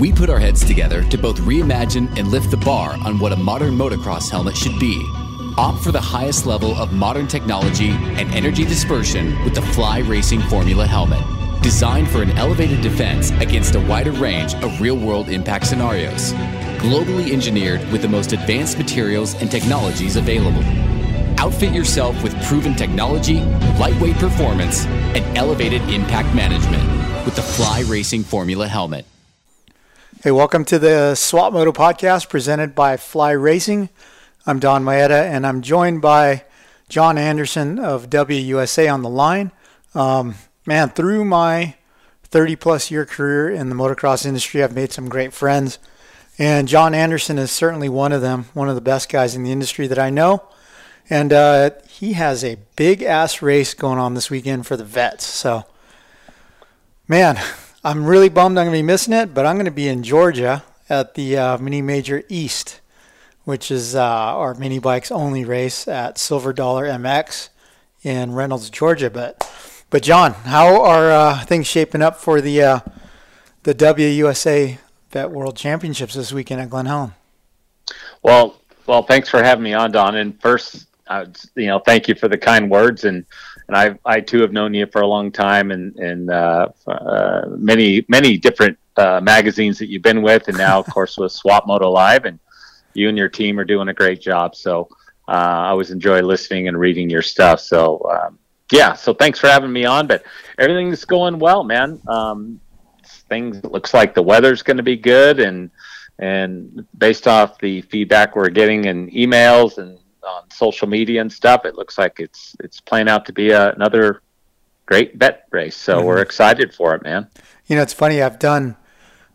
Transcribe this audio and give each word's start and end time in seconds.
We 0.00 0.12
put 0.12 0.30
our 0.30 0.38
heads 0.38 0.64
together 0.64 1.04
to 1.04 1.18
both 1.18 1.38
reimagine 1.40 2.18
and 2.18 2.28
lift 2.28 2.50
the 2.50 2.56
bar 2.56 2.96
on 3.04 3.18
what 3.18 3.32
a 3.32 3.36
modern 3.36 3.76
motocross 3.76 4.30
helmet 4.30 4.56
should 4.56 4.80
be. 4.80 5.04
Opt 5.58 5.84
for 5.84 5.92
the 5.92 6.00
highest 6.00 6.46
level 6.46 6.74
of 6.76 6.94
modern 6.94 7.28
technology 7.28 7.90
and 7.90 8.34
energy 8.34 8.64
dispersion 8.64 9.38
with 9.44 9.54
the 9.54 9.60
Fly 9.60 9.98
Racing 9.98 10.40
Formula 10.40 10.86
helmet. 10.86 11.22
Designed 11.62 12.08
for 12.08 12.22
an 12.22 12.30
elevated 12.38 12.80
defense 12.80 13.30
against 13.42 13.74
a 13.74 13.80
wider 13.80 14.12
range 14.12 14.54
of 14.54 14.80
real 14.80 14.96
world 14.96 15.28
impact 15.28 15.66
scenarios. 15.66 16.32
Globally 16.78 17.30
engineered 17.30 17.86
with 17.92 18.00
the 18.00 18.08
most 18.08 18.32
advanced 18.32 18.78
materials 18.78 19.34
and 19.34 19.50
technologies 19.50 20.16
available. 20.16 20.64
Outfit 21.38 21.74
yourself 21.74 22.22
with 22.22 22.34
proven 22.46 22.74
technology, 22.74 23.40
lightweight 23.78 24.16
performance, 24.16 24.86
and 24.86 25.36
elevated 25.36 25.82
impact 25.90 26.34
management 26.34 27.26
with 27.26 27.36
the 27.36 27.42
Fly 27.42 27.80
Racing 27.80 28.24
Formula 28.24 28.66
helmet. 28.66 29.04
Hey, 30.22 30.32
welcome 30.32 30.66
to 30.66 30.78
the 30.78 31.14
Swap 31.14 31.54
Moto 31.54 31.72
podcast 31.72 32.28
presented 32.28 32.74
by 32.74 32.98
Fly 32.98 33.30
Racing. 33.30 33.88
I'm 34.44 34.58
Donn 34.58 34.84
Maeda, 34.84 35.22
and 35.22 35.46
I'm 35.46 35.62
joined 35.62 36.02
by 36.02 36.44
John 36.90 37.16
Anderson 37.16 37.78
of 37.78 38.10
Dubya 38.10 38.44
USA 38.44 38.86
on 38.88 39.00
the 39.00 39.08
line. 39.08 39.50
Um, 39.94 40.34
man, 40.66 40.90
through 40.90 41.24
my 41.24 41.76
30 42.24 42.56
plus 42.56 42.90
year 42.90 43.06
career 43.06 43.48
in 43.48 43.70
the 43.70 43.74
motocross 43.74 44.26
industry, 44.26 44.62
I've 44.62 44.74
made 44.74 44.92
some 44.92 45.08
great 45.08 45.32
friends. 45.32 45.78
And 46.38 46.68
John 46.68 46.92
Anderson 46.92 47.38
is 47.38 47.50
certainly 47.50 47.88
one 47.88 48.12
of 48.12 48.20
them, 48.20 48.44
one 48.52 48.68
of 48.68 48.74
the 48.74 48.82
best 48.82 49.08
guys 49.08 49.34
in 49.34 49.42
the 49.42 49.52
industry 49.52 49.86
that 49.86 49.98
I 49.98 50.10
know. 50.10 50.42
And 51.08 51.32
uh, 51.32 51.70
he 51.88 52.12
has 52.12 52.44
a 52.44 52.58
big 52.76 53.02
ass 53.02 53.40
race 53.40 53.72
going 53.72 53.98
on 53.98 54.12
this 54.12 54.28
weekend 54.28 54.66
for 54.66 54.76
the 54.76 54.84
vets. 54.84 55.24
So, 55.24 55.64
man, 57.08 57.38
I'm 57.82 58.04
really 58.04 58.28
bummed 58.28 58.58
I'm 58.58 58.66
going 58.66 58.74
to 58.74 58.78
be 58.78 58.86
missing 58.86 59.14
it, 59.14 59.32
but 59.32 59.46
I'm 59.46 59.56
going 59.56 59.64
to 59.64 59.70
be 59.70 59.88
in 59.88 60.02
Georgia 60.02 60.62
at 60.90 61.14
the 61.14 61.38
uh, 61.38 61.58
Mini 61.58 61.80
Major 61.80 62.22
East, 62.28 62.78
which 63.44 63.70
is 63.70 63.94
uh, 63.94 64.02
our 64.02 64.54
mini 64.54 64.78
bikes 64.78 65.10
only 65.10 65.46
race 65.46 65.88
at 65.88 66.18
Silver 66.18 66.52
Dollar 66.52 66.84
MX 66.86 67.48
in 68.02 68.32
Reynolds, 68.34 68.68
Georgia. 68.68 69.08
But, 69.08 69.50
but 69.88 70.02
John, 70.02 70.34
how 70.34 70.82
are 70.82 71.10
uh, 71.10 71.44
things 71.44 71.66
shaping 71.66 72.02
up 72.02 72.16
for 72.16 72.42
the 72.42 72.62
uh, 72.62 72.80
the 73.62 73.74
Dubya 73.74 74.14
USA 74.16 74.78
Vet 75.10 75.30
World 75.30 75.56
Championships 75.56 76.12
this 76.12 76.34
weekend 76.34 76.60
at 76.60 76.68
Glen 76.68 76.84
Helen? 76.84 77.14
Well, 78.22 78.60
well, 78.86 79.04
thanks 79.04 79.30
for 79.30 79.42
having 79.42 79.64
me 79.64 79.72
on, 79.72 79.90
Don. 79.90 80.16
And 80.16 80.38
first, 80.42 80.86
uh, 81.06 81.24
you 81.56 81.68
know, 81.68 81.78
thank 81.78 82.08
you 82.08 82.14
for 82.14 82.28
the 82.28 82.36
kind 82.36 82.70
words 82.70 83.04
and 83.04 83.24
and 83.70 83.76
I, 83.76 83.96
I 84.04 84.20
too 84.20 84.40
have 84.40 84.50
known 84.50 84.74
you 84.74 84.86
for 84.86 85.02
a 85.02 85.06
long 85.06 85.30
time 85.30 85.70
and, 85.70 85.94
and 85.96 86.28
uh, 86.28 86.70
uh, 86.88 87.42
many, 87.50 88.04
many 88.08 88.36
different 88.36 88.76
uh, 88.96 89.20
magazines 89.22 89.78
that 89.78 89.88
you've 89.88 90.02
been 90.02 90.22
with. 90.22 90.48
And 90.48 90.58
now, 90.58 90.80
of 90.80 90.86
course, 90.92 91.16
with 91.16 91.30
Swap 91.30 91.68
Moto 91.68 91.88
Live. 91.88 92.24
And 92.24 92.40
you 92.94 93.08
and 93.08 93.16
your 93.16 93.28
team 93.28 93.60
are 93.60 93.64
doing 93.64 93.86
a 93.86 93.94
great 93.94 94.20
job. 94.20 94.56
So 94.56 94.88
uh, 95.28 95.30
I 95.30 95.68
always 95.68 95.92
enjoy 95.92 96.20
listening 96.20 96.66
and 96.66 96.80
reading 96.80 97.08
your 97.08 97.22
stuff. 97.22 97.60
So, 97.60 98.04
um, 98.10 98.40
yeah, 98.72 98.94
so 98.94 99.14
thanks 99.14 99.38
for 99.38 99.46
having 99.46 99.72
me 99.72 99.84
on. 99.84 100.08
But 100.08 100.24
everything's 100.58 101.04
going 101.04 101.38
well, 101.38 101.62
man. 101.62 102.00
Um, 102.08 102.60
things 103.28 103.62
looks 103.62 103.94
like 103.94 104.14
the 104.14 104.22
weather's 104.22 104.62
going 104.62 104.78
to 104.78 104.82
be 104.82 104.96
good. 104.96 105.38
And, 105.38 105.70
and 106.18 106.84
based 106.98 107.28
off 107.28 107.56
the 107.60 107.82
feedback 107.82 108.34
we're 108.34 108.48
getting 108.48 108.86
and 108.86 109.12
emails 109.12 109.78
and 109.78 109.99
on 110.22 110.50
social 110.50 110.88
media 110.88 111.20
and 111.20 111.32
stuff, 111.32 111.64
it 111.64 111.76
looks 111.76 111.98
like 111.98 112.20
it's 112.20 112.56
it's 112.60 112.80
playing 112.80 113.08
out 113.08 113.24
to 113.26 113.32
be 113.32 113.50
a, 113.50 113.72
another 113.72 114.22
great 114.86 115.18
bet 115.18 115.46
race. 115.50 115.76
So 115.76 115.96
mm-hmm. 115.96 116.06
we're 116.06 116.22
excited 116.22 116.74
for 116.74 116.94
it, 116.94 117.02
man. 117.02 117.28
You 117.66 117.76
know, 117.76 117.82
it's 117.82 117.92
funny. 117.92 118.22
I've 118.22 118.38
done 118.38 118.76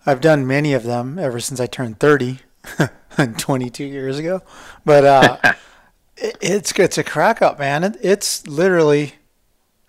I've 0.06 0.22
done 0.22 0.46
many 0.46 0.74
of 0.74 0.84
them 0.84 1.18
ever 1.18 1.40
since 1.40 1.60
I 1.60 1.66
turned 1.66 2.00
thirty, 2.00 2.40
22 3.38 3.84
years 3.84 4.20
ago. 4.20 4.42
But 4.84 5.06
uh, 5.06 5.38
it, 6.18 6.38
it's 6.42 6.78
it's 6.78 6.98
a 6.98 7.04
crack 7.04 7.42
up, 7.42 7.60
man. 7.60 7.84
It, 7.84 7.98
it's 8.02 8.48
literally 8.48 9.16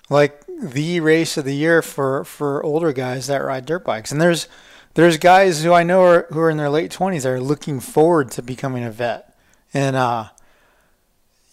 like 0.09 0.45
the 0.61 1.01
race 1.01 1.37
of 1.37 1.45
the 1.45 1.55
year 1.55 1.83
for 1.83 2.25
for 2.25 2.63
older 2.65 2.93
guys 2.93 3.27
that 3.27 3.43
ride 3.43 3.67
dirt 3.67 3.85
bikes. 3.85 4.13
And 4.13 4.21
there's 4.21 4.49
there's 4.95 5.19
guys 5.19 5.63
who 5.63 5.73
I 5.73 5.83
know 5.83 6.03
are 6.03 6.27
who 6.31 6.41
are 6.41 6.51
in 6.51 6.57
their 6.57 6.71
late 6.71 6.91
20s 6.91 7.23
that 7.23 7.29
are 7.29 7.41
looking 7.41 7.81
forward 7.81 8.31
to 8.33 8.43
becoming 8.43 8.85
a 8.85 8.91
vet. 8.91 9.37
And 9.75 9.97
uh, 9.97 10.29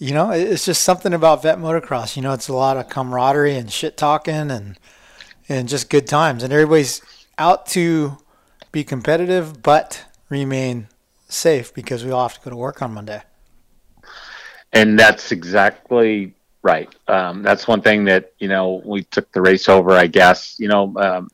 you 0.04 0.14
know, 0.14 0.32
it's 0.32 0.66
just 0.66 0.82
something 0.82 1.14
about 1.14 1.44
vet 1.44 1.58
motocross. 1.58 2.18
You 2.18 2.24
know, 2.24 2.34
it's 2.34 2.50
a 2.50 2.54
lot 2.54 2.76
of 2.76 2.90
camaraderie 2.90 3.56
and 3.56 3.72
shit 3.72 3.96
talking 3.96 4.52
and 4.52 4.78
and 5.48 5.70
just 5.70 5.90
good 5.90 6.08
times. 6.08 6.44
And 6.44 6.52
everybody's 6.52 7.02
out 7.38 7.68
to 7.68 8.18
be 8.74 8.84
competitive, 8.84 9.64
but 9.64 10.04
remain 10.28 10.90
safe 11.30 11.74
because 11.74 12.04
we 12.04 12.12
all 12.12 12.28
have 12.28 12.38
to 12.38 12.44
go 12.44 12.50
to 12.50 12.58
work 12.58 12.82
on 12.82 12.94
Monday. 12.94 13.24
And 14.74 15.00
that's 15.00 15.32
exactly 15.32 16.34
right. 16.64 16.94
Um, 17.08 17.42
that's 17.42 17.66
one 17.66 17.82
thing 17.82 18.04
that 18.04 18.34
you 18.40 18.50
know 18.50 18.82
we 18.84 19.04
took 19.04 19.32
the 19.32 19.42
race 19.42 19.70
over. 19.70 19.92
I 19.92 20.08
guess 20.08 20.58
you 20.60 20.68
know 20.68 20.94
um, 20.98 21.30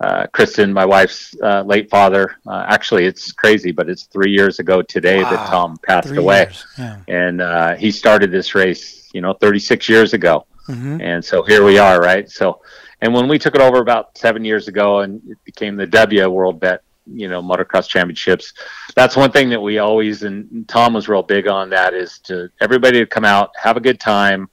uh, 0.00 0.26
Kristen, 0.32 0.72
my 0.72 0.84
wife's 0.84 1.34
uh, 1.42 1.62
late 1.62 1.90
father. 1.90 2.36
Uh, 2.46 2.64
actually, 2.68 3.04
it's 3.04 3.32
crazy, 3.32 3.72
but 3.72 3.88
it's 3.88 4.04
three 4.04 4.30
years 4.30 4.60
ago 4.60 4.80
today 4.80 5.22
wow. 5.22 5.30
that 5.30 5.46
Tom 5.48 5.76
passed 5.84 6.08
three 6.08 6.18
away, 6.18 6.50
yeah. 6.78 7.00
and 7.08 7.40
uh, 7.40 7.74
he 7.74 7.90
started 7.90 8.30
this 8.30 8.54
race, 8.54 9.08
you 9.12 9.20
know, 9.20 9.32
36 9.34 9.88
years 9.88 10.14
ago, 10.14 10.46
mm-hmm. 10.68 11.00
and 11.00 11.24
so 11.24 11.42
here 11.42 11.64
we 11.64 11.78
are, 11.78 12.00
right? 12.00 12.30
So, 12.30 12.60
and 13.00 13.12
when 13.12 13.28
we 13.28 13.38
took 13.38 13.56
it 13.56 13.60
over 13.60 13.78
about 13.78 14.16
seven 14.16 14.44
years 14.44 14.68
ago, 14.68 15.00
and 15.00 15.20
it 15.28 15.38
became 15.44 15.76
the 15.76 15.86
Dubya 15.86 16.30
World 16.30 16.60
Bet, 16.60 16.82
you 17.06 17.28
know, 17.28 17.42
motocross 17.42 17.88
championships. 17.88 18.52
That's 18.94 19.16
one 19.16 19.32
thing 19.32 19.48
that 19.50 19.60
we 19.60 19.78
always, 19.78 20.22
and 20.22 20.68
Tom 20.68 20.92
was 20.92 21.08
real 21.08 21.22
big 21.22 21.48
on 21.48 21.70
that, 21.70 21.94
is 21.94 22.18
to 22.20 22.50
everybody 22.60 23.00
to 23.00 23.06
come 23.06 23.24
out, 23.24 23.50
have 23.56 23.76
a 23.76 23.80
good 23.80 23.98
time 23.98 24.48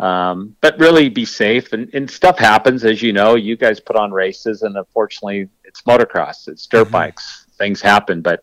um, 0.00 0.56
but 0.62 0.78
really 0.78 1.10
be 1.10 1.26
safe 1.26 1.74
and, 1.74 1.92
and, 1.92 2.10
stuff 2.10 2.38
happens 2.38 2.86
as 2.86 3.02
you 3.02 3.12
know. 3.12 3.34
You 3.34 3.54
guys 3.54 3.80
put 3.80 3.96
on 3.96 4.10
races 4.10 4.62
and 4.62 4.74
unfortunately 4.76 5.48
it's 5.64 5.82
motocross 5.82 6.48
it's 6.48 6.66
dirt 6.66 6.84
mm-hmm. 6.84 6.92
bikes 6.92 7.46
things 7.58 7.82
happen. 7.82 8.22
But 8.22 8.40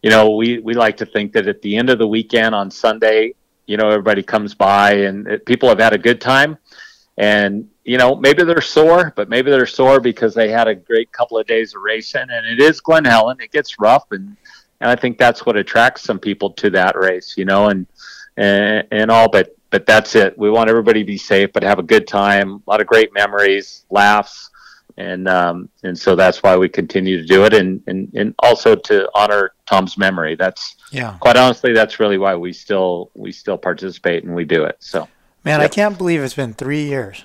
you 0.00 0.10
know 0.10 0.36
we, 0.36 0.60
we 0.60 0.74
like 0.74 0.96
to 0.98 1.06
think 1.06 1.32
that 1.32 1.48
at 1.48 1.60
the 1.60 1.76
end 1.76 1.90
of 1.90 1.98
the 1.98 2.06
weekend 2.06 2.54
on 2.54 2.70
sunday 2.70 3.34
you 3.66 3.76
know 3.76 3.88
everybody 3.88 4.22
comes 4.22 4.54
by 4.54 4.92
and 4.92 5.26
it, 5.26 5.44
people 5.44 5.68
have 5.68 5.80
had 5.80 5.92
a 5.92 5.98
good 5.98 6.20
time. 6.20 6.56
And 7.18 7.68
you 7.84 7.98
know 7.98 8.14
maybe 8.14 8.44
they're 8.44 8.60
sore 8.60 9.12
but 9.16 9.28
maybe 9.28 9.50
they're 9.50 9.66
sore 9.66 9.98
because 9.98 10.34
they 10.34 10.50
had 10.50 10.68
a 10.68 10.74
great 10.74 11.10
couple 11.10 11.36
of 11.36 11.48
days 11.48 11.74
of 11.74 11.82
racing. 11.82 12.28
And 12.30 12.46
it 12.46 12.60
is 12.60 12.80
glen 12.80 13.04
helen. 13.04 13.38
It 13.40 13.50
gets 13.50 13.80
rough 13.80 14.06
and 14.12 14.36
and 14.80 14.90
i 14.90 14.96
think 14.96 15.16
that's 15.16 15.46
what 15.46 15.56
attracts 15.56 16.02
some 16.02 16.18
people 16.18 16.50
to 16.50 16.68
that 16.68 16.96
race 16.96 17.34
you 17.36 17.44
know 17.44 17.68
and 17.68 17.86
and, 18.36 18.86
and 18.90 19.10
all. 19.10 19.28
But 19.28 19.54
but 19.72 19.86
that's 19.86 20.14
it. 20.14 20.38
We 20.38 20.50
want 20.50 20.68
everybody 20.68 21.00
to 21.00 21.06
be 21.06 21.16
safe, 21.16 21.50
but 21.52 21.62
have 21.64 21.78
a 21.78 21.82
good 21.82 22.06
time. 22.06 22.62
A 22.66 22.70
lot 22.70 22.82
of 22.82 22.86
great 22.86 23.12
memories, 23.14 23.86
laughs, 23.90 24.50
and 24.98 25.26
um, 25.26 25.70
and 25.82 25.98
so 25.98 26.14
that's 26.14 26.42
why 26.42 26.56
we 26.56 26.68
continue 26.68 27.16
to 27.16 27.26
do 27.26 27.44
it, 27.44 27.54
and 27.54 27.82
and 27.86 28.12
and 28.14 28.34
also 28.40 28.76
to 28.76 29.08
honor 29.14 29.54
Tom's 29.66 29.96
memory. 29.96 30.36
That's 30.36 30.76
yeah. 30.92 31.16
Quite 31.20 31.36
honestly, 31.36 31.72
that's 31.72 31.98
really 31.98 32.18
why 32.18 32.36
we 32.36 32.52
still 32.52 33.10
we 33.14 33.32
still 33.32 33.56
participate 33.56 34.24
and 34.24 34.34
we 34.34 34.44
do 34.44 34.64
it. 34.64 34.76
So, 34.80 35.08
man, 35.42 35.60
yep. 35.60 35.70
I 35.70 35.74
can't 35.74 35.96
believe 35.96 36.22
it's 36.22 36.34
been 36.34 36.52
three 36.52 36.84
years. 36.84 37.24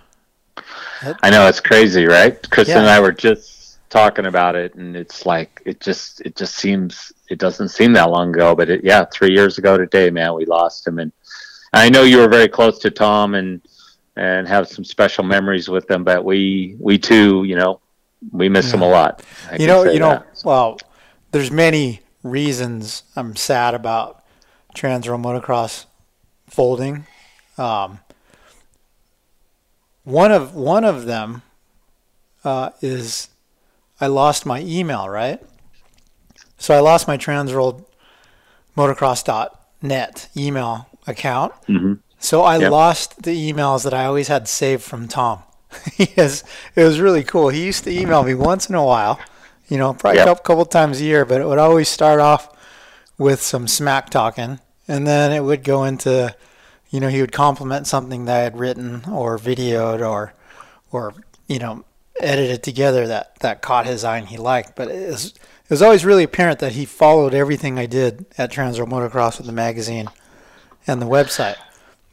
That, 1.03 1.19
I 1.22 1.30
know 1.30 1.47
it's 1.47 1.59
crazy, 1.59 2.06
right? 2.06 2.50
Kristen 2.50 2.78
yeah. 2.78 2.81
and 2.81 2.90
I 2.90 3.02
were 3.02 3.12
just 3.12 3.80
talking 3.90 4.25
about 4.25 4.56
it, 4.56 4.74
and 4.75 4.96
it's 4.96 5.25
like 5.25 5.62
it 5.66 5.81
just 5.81 6.22
it 6.22 6.38
just 6.38 6.56
seems 6.56 7.12
it 7.28 7.40
doesn't 7.40 7.69
seem 7.69 7.91
that 7.94 8.09
long 8.09 8.30
ago, 8.30 8.56
but 8.56 8.69
it, 8.69 8.86
yeah, 8.86 9.03
three 9.12 9.34
years 9.34 9.57
ago 9.57 9.78
today, 9.78 10.09
man, 10.09 10.34
we 10.34 10.46
lost 10.46 10.88
him, 10.88 11.00
and 11.00 11.12
I 11.77 11.89
know 11.89 12.03
you 12.03 12.17
were 12.17 12.27
very 12.27 12.47
close 12.47 12.79
to 12.79 12.91
Tom 12.91 13.35
and 13.35 13.61
and 14.15 14.47
have 14.47 14.67
some 14.67 14.83
special 14.83 15.23
memories 15.23 15.69
with 15.69 15.88
them, 15.88 16.03
but 16.03 16.25
we 16.25 16.75
we 16.79 16.97
too, 16.97 17.43
you 17.43 17.55
know, 17.55 17.79
we 18.31 18.49
miss 18.49 18.67
yeah. 18.67 18.75
him 18.75 18.81
a 18.81 18.89
lot. 18.89 19.23
I 19.51 19.57
you 19.57 19.67
know, 19.67 19.83
you 19.83 19.99
know, 19.99 20.23
well, 20.43 20.79
there's 21.31 21.51
many 21.51 22.01
reasons 22.24 23.03
I'm 23.15 23.35
sad 23.35 23.75
about 23.75 24.24
Transworld 24.75 25.24
Motocross 25.24 25.85
folding. 26.47 27.06
Um, 27.57 28.00
one 30.03 30.31
of 30.31 30.56
one 30.56 30.83
of 30.83 31.06
them 31.06 31.44
uh, 32.44 32.71
is 32.81 33.30
I 34.01 34.07
lost 34.07 34.45
my 34.45 34.62
email, 34.62 35.07
right? 35.07 35.39
So 36.57 36.73
I 36.73 36.80
lost 36.80 37.07
my 37.07 37.18
Transworld 37.18 37.85
Motocross.net 38.75 40.30
email 40.35 40.89
account. 41.07 41.54
Mm-hmm. 41.68 41.94
So 42.19 42.42
I 42.42 42.57
yep. 42.57 42.71
lost 42.71 43.24
the 43.24 43.51
emails 43.51 43.83
that 43.83 43.94
I 43.94 44.06
always 44.06 44.27
had 44.27 44.48
saved 44.48 44.83
from 44.83 45.07
Tom. 45.07 45.42
Yes, 45.98 46.44
it 46.75 46.83
was 46.83 47.00
really 47.00 47.24
cool. 47.24 47.50
He 47.50 47.65
used 47.65 47.83
to 47.83 47.92
email 47.92 48.24
me 48.24 48.33
once 48.33 48.69
in 48.69 48.75
a 48.75 48.83
while, 48.83 49.19
you 49.68 49.77
know, 49.77 49.94
probably 49.94 50.19
yep. 50.19 50.27
a 50.27 50.42
couple 50.42 50.65
times 50.65 51.01
a 51.01 51.04
year, 51.04 51.25
but 51.25 51.42
it 51.42 51.48
would 51.48 51.57
always 51.57 51.89
start 51.89 52.19
off 52.19 52.56
with 53.18 53.42
some 53.42 53.68
smack 53.68 54.09
talking, 54.09 54.59
and 54.88 55.07
then 55.07 55.31
it 55.31 55.42
would 55.42 55.63
go 55.63 55.83
into, 55.83 56.36
you 56.89 57.00
know, 57.00 57.09
he 57.09 57.21
would 57.21 57.31
compliment 57.31 57.88
something 57.88 58.25
that 58.25 58.39
I 58.39 58.44
had 58.44 58.59
written 58.59 59.04
or 59.09 59.38
videoed 59.38 60.07
or, 60.07 60.33
or 60.92 61.13
you 61.48 61.59
know, 61.59 61.83
edited 62.19 62.63
together 62.63 63.07
that 63.07 63.38
that 63.39 63.62
caught 63.62 63.86
his 63.86 64.04
eye 64.04 64.18
and 64.18 64.27
he 64.27 64.38
liked. 64.38 64.75
But 64.75 64.89
it 64.89 65.09
was 65.09 65.27
it 65.27 65.69
was 65.69 65.81
always 65.81 66.06
really 66.06 66.24
apparent 66.24 66.59
that 66.59 66.74
he 66.74 66.86
followed 66.86 67.33
everything 67.33 67.77
I 67.77 67.86
did 67.86 68.25
at 68.38 68.51
Transworld 68.51 68.89
Motocross 68.89 69.38
with 69.38 69.48
the 69.48 69.54
magazine 69.54 70.09
and 70.88 71.01
the 71.01 71.06
website. 71.06 71.57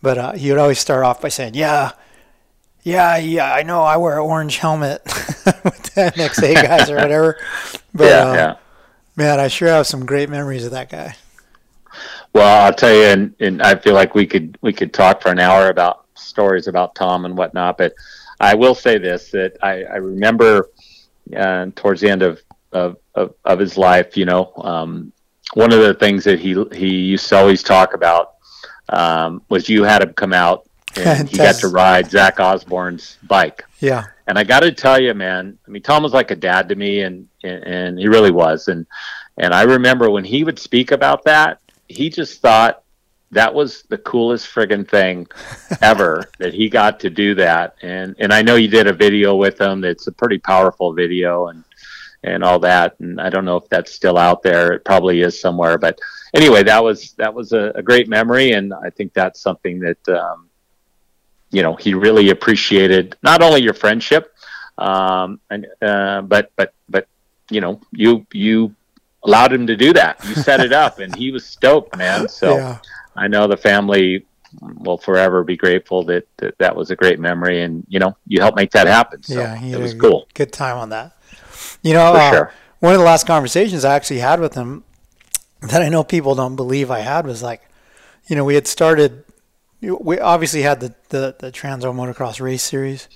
But 0.03 0.19
uh, 0.19 0.33
he 0.33 0.51
would 0.51 0.59
always 0.59 0.79
start 0.79 1.05
off 1.05 1.21
by 1.21 1.29
saying, 1.29 1.55
"Yeah, 1.55 1.93
yeah, 2.83 3.17
yeah, 3.17 3.53
I 3.53 3.63
know. 3.63 3.83
I 3.83 3.97
wear 3.97 4.15
an 4.15 4.27
orange 4.27 4.59
helmet 4.59 5.03
with 5.65 5.95
the 5.95 6.13
NXA 6.15 6.55
guys 6.55 6.91
or 6.91 6.97
whatever." 6.97 7.39
But 7.97 8.07
yeah, 8.07 8.29
uh, 8.29 8.35
yeah. 8.35 8.55
man, 9.15 9.39
I 9.39 9.47
sure 9.47 9.69
have 9.69 9.87
some 9.87 10.05
great 10.05 10.29
memories 10.29 10.65
of 10.65 10.73
that 10.73 10.91
guy. 10.91 11.15
Well, 12.33 12.65
I'll 12.65 12.75
tell 12.75 12.93
you, 12.93 13.05
and, 13.05 13.33
and 13.39 13.63
I 13.63 13.77
feel 13.77 13.95
like 13.95 14.17
we 14.17 14.27
could 14.27 14.59
we 14.63 14.73
could 14.73 14.93
talk 14.93 15.23
for 15.23 15.31
an 15.31 15.39
hour 15.39 15.69
about 15.69 16.07
stories 16.15 16.67
about 16.67 16.97
Tom 16.97 17.25
and 17.25 17.39
whatnot. 17.39 17.79
But 17.79 17.95
I 18.41 18.57
will 18.57 18.75
say 18.75 18.99
this: 18.99 19.31
that 19.31 19.57
I, 19.63 19.85
I 19.85 19.97
remember 19.99 20.71
uh, 21.37 21.67
towards 21.77 22.01
the 22.01 22.11
end 22.11 22.23
of, 22.23 22.43
of, 22.73 22.97
of, 23.15 23.35
of 23.45 23.59
his 23.59 23.79
life, 23.79 24.17
you 24.17 24.25
know, 24.25 24.53
um, 24.57 25.13
one 25.55 25.73
of 25.73 25.81
the 25.81 25.95
things 25.95 26.25
that 26.25 26.41
he 26.41 26.63
he 26.73 26.89
used 26.89 27.29
to 27.29 27.37
always 27.37 27.63
talk 27.63 27.95
about 27.95 28.34
um, 28.89 29.43
was 29.49 29.69
you 29.69 29.85
had 29.85 30.03
him 30.03 30.13
come 30.15 30.33
out 30.33 30.69
and 30.97 31.29
he 31.31 31.37
got 31.37 31.57
to 31.57 31.69
ride 31.69 32.11
Zach 32.11 32.41
Osborne's 32.41 33.19
bike. 33.23 33.65
Yeah. 33.81 34.05
And 34.27 34.39
I 34.39 34.45
got 34.45 34.61
to 34.61 34.73
tell 34.73 35.01
you, 35.01 35.13
man, 35.15 35.59
I 35.67 35.71
mean, 35.71 35.83
Tom 35.83 36.03
was 36.03 36.15
like 36.15 36.31
a 36.31 36.37
dad 36.37 36.69
to 36.71 36.75
me, 36.75 37.03
and, 37.03 37.29
and 37.43 37.65
and 37.65 37.99
he 37.99 38.09
really 38.09 38.31
was. 38.31 38.69
And 38.69 38.87
and 39.37 39.53
I 39.53 39.63
remember 39.63 40.11
when 40.11 40.25
he 40.25 40.45
would 40.45 40.59
speak 40.59 40.93
about 40.93 41.25
that, 41.25 41.61
he 41.89 42.09
just 42.09 42.41
thought 42.41 42.83
that 43.31 43.53
was 43.53 43.83
the 43.89 43.99
coolest 43.99 44.47
friggin' 44.47 44.89
thing 44.89 45.27
ever 45.83 46.25
that 46.39 46.55
he 46.55 46.69
got 46.69 47.01
to 47.01 47.11
do 47.11 47.35
that. 47.35 47.77
And 47.83 48.17
and 48.19 48.33
I 48.33 48.41
know 48.41 48.57
you 48.57 48.69
did 48.69 48.87
a 48.87 48.93
video 48.93 49.37
with 49.37 49.61
him. 49.61 49.85
It's 49.85 50.07
a 50.07 50.13
pretty 50.13 50.39
powerful 50.39 50.95
video 50.95 51.49
and 51.49 51.63
and 52.25 52.43
all 52.43 52.59
that. 52.61 52.99
And 53.01 53.21
I 53.21 53.29
don't 53.29 53.45
know 53.45 53.57
if 53.57 53.69
that's 53.69 53.93
still 53.93 54.19
out 54.19 54.43
there. 54.43 54.73
It 54.73 54.85
probably 54.85 55.21
is 55.21 55.41
somewhere. 55.41 55.79
But 55.79 55.99
anyway, 56.33 56.63
that 56.65 56.83
was 56.83 57.13
that 57.13 57.33
was 57.33 57.53
a, 57.53 57.73
a 57.75 57.83
great 57.83 58.09
memory, 58.09 58.53
and 58.53 58.73
I 58.73 58.91
think 58.91 59.13
that's 59.13 59.41
something 59.41 59.81
that 59.81 60.09
um, 60.09 60.49
you 61.51 61.63
know 61.63 61.77
he 61.77 61.95
really 61.95 62.31
appreciated. 62.31 63.17
Not 63.23 63.43
only 63.43 63.63
your 63.63 63.75
friendship, 63.75 64.35
um, 64.79 65.41
and 65.51 65.67
uh, 65.83 66.23
but 66.23 66.51
but 66.57 66.75
but 66.89 67.07
you 67.51 67.61
know 67.61 67.81
you 67.93 68.27
you 68.33 68.75
allowed 69.23 69.53
him 69.53 69.67
to 69.67 69.77
do 69.77 69.93
that. 69.93 70.25
You 70.25 70.35
set 70.35 70.61
it 70.61 70.73
up, 70.73 70.99
and 70.99 71.15
he 71.15 71.31
was 71.31 71.47
stoked, 71.47 71.97
man. 71.97 72.29
So 72.29 72.57
Yeah. 72.57 72.79
I 73.17 73.29
know 73.29 73.47
the 73.47 73.57
family 73.57 74.27
will 74.61 74.99
forever 74.99 75.45
be 75.45 75.57
grateful 75.57 76.05
that, 76.05 76.27
that 76.39 76.59
that 76.59 76.75
was 76.75 76.91
a 76.91 76.97
great 76.97 77.21
memory, 77.21 77.63
and 77.63 77.85
you 77.89 77.99
know 77.99 78.17
you 78.27 78.41
helped 78.41 78.57
make 78.57 78.71
that 78.73 78.87
happen. 78.87 79.23
So 79.23 79.41
yeah, 79.41 79.63
it 79.63 79.81
was 79.81 79.95
cool 79.95 80.27
Good 80.35 80.53
time 80.53 80.79
on 80.79 80.89
that. 80.91 81.17
You 81.85 81.93
know, 81.93 82.15
uh, 82.15 82.31
sure. 82.31 82.53
one 82.81 82.95
of 82.95 82.99
the 82.99 83.05
last 83.05 83.27
conversations 83.27 83.85
I 83.85 83.95
actually 83.95 84.21
had 84.21 84.41
with 84.41 84.55
him 84.55 84.85
that 85.61 85.83
I 85.83 85.91
know 85.91 86.03
people 86.03 86.35
don't 86.35 86.57
believe 86.57 86.91
I 86.91 87.01
had 87.01 87.27
was 87.27 87.43
like, 87.43 87.63
you 88.27 88.35
know, 88.35 88.45
we 88.45 88.55
had 88.55 88.67
started. 88.67 89.23
We 89.81 90.19
obviously 90.19 90.63
had 90.63 90.81
the 90.81 90.95
the, 91.11 91.37
the 91.39 91.53
Trans 91.53 91.85
Am 91.85 91.97
Motocross 91.97 92.41
Race 92.41 92.63
Series, 92.63 93.07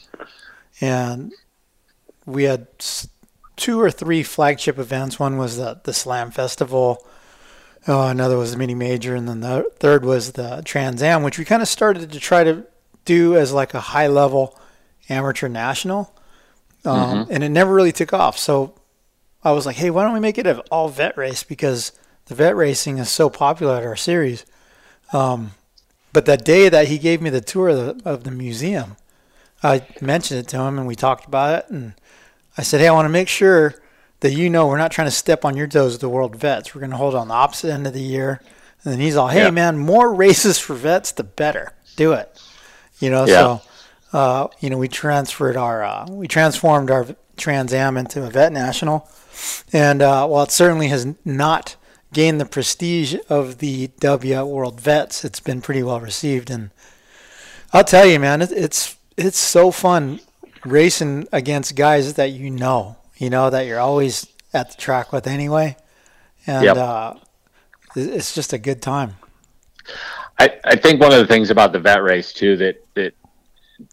and 0.83 1.33
we 2.27 2.45
had 2.45 2.67
two 3.57 3.81
or 3.81 3.91
three 3.91 4.23
flagship 4.23 4.79
events. 4.79 5.19
One 5.19 5.39
was 5.39 5.57
the 5.57 5.81
the 5.83 5.95
Slam 5.95 6.31
Festival. 6.31 7.07
Uh, 7.87 8.09
another 8.09 8.37
was 8.37 8.53
the 8.53 8.59
mini 8.59 8.75
major, 8.75 9.15
and 9.15 9.27
then 9.27 9.41
the 9.41 9.71
third 9.79 10.05
was 10.05 10.33
the 10.33 10.61
Trans 10.63 11.03
Am, 11.03 11.23
which 11.23 11.39
we 11.39 11.47
kind 11.47 11.63
of 11.63 11.69
started 11.69 12.13
to 12.13 12.21
try 12.21 12.45
to 12.45 12.67
do 13.07 13.35
as 13.35 13.51
like 13.51 13.73
a 13.73 13.81
high 13.81 14.09
level 14.09 14.59
amateur 15.09 15.49
national, 15.49 16.13
um, 16.89 17.27
and 17.31 17.43
it 17.45 17.49
never 17.51 17.73
really 17.75 17.93
took 17.93 18.13
off. 18.13 18.39
So 18.39 18.75
I 19.45 19.53
was 19.53 19.67
like, 19.67 19.77
hey, 19.77 19.91
why 19.91 20.05
don't 20.05 20.15
we 20.15 20.21
make 20.21 20.39
it 20.39 20.47
an 20.47 20.61
all 20.71 20.89
vet 20.89 21.17
race 21.17 21.43
because 21.43 21.93
the 22.27 22.35
vet 22.35 22.57
racing 22.57 22.99
is 22.99 23.09
so 23.11 23.29
popular 23.31 23.77
at 23.77 23.85
our 23.85 23.97
series. 23.97 24.45
Um, 25.13 25.53
but 26.13 26.27
that 26.27 26.45
day 26.45 26.69
that 26.69 26.89
he 26.89 26.99
gave 26.99 27.21
me 27.23 27.31
the 27.31 27.41
tour 27.41 27.69
of 27.69 27.77
the, 28.03 28.11
of 28.11 28.25
the 28.25 28.31
museum, 28.31 28.97
I 29.63 29.87
mentioned 30.01 30.41
it 30.41 30.49
to 30.49 30.59
him 30.61 30.79
and 30.79 30.87
we 30.87 30.95
talked 30.95 31.27
about 31.27 31.59
it. 31.59 31.71
And 31.71 31.95
I 32.57 32.63
said, 32.63 32.81
hey, 32.81 32.89
I 32.89 32.93
want 32.93 33.07
to 33.07 33.11
make 33.11 33.29
sure 33.29 33.75
that 34.21 34.33
you 34.33 34.51
know 34.51 34.67
we're 34.67 34.79
not 34.79 34.91
trying 34.91 35.07
to 35.07 35.13
step 35.13 35.45
on 35.45 35.57
your 35.57 35.67
toes 35.69 35.93
with 35.93 36.01
the 36.01 36.09
World 36.09 36.37
Vets. 36.37 36.75
We're 36.75 36.81
going 36.81 36.91
to 36.91 36.97
hold 36.97 37.15
on 37.15 37.29
the 37.29 37.35
opposite 37.35 37.71
end 37.73 37.87
of 37.87 37.93
the 37.93 38.03
year. 38.03 38.41
And 38.85 38.93
then 38.93 39.01
he's 39.01 39.17
all, 39.17 39.29
hey, 39.29 39.45
Yeah. 39.45 39.51
man, 39.51 39.79
more 39.79 40.13
races 40.13 40.59
for 40.59 40.75
vets, 40.75 41.13
the 41.13 41.25
better. 41.25 41.73
Do 41.97 42.13
it. 42.13 42.41
You 43.01 43.11
know, 43.11 43.27
Yeah. 43.27 43.35
so, 43.35 43.63
uh, 44.13 44.49
you 44.61 44.71
know, 44.71 44.79
we 44.79 44.89
transferred 44.89 45.57
our, 45.57 45.83
uh, 45.85 46.07
we 46.09 46.29
transformed 46.29 46.91
our 46.91 47.07
Trans 47.37 47.73
Am 47.73 47.97
into 47.97 48.25
a 48.25 48.31
vet 48.31 48.53
national. 48.53 49.09
And 49.73 50.03
uh, 50.03 50.27
while 50.27 50.45
it 50.45 50.51
certainly 50.51 50.89
has 50.89 51.07
not 51.25 51.77
gained 52.13 52.41
the 52.41 52.47
prestige 52.47 53.15
of 53.29 53.59
the 53.59 53.89
Dubya 54.01 54.47
World 54.47 54.81
Vets, 54.81 55.25
it's 55.25 55.41
been 55.41 55.61
pretty 55.61 55.83
well 55.83 56.01
received. 56.01 56.51
And 56.51 56.71
I'll 57.73 57.85
tell 57.85 58.07
you, 58.07 58.19
man, 58.19 58.43
it, 58.43 58.51
it's 58.53 58.97
it's 59.17 59.39
so 59.39 59.71
fun 59.71 60.21
racing 60.65 61.29
against 61.33 61.77
guys 61.77 62.15
that 62.15 62.31
you 62.31 62.51
know, 62.51 62.97
you 63.17 63.31
know 63.31 63.51
that 63.51 63.67
you're 63.67 63.81
always 63.81 64.27
at 64.53 64.71
the 64.71 64.77
track 64.77 65.13
with 65.13 65.27
anyway, 65.27 65.77
and 66.47 66.65
Yep. 66.65 66.77
uh, 66.77 67.15
it's 67.95 68.35
just 68.35 68.53
a 68.53 68.59
good 68.59 68.81
time. 68.81 69.17
I, 70.39 70.57
I 70.65 70.77
think 70.77 71.01
one 71.01 71.13
of 71.13 71.19
the 71.19 71.27
things 71.27 71.51
about 71.51 71.73
the 71.73 71.81
vet 71.81 72.03
race 72.03 72.33
too 72.33 72.57
that 72.59 72.85
that 72.95 73.15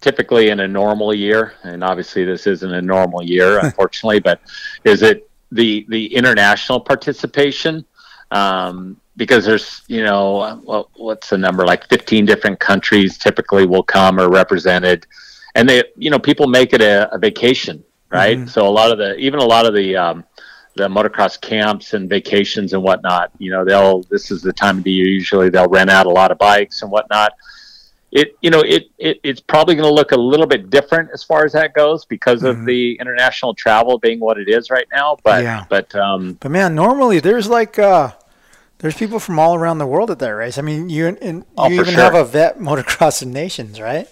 typically 0.01 0.49
in 0.49 0.59
a 0.61 0.67
normal 0.67 1.13
year, 1.13 1.53
and 1.63 1.83
obviously 1.83 2.23
this 2.23 2.47
isn't 2.47 2.73
a 2.73 2.81
normal 2.81 3.23
year, 3.23 3.59
unfortunately, 3.63 4.19
but 4.19 4.41
is 4.83 5.01
it 5.01 5.29
the 5.51 5.85
the 5.89 6.13
international 6.15 6.79
participation? 6.79 7.85
Um, 8.31 8.99
because 9.17 9.45
there's 9.45 9.83
you 9.87 10.03
know 10.03 10.59
what, 10.63 10.89
what's 10.95 11.29
the 11.29 11.37
number 11.37 11.65
like 11.65 11.87
15 11.87 12.25
different 12.25 12.59
countries 12.59 13.17
typically 13.17 13.65
will 13.65 13.83
come 13.83 14.19
or 14.19 14.29
represented, 14.29 15.05
and 15.55 15.67
they 15.69 15.83
you 15.95 16.09
know 16.09 16.19
people 16.19 16.47
make 16.47 16.73
it 16.73 16.81
a, 16.81 17.13
a 17.13 17.17
vacation, 17.17 17.83
right? 18.09 18.47
So 18.49 18.67
a 18.67 18.69
lot 18.69 18.91
of 18.91 18.97
the 18.97 19.15
even 19.17 19.39
a 19.39 19.45
lot 19.45 19.65
of 19.65 19.73
the 19.73 19.95
um, 19.95 20.23
the 20.75 20.87
motocross 20.87 21.39
camps 21.39 21.93
and 21.93 22.09
vacations 22.09 22.73
and 22.73 22.83
whatnot. 22.83 23.31
You 23.37 23.51
know, 23.51 23.65
they'll 23.65 24.03
this 24.03 24.29
is 24.31 24.41
the 24.41 24.53
time 24.53 24.79
of 24.79 24.83
the 24.83 24.91
year 24.91 25.07
usually 25.07 25.49
they'll 25.49 25.69
rent 25.69 25.89
out 25.89 26.05
a 26.05 26.09
lot 26.09 26.31
of 26.31 26.37
bikes 26.37 26.81
and 26.81 26.91
whatnot. 26.91 27.33
It 28.15 28.37
you 28.41 28.49
know 28.49 28.61
it, 28.61 28.83
it 28.97 29.19
it's 29.23 29.41
probably 29.41 29.75
going 29.75 29.89
to 29.89 29.93
look 29.93 30.13
a 30.13 30.17
little 30.31 30.47
bit 30.47 30.69
different 30.69 31.09
as 31.13 31.21
far 31.21 31.43
as 31.45 31.51
that 31.51 31.73
goes 31.73 32.05
because 32.05 32.43
of 32.43 32.65
the 32.65 32.97
international 33.01 33.53
travel 33.53 33.99
being 33.99 34.21
what 34.21 34.37
it 34.39 34.47
is 34.47 34.69
right 34.69 34.87
now. 34.99 35.17
But 35.23 35.43
Yeah. 35.43 35.65
but 35.69 35.93
um, 35.95 36.37
But 36.39 36.51
man, 36.51 36.75
normally 36.75 37.19
there's 37.19 37.49
like 37.49 37.77
uh, 37.77 38.11
there's 38.79 38.95
people 38.95 39.19
from 39.19 39.37
all 39.37 39.53
around 39.55 39.79
the 39.79 39.85
world 39.85 40.09
at 40.11 40.19
that 40.19 40.29
race. 40.29 40.57
I 40.57 40.61
mean, 40.61 40.89
you 40.89 41.07
and 41.07 41.19
you 41.39 41.45
Oh, 41.57 41.65
for 41.67 41.73
even 41.73 41.85
sure. 41.93 42.03
have 42.03 42.15
a 42.15 42.23
vet 42.23 42.57
motocross 42.67 43.21
of 43.21 43.27
nations, 43.27 43.81
right? 43.81 44.07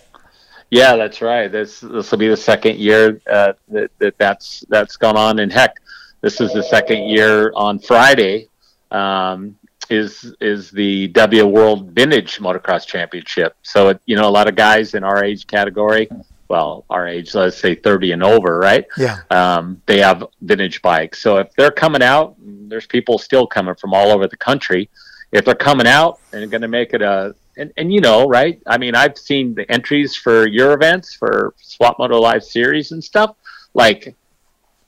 Yeah, 0.69 0.97
that's 0.97 1.21
right. 1.21 1.49
This 1.49 1.79
this 1.79 2.11
will 2.11 2.17
be 2.17 2.27
the 2.27 2.35
second 2.51 2.79
year 2.79 3.21
uh, 3.31 3.53
that, 3.69 3.89
that 3.99 4.17
that's 4.17 4.65
that's 4.67 4.97
gone 4.97 5.15
on, 5.15 5.39
and 5.39 5.49
heck, 5.53 5.75
this 6.19 6.41
is 6.41 6.51
the 6.51 6.63
second 6.63 7.07
year 7.07 7.53
on 7.55 7.79
Friday. 7.79 8.49
Um, 8.91 9.55
is 9.93 10.35
is 10.41 10.71
the 10.71 11.07
Dubya 11.09 11.49
World 11.49 11.91
Vintage 11.91 12.39
Motocross 12.39 12.85
Championship? 12.85 13.55
So 13.61 13.89
it, 13.89 14.01
you 14.05 14.15
know, 14.15 14.27
a 14.27 14.35
lot 14.39 14.47
of 14.47 14.55
guys 14.55 14.93
in 14.93 15.03
our 15.03 15.23
age 15.23 15.47
category, 15.47 16.09
well, 16.49 16.83
our 16.89 17.07
age, 17.07 17.33
let's 17.35 17.57
say 17.57 17.75
thirty 17.75 18.11
and 18.11 18.23
over, 18.23 18.57
right? 18.59 18.85
Yeah. 18.97 19.19
um, 19.29 19.81
they 19.85 19.99
have 19.99 20.25
vintage 20.41 20.81
bikes. 20.81 21.21
So 21.21 21.37
if 21.37 21.53
they're 21.55 21.71
coming 21.71 22.03
out, 22.03 22.35
there's 22.69 22.87
people 22.87 23.17
still 23.17 23.47
coming 23.47 23.75
from 23.75 23.93
all 23.93 24.11
over 24.11 24.27
the 24.27 24.37
country. 24.37 24.89
If 25.31 25.45
they're 25.45 25.55
coming 25.55 25.87
out 25.87 26.19
and 26.31 26.49
going 26.51 26.61
to 26.61 26.67
make 26.67 26.93
it 26.93 27.01
a, 27.01 27.33
and, 27.57 27.71
and 27.77 27.91
you 27.93 28.01
know, 28.01 28.27
right? 28.27 28.61
I 28.67 28.77
mean, 28.77 28.95
I've 28.95 29.17
seen 29.17 29.55
the 29.55 29.65
entries 29.71 30.15
for 30.15 30.47
your 30.47 30.73
events 30.73 31.15
for 31.15 31.53
Swap 31.57 31.97
Moto 31.99 32.19
Live 32.19 32.43
Series 32.43 32.91
and 32.91 33.03
stuff. 33.03 33.35
Like, 33.73 34.15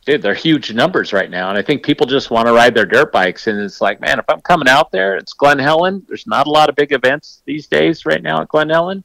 dude, 0.06 0.22
they're 0.22 0.34
huge 0.34 0.74
numbers 0.74 1.14
right 1.14 1.30
now. 1.30 1.50
And 1.50 1.58
I 1.58 1.62
think 1.62 1.84
people 1.84 2.06
just 2.06 2.32
want 2.32 2.48
to 2.48 2.54
ride 2.54 2.76
their 2.76 2.86
dirt 2.86 3.12
bikes. 3.12 3.48
And 3.48 3.60
it's 3.60 3.82
like, 3.82 4.00
man, 4.00 4.20
if 4.20 4.26
I'm 4.30 4.42
coming 4.42 4.68
out 4.68 4.92
there, 4.92 5.18
it's 5.18 5.34
Glen 5.34 5.60
Helen. 5.60 6.06
There's 6.08 6.28
not 6.28 6.48
a 6.48 6.52
lot 6.52 6.70
of 6.70 6.76
big 6.76 6.94
events 6.94 7.42
these 7.46 7.68
days 7.68 8.06
right 8.06 8.22
now 8.22 8.42
at 8.42 8.50
Glen 8.50 8.70
Helen. 8.70 9.04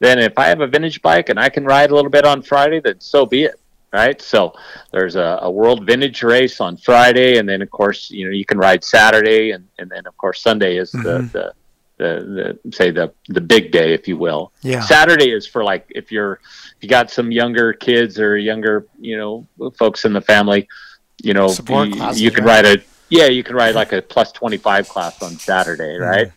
Then 0.00 0.18
if 0.18 0.38
I 0.38 0.46
have 0.46 0.60
a 0.60 0.66
vintage 0.66 1.02
bike 1.02 1.28
and 1.28 1.38
I 1.38 1.48
can 1.48 1.64
ride 1.64 1.90
a 1.90 1.94
little 1.94 2.10
bit 2.10 2.24
on 2.24 2.42
Friday, 2.42 2.80
then 2.80 3.00
so 3.00 3.26
be 3.26 3.44
it 3.44 3.60
right? 3.92 4.20
So 4.20 4.54
there's 4.92 5.16
a, 5.16 5.40
a 5.42 5.50
world 5.50 5.86
vintage 5.86 6.22
race 6.22 6.60
on 6.60 6.76
Friday, 6.76 7.38
and 7.38 7.48
then 7.48 7.62
of 7.62 7.70
course 7.70 8.10
you 8.10 8.24
know 8.24 8.32
you 8.32 8.44
can 8.44 8.58
ride 8.58 8.84
Saturday, 8.84 9.50
and, 9.50 9.66
and 9.78 9.90
then 9.90 10.06
of 10.06 10.16
course 10.16 10.40
Sunday 10.42 10.76
is 10.76 10.92
the, 10.92 10.98
mm-hmm. 10.98 11.26
the 11.32 11.54
the 12.00 12.58
the 12.64 12.72
say 12.72 12.90
the 12.90 13.12
the 13.28 13.40
big 13.40 13.70
day, 13.70 13.92
if 13.92 14.08
you 14.08 14.16
will. 14.16 14.52
Yeah. 14.62 14.80
Saturday 14.80 15.30
is 15.30 15.46
for 15.46 15.62
like 15.62 15.86
if 15.90 16.10
you're 16.10 16.40
if 16.76 16.82
you 16.82 16.88
got 16.88 17.10
some 17.10 17.30
younger 17.30 17.72
kids 17.72 18.18
or 18.18 18.36
younger 18.36 18.86
you 18.98 19.16
know 19.16 19.46
folks 19.78 20.04
in 20.04 20.12
the 20.12 20.20
family, 20.20 20.68
you 21.22 21.34
know 21.34 21.48
you, 21.48 21.64
classes, 21.64 22.20
you 22.20 22.30
can 22.30 22.44
right? 22.44 22.64
ride 22.64 22.78
a 22.78 22.82
yeah 23.10 23.26
you 23.26 23.42
can 23.42 23.54
ride 23.54 23.74
like 23.74 23.92
a 23.92 24.00
plus 24.00 24.32
twenty 24.32 24.56
five 24.56 24.88
class 24.88 25.22
on 25.22 25.32
Saturday, 25.32 25.96
right? 25.96 26.32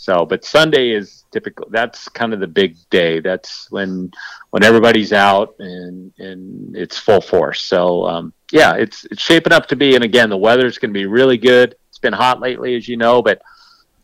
So, 0.00 0.24
but 0.24 0.44
Sunday 0.44 0.90
is 0.90 1.24
typical. 1.32 1.66
That's 1.70 2.08
kind 2.08 2.32
of 2.32 2.38
the 2.38 2.46
big 2.46 2.76
day. 2.88 3.18
That's 3.18 3.68
when 3.72 4.12
when 4.50 4.62
everybody's 4.62 5.12
out 5.12 5.56
and 5.58 6.12
and 6.18 6.76
it's 6.76 6.96
full 6.96 7.20
force. 7.20 7.62
So, 7.62 8.06
um, 8.06 8.32
yeah, 8.52 8.74
it's 8.74 9.04
it's 9.06 9.20
shaping 9.20 9.52
up 9.52 9.66
to 9.66 9.76
be. 9.76 9.96
And 9.96 10.04
again, 10.04 10.30
the 10.30 10.36
weather's 10.36 10.78
going 10.78 10.94
to 10.94 10.98
be 10.98 11.06
really 11.06 11.36
good. 11.36 11.74
It's 11.88 11.98
been 11.98 12.12
hot 12.12 12.40
lately, 12.40 12.76
as 12.76 12.88
you 12.88 12.96
know, 12.96 13.20
but 13.22 13.42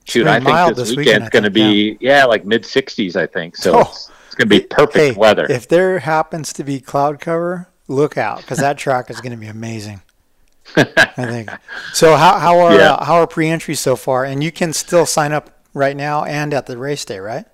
shoot, 0.05 0.27
I 0.27 0.41
think 0.41 0.77
this, 0.77 0.89
this 0.89 0.97
weekend's 0.97 1.31
going 1.31 1.45
to 1.45 1.51
be 1.51 1.97
yeah. 2.01 2.19
yeah. 2.19 2.25
like 2.25 2.45
mid 2.45 2.63
60s. 2.63 3.17
I 3.17 3.27
think 3.27 3.57
so. 3.57 3.77
Oh. 3.77 3.81
It's, 3.81 4.11
it's 4.27 4.35
going 4.35 4.49
to 4.49 4.61
be 4.61 4.67
perfect 4.67 4.97
hey, 4.97 5.13
weather. 5.13 5.47
If 5.49 5.69
there 5.69 6.01
happens 6.01 6.53
to 6.55 6.65
be 6.65 6.81
cloud 6.81 7.21
cover, 7.21 7.69
look 7.87 8.19
out 8.19 8.39
because 8.39 8.59
that 8.59 8.79
track 8.79 9.09
is 9.11 9.21
going 9.21 9.33
to 9.33 9.39
be 9.39 9.47
amazing. 9.47 10.03
I 10.77 10.85
think. 11.15 11.51
So 11.93 12.17
how 12.17 12.39
how 12.39 12.59
are 12.61 12.75
yeah. 12.75 12.95
uh, 12.95 13.05
how 13.05 13.15
are 13.15 13.27
pre-entries 13.27 13.81
so 13.81 13.97
far? 13.97 14.25
And 14.25 14.43
you 14.43 14.51
can 14.51 14.73
still 14.73 15.07
sign 15.07 15.33
up 15.33 15.51
right 15.73 15.97
now 15.97 16.25
and 16.25 16.53
at 16.53 16.67
the 16.67 16.77
race 16.77 17.05
day, 17.05 17.19
right? 17.19 17.45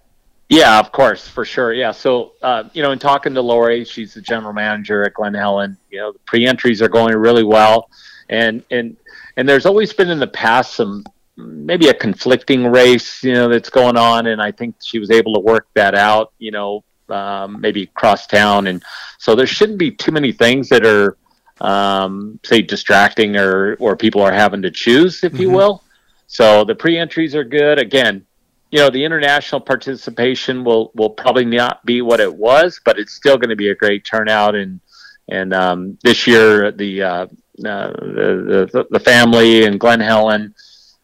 Yeah, 0.49 0.81
of 0.81 0.91
course, 0.91 1.29
for 1.29 1.45
sure. 1.45 1.73
Yeah. 1.73 1.93
So, 1.93 2.33
uh, 2.43 2.65
you 2.73 2.83
know, 2.83 2.91
in 2.91 2.99
talking 2.99 3.35
to 3.35 3.41
Lori, 3.41 3.85
she's 3.85 4.15
the 4.15 4.21
general 4.21 4.53
manager 4.53 5.05
at 5.05 5.15
Glen 5.15 5.35
Helen. 5.35 5.77
You 5.91 5.99
know, 5.99 6.13
the 6.13 6.19
pre-entries 6.21 6.83
are 6.83 6.89
going 6.89 7.15
really 7.15 7.45
well, 7.45 7.89
and 8.29 8.63
and 8.71 8.97
and 9.37 9.49
there's 9.49 9.67
always 9.67 9.93
been 9.93 10.11
in 10.11 10.19
the 10.19 10.27
past 10.27 10.75
some 10.75 11.05
maybe 11.41 11.89
a 11.89 11.95
conflicting 11.95 12.67
race, 12.67 13.23
you 13.23 13.35
know, 13.35 13.49
that's 13.49 13.71
going 13.71 13.97
on, 13.97 14.27
and 14.27 14.41
I 14.41 14.53
think 14.53 14.77
she 14.83 14.99
was 14.99 15.11
able 15.11 15.35
to 15.35 15.41
work 15.41 15.67
that 15.75 15.95
out. 15.95 16.33
You 16.39 16.51
know, 16.51 16.85
um, 17.09 17.61
maybe 17.61 17.87
cross 17.87 18.27
town, 18.27 18.67
and 18.67 18.83
so 19.19 19.35
there 19.35 19.47
shouldn't 19.47 19.79
be 19.79 19.91
too 19.91 20.13
many 20.13 20.33
things 20.33 20.69
that 20.69 20.87
are, 20.87 21.17
um, 21.61 22.39
say, 22.45 22.63
distracting 22.63 23.37
or 23.37 23.75
or 23.81 23.97
people 23.97 24.23
are 24.23 24.33
having 24.33 24.63
to 24.63 24.71
choose, 24.71 25.25
if 25.25 25.33
mm-hmm. 25.33 25.43
you 25.43 25.51
will. 25.51 25.83
So 26.27 26.65
the 26.65 26.75
pre-entries 26.75 27.35
are 27.35 27.45
good. 27.45 27.79
Again, 27.79 28.25
you 28.71 28.79
know, 28.79 28.91
the 28.91 29.05
international 29.05 29.61
participation 29.61 30.65
will 30.65 30.93
will 30.95 31.11
probably 31.11 31.45
not 31.45 31.85
be 31.85 32.03
what 32.03 32.21
it 32.21 32.33
was, 32.33 32.81
but 32.85 32.99
it's 32.99 33.13
still 33.13 33.37
going 33.37 33.51
to 33.51 33.57
be 33.57 33.71
a 33.71 33.75
great 33.75 34.05
turnout. 34.05 34.55
And 34.55 34.81
and 35.29 35.53
um, 35.53 35.99
this 36.03 36.27
year, 36.27 36.71
the, 36.73 37.03
uh, 37.03 37.27
uh, 37.65 37.91
the, 37.93 38.69
the 38.73 38.87
the 38.91 39.01
family 39.01 39.65
and 39.65 39.79
Glen 39.79 40.01
Helen. 40.01 40.55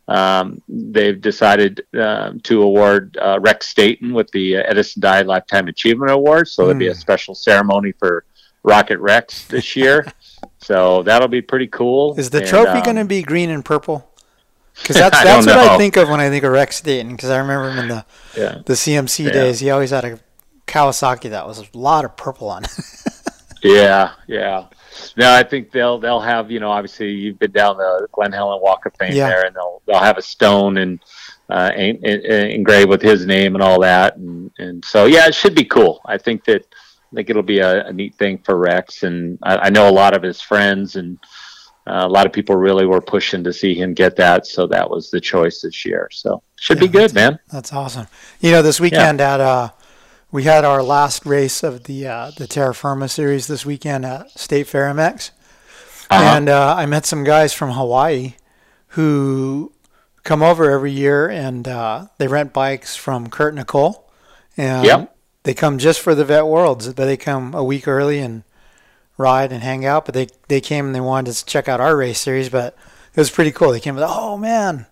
Um, 0.09 0.63
they've 0.69 1.21
decided 1.21 1.85
uh, 1.99 2.35
to 2.45 2.63
award 2.63 3.19
uh, 3.21 3.39
Rex 3.41 3.67
Staten 3.67 4.13
with 4.15 4.31
the 4.31 4.57
Edison 4.57 5.01
Dye 5.01 5.23
Lifetime 5.23 5.69
Achievement 5.69 6.11
Award. 6.13 6.49
So 6.49 6.63
mm. 6.63 6.67
there'll 6.67 6.79
be 6.79 6.89
a 6.89 6.93
hmm. 6.93 6.99
special 6.99 7.35
ceremony 7.35 7.93
for 7.93 8.25
Rocket 8.63 8.99
Rex 8.99 9.47
this 9.47 9.75
year. 9.75 10.07
so 10.59 11.03
that'll 11.03 11.29
be 11.29 11.43
pretty 11.43 11.67
cool. 11.67 12.19
Is 12.19 12.31
the 12.31 12.45
trophy 12.45 12.79
um, 12.79 12.83
going 12.83 12.97
to 12.97 13.05
be 13.05 13.23
green 13.23 13.51
and 13.51 13.65
purple? 13.65 14.09
Because 14.77 14.97
that's 14.97 15.23
that's 15.23 15.47
what 15.47 15.55
know. 15.55 15.75
I 15.75 15.79
think 15.79 15.97
of 15.97 16.09
when 16.09 16.21
I 16.21 16.29
think 16.29 16.45
of 16.45 16.53
Rex 16.53 16.77
Staten. 16.77 17.13
Because 17.13 17.31
I 17.31 17.39
remember 17.39 17.71
him 17.71 17.79
in 17.79 17.89
the 17.89 18.05
yeah. 18.37 18.63
the 18.65 18.75
CMC 18.75 19.27
yeah. 19.27 19.33
days. 19.33 19.61
He 19.61 19.71
always 19.71 19.91
had 19.91 20.05
a 20.05 20.21
Kawasaki 20.67 21.31
that 21.31 21.47
was 21.47 21.59
a 21.61 21.79
lot 21.79 22.05
of 22.05 22.17
purple 22.17 22.49
on. 22.49 22.65
It. 22.65 22.71
yeah, 23.63 24.13
yeah. 24.27 24.67
No, 25.17 25.33
I 25.33 25.43
think 25.43 25.71
they'll 25.71 25.99
they'll 25.99 26.21
have 26.21 26.51
you 26.51 26.61
know 26.61 26.71
obviously 26.71 27.11
you've 27.11 27.39
been 27.39 27.53
down 27.53 27.77
the 27.77 28.09
Glen 28.13 28.33
Helen 28.33 28.61
Walk 28.63 28.87
of 28.87 28.95
Fame 28.99 29.15
yeah. 29.15 29.29
there, 29.29 29.47
and 29.47 29.55
they'll 29.55 29.83
they'll 29.87 29.99
have 29.99 30.19
a 30.19 30.23
stone 30.23 30.79
and 30.79 31.01
uh, 31.49 31.73
engraved 31.77 32.89
with 32.89 33.03
his 33.03 33.27
name 33.27 33.55
and 33.55 33.63
all 33.63 33.81
that, 33.81 34.17
and 34.17 34.51
and 34.59 34.85
so 34.85 35.07
yeah, 35.07 35.27
it 35.27 35.35
should 35.35 35.55
be 35.55 35.65
cool. 35.65 36.01
I 36.07 36.19
think 36.19 36.45
that 36.45 36.63
I 37.13 37.15
think 37.15 37.31
it'll 37.31 37.43
be 37.43 37.61
a, 37.61 37.87
a 37.87 37.93
neat 37.93 38.15
thing 38.15 38.39
for 38.39 38.57
Rex, 38.57 39.03
and 39.03 39.39
I, 39.43 39.57
I 39.57 39.71
know 39.71 39.89
a 39.89 39.91
lot 39.93 40.17
of 40.17 40.23
his 40.23 40.41
friends 40.41 40.97
and 40.97 41.19
uh, 41.87 42.05
a 42.05 42.09
lot 42.09 42.27
of 42.27 42.33
people 42.33 42.57
really 42.57 42.85
were 42.85 43.01
pushing 43.01 43.45
to 43.45 43.53
see 43.53 43.75
him 43.75 43.95
get 43.95 44.17
that, 44.17 44.47
so 44.47 44.67
that 44.67 44.91
was 44.91 45.11
the 45.11 45.21
choice 45.21 45.63
this 45.63 45.85
year. 45.85 46.09
So 46.11 46.43
should 46.57 46.79
yeah, 46.79 46.87
be 46.87 46.89
good, 46.89 47.15
man. 47.15 47.39
That's 47.49 47.73
awesome. 47.73 48.09
You 48.41 48.51
know, 48.51 48.63
this 48.63 48.81
weekend 48.81 49.21
yeah. 49.21 49.35
at 49.35 49.41
uh, 49.41 49.71
we 50.37 50.43
had 50.43 50.67
our 50.67 50.83
last 50.83 51.25
race 51.25 51.63
of 51.63 51.85
the 51.85 52.07
uh, 52.07 52.31
the 52.37 52.47
Terra 52.47 52.75
Firma 52.75 53.09
series 53.09 53.47
this 53.47 53.65
weekend 53.65 54.05
at 54.05 54.39
State 54.39 54.67
Fair 54.67 54.85
MX, 54.93 55.31
uh-huh. 56.11 56.37
and 56.37 56.51
uh, 56.51 56.75
I 56.77 56.85
met 56.85 57.07
some 57.07 57.25
guys 57.25 57.55
from 57.55 57.71
Hawaii 57.71 58.35
who 58.89 59.73
come 60.25 60.43
over 60.43 60.71
every 60.71 60.93
year 60.93 61.27
and 61.27 61.67
uh, 61.67 62.09
they 62.19 62.29
rent 62.29 62.53
bikes 62.53 62.97
from 62.97 63.31
Kurt 63.31 63.55
Nicoll, 63.55 64.03
and 64.59 64.85
yep. 64.85 65.17
they 65.45 65.55
come 65.55 65.79
just 65.79 66.01
for 66.01 66.15
the 66.15 66.27
Vet 66.27 66.45
Worlds, 66.45 66.93
but 66.93 67.07
they 67.07 67.17
come 67.17 67.55
a 67.55 67.65
week 67.65 67.89
early 67.89 68.19
and 68.19 68.45
ride 69.17 69.53
and 69.53 69.63
hang 69.63 69.87
out. 69.87 70.05
But 70.05 70.13
they 70.13 70.27
they 70.49 70.61
came 70.61 70.85
and 70.85 70.95
they 70.95 71.01
wanted 71.01 71.33
to 71.33 71.47
check 71.47 71.67
out 71.67 71.81
our 71.81 71.97
race 71.97 72.21
series. 72.21 72.51
But 72.51 72.77
it 73.15 73.19
was 73.19 73.31
pretty 73.31 73.53
cool. 73.53 73.73
They 73.73 73.81
came 73.81 73.95
with, 73.95 74.05
oh 74.07 74.37
man, 74.37 74.85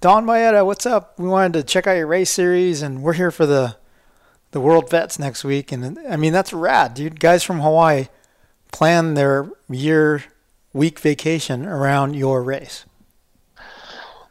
Donn 0.00 0.24
Maeda, 0.24 0.64
what's 0.64 0.86
up? 0.86 1.18
We 1.18 1.28
wanted 1.28 1.52
to 1.52 1.64
check 1.64 1.86
out 1.86 1.98
your 1.98 2.06
race 2.06 2.30
series, 2.30 2.80
and 2.80 3.02
we're 3.02 3.12
here 3.12 3.30
for 3.30 3.44
the 3.44 3.76
the 4.54 4.60
World 4.60 4.88
Vets 4.88 5.18
next 5.18 5.44
week. 5.44 5.72
And 5.72 5.98
I 6.08 6.16
mean 6.16 6.32
that's 6.32 6.52
rad, 6.52 6.94
dude. 6.94 7.20
Guys 7.20 7.42
from 7.42 7.60
Hawaii 7.60 8.06
plan 8.72 9.14
their 9.14 9.50
year 9.68 10.24
week 10.72 10.98
vacation 10.98 11.66
around 11.66 12.14
your 12.14 12.42
race. 12.42 12.86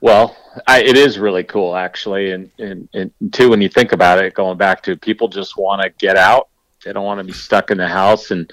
Well, 0.01 0.35
I, 0.67 0.81
it 0.81 0.97
is 0.97 1.17
really 1.17 1.43
cool, 1.43 1.75
actually, 1.75 2.31
and, 2.31 2.49
and 2.57 2.89
and 2.93 3.11
too 3.31 3.49
when 3.49 3.61
you 3.61 3.69
think 3.69 3.91
about 3.91 4.17
it, 4.23 4.33
going 4.33 4.57
back 4.57 4.81
to 4.83 4.97
people 4.97 5.27
just 5.27 5.57
want 5.57 5.81
to 5.81 5.89
get 5.91 6.17
out 6.17 6.49
they 6.83 6.93
don't 6.93 7.05
want 7.05 7.19
to 7.19 7.23
be 7.23 7.31
stuck 7.31 7.71
in 7.71 7.77
the 7.77 7.87
house. 7.87 8.31
And 8.31 8.51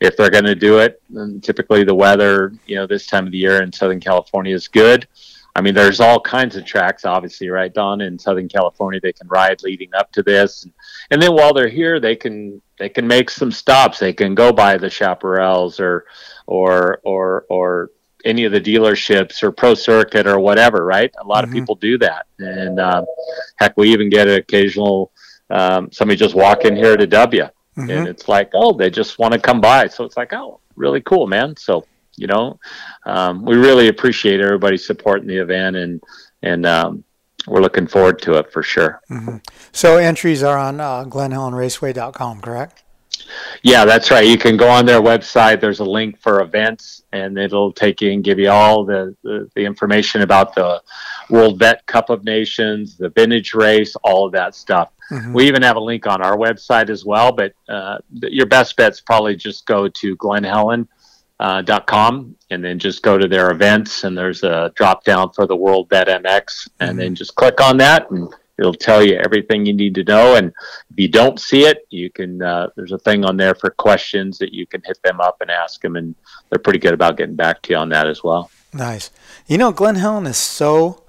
if 0.00 0.16
they're 0.16 0.30
going 0.30 0.44
to 0.44 0.54
do 0.54 0.78
it, 0.78 1.02
then 1.10 1.40
typically 1.40 1.84
the 1.84 1.94
weather, 1.94 2.52
you 2.66 2.76
know, 2.76 2.86
this 2.86 3.06
time 3.06 3.26
of 3.26 3.32
the 3.32 3.38
year 3.38 3.62
in 3.62 3.72
Southern 3.72 4.00
California 4.00 4.54
is 4.54 4.68
good. 4.68 5.06
I 5.54 5.60
mean, 5.60 5.74
there's 5.74 6.00
all 6.00 6.18
kinds 6.18 6.56
of 6.56 6.64
tracks, 6.64 7.04
obviously, 7.04 7.48
right, 7.48 7.72
Don? 7.72 8.00
In 8.00 8.18
Southern 8.18 8.48
California, 8.48 9.00
they 9.00 9.12
can 9.12 9.28
ride 9.28 9.62
leading 9.62 9.90
up 9.94 10.10
to 10.12 10.22
this, 10.22 10.64
and, 10.64 10.72
and 11.10 11.20
then 11.20 11.34
while 11.34 11.52
they're 11.52 11.68
here, 11.68 12.00
they 12.00 12.16
can 12.16 12.60
they 12.78 12.88
can 12.88 13.06
make 13.06 13.30
some 13.30 13.52
stops. 13.52 13.98
They 13.98 14.12
can 14.12 14.34
go 14.34 14.52
by 14.52 14.78
the 14.78 14.88
chaparrals 14.88 15.78
or 15.78 16.06
or 16.46 17.00
or 17.04 17.44
or 17.50 17.90
any 18.24 18.44
of 18.44 18.52
the 18.52 18.60
dealerships 18.60 19.42
or 19.42 19.52
pro 19.52 19.74
circuit 19.74 20.26
or 20.26 20.38
whatever, 20.38 20.84
right? 20.84 21.12
A 21.20 21.26
lot 21.26 21.44
mm-hmm. 21.44 21.52
of 21.52 21.54
people 21.54 21.74
do 21.74 21.98
that, 21.98 22.26
and 22.38 22.80
um, 22.80 23.04
heck, 23.56 23.76
we 23.76 23.92
even 23.92 24.08
get 24.08 24.28
an 24.28 24.34
occasional 24.34 25.10
um, 25.50 25.92
somebody 25.92 26.16
just 26.16 26.34
walk 26.34 26.64
in 26.64 26.74
here 26.74 26.96
to 26.96 27.06
Dubya 27.06 27.50
Mm-hmm. 27.76 27.90
And 27.90 28.08
it's 28.08 28.28
like, 28.28 28.50
oh, 28.54 28.72
they 28.72 28.90
just 28.90 29.18
want 29.18 29.32
to 29.32 29.40
come 29.40 29.60
by. 29.60 29.86
So 29.88 30.04
it's 30.04 30.16
like, 30.16 30.32
oh, 30.32 30.60
really 30.76 31.00
cool, 31.00 31.26
man. 31.26 31.56
So, 31.56 31.86
you 32.16 32.26
know, 32.26 32.58
um, 33.06 33.44
we 33.44 33.56
really 33.56 33.88
appreciate 33.88 34.40
everybody 34.40 34.76
supporting 34.76 35.26
the 35.26 35.38
event 35.38 35.76
and, 35.76 36.02
and, 36.42 36.66
um, 36.66 37.04
we're 37.46 37.60
looking 37.60 37.86
forward 37.86 38.20
to 38.22 38.34
it 38.38 38.52
for 38.52 38.62
sure. 38.62 39.00
Mm-hmm. 39.10 39.38
So 39.72 39.96
entries 39.96 40.42
are 40.42 40.58
on 40.58 40.80
uh, 40.80 41.04
glenhelenraceway.com, 41.04 42.40
correct? 42.40 42.84
Yeah, 43.62 43.84
that's 43.84 44.10
right. 44.10 44.26
You 44.26 44.36
can 44.36 44.56
go 44.56 44.68
on 44.68 44.84
their 44.84 45.00
website. 45.00 45.60
There's 45.60 45.80
a 45.80 45.84
link 45.84 46.20
for 46.20 46.40
events, 46.40 47.02
and 47.12 47.38
it'll 47.38 47.72
take 47.72 48.00
you 48.00 48.12
and 48.12 48.22
give 48.22 48.38
you 48.38 48.50
all 48.50 48.84
the, 48.84 49.16
the, 49.22 49.48
the, 49.54 49.64
information 49.64 50.22
about 50.22 50.54
the 50.54 50.82
World 51.30 51.58
Vet 51.58 51.86
Cup 51.86 52.10
of 52.10 52.24
Nations, 52.24 52.96
the 52.96 53.08
vintage 53.10 53.54
race, 53.54 53.94
all 54.02 54.26
of 54.26 54.32
that 54.32 54.54
stuff. 54.54 54.90
Mm-hmm. 55.10 55.32
We 55.32 55.46
even 55.46 55.62
have 55.62 55.76
a 55.76 55.80
link 55.80 56.06
on 56.06 56.20
our 56.22 56.36
website 56.36 56.90
as 56.90 57.04
well, 57.04 57.32
but 57.32 57.54
uh, 57.68 57.98
your 58.12 58.46
best 58.46 58.76
bet's 58.76 59.00
probably 59.00 59.36
just 59.36 59.66
go 59.66 59.88
to 59.88 60.16
glenhelen.com 60.16 60.88
uh, 61.42 62.22
and 62.50 62.64
then 62.64 62.78
just 62.78 63.02
go 63.02 63.18
to 63.18 63.26
their 63.26 63.50
events 63.50 64.04
and 64.04 64.16
there's 64.16 64.42
a 64.42 64.72
drop 64.74 65.04
down 65.04 65.32
for 65.32 65.46
the 65.46 65.56
World 65.56 65.88
Vet 65.88 66.08
MX 66.08 66.68
and 66.80 66.90
mm-hmm. 66.90 66.98
then 66.98 67.14
just 67.14 67.34
click 67.34 67.60
on 67.60 67.76
that 67.78 68.10
and 68.10 68.32
it'll 68.58 68.74
tell 68.74 69.02
you 69.02 69.16
everything 69.16 69.66
you 69.66 69.72
need 69.72 69.94
to 69.94 70.04
know. 70.04 70.36
And 70.36 70.52
if 70.90 70.96
you 70.96 71.08
don't 71.08 71.40
see 71.40 71.64
it, 71.64 71.86
you 71.90 72.10
can, 72.10 72.42
uh, 72.42 72.68
there's 72.76 72.92
a 72.92 72.98
thing 72.98 73.24
on 73.24 73.36
there 73.36 73.54
for 73.54 73.70
questions 73.70 74.38
that 74.38 74.52
you 74.52 74.66
can 74.66 74.82
hit 74.84 74.98
them 75.02 75.20
up 75.20 75.38
and 75.40 75.50
ask 75.50 75.80
them. 75.80 75.96
And 75.96 76.14
they're 76.50 76.58
pretty 76.58 76.78
good 76.78 76.94
about 76.94 77.16
getting 77.16 77.36
back 77.36 77.62
to 77.62 77.72
you 77.72 77.76
on 77.76 77.88
that 77.88 78.06
as 78.06 78.22
well. 78.22 78.50
Nice. 78.72 79.10
You 79.46 79.58
know, 79.58 79.72
Glen 79.72 79.96
Helen 79.96 80.26
is 80.26 80.36
so 80.36 81.04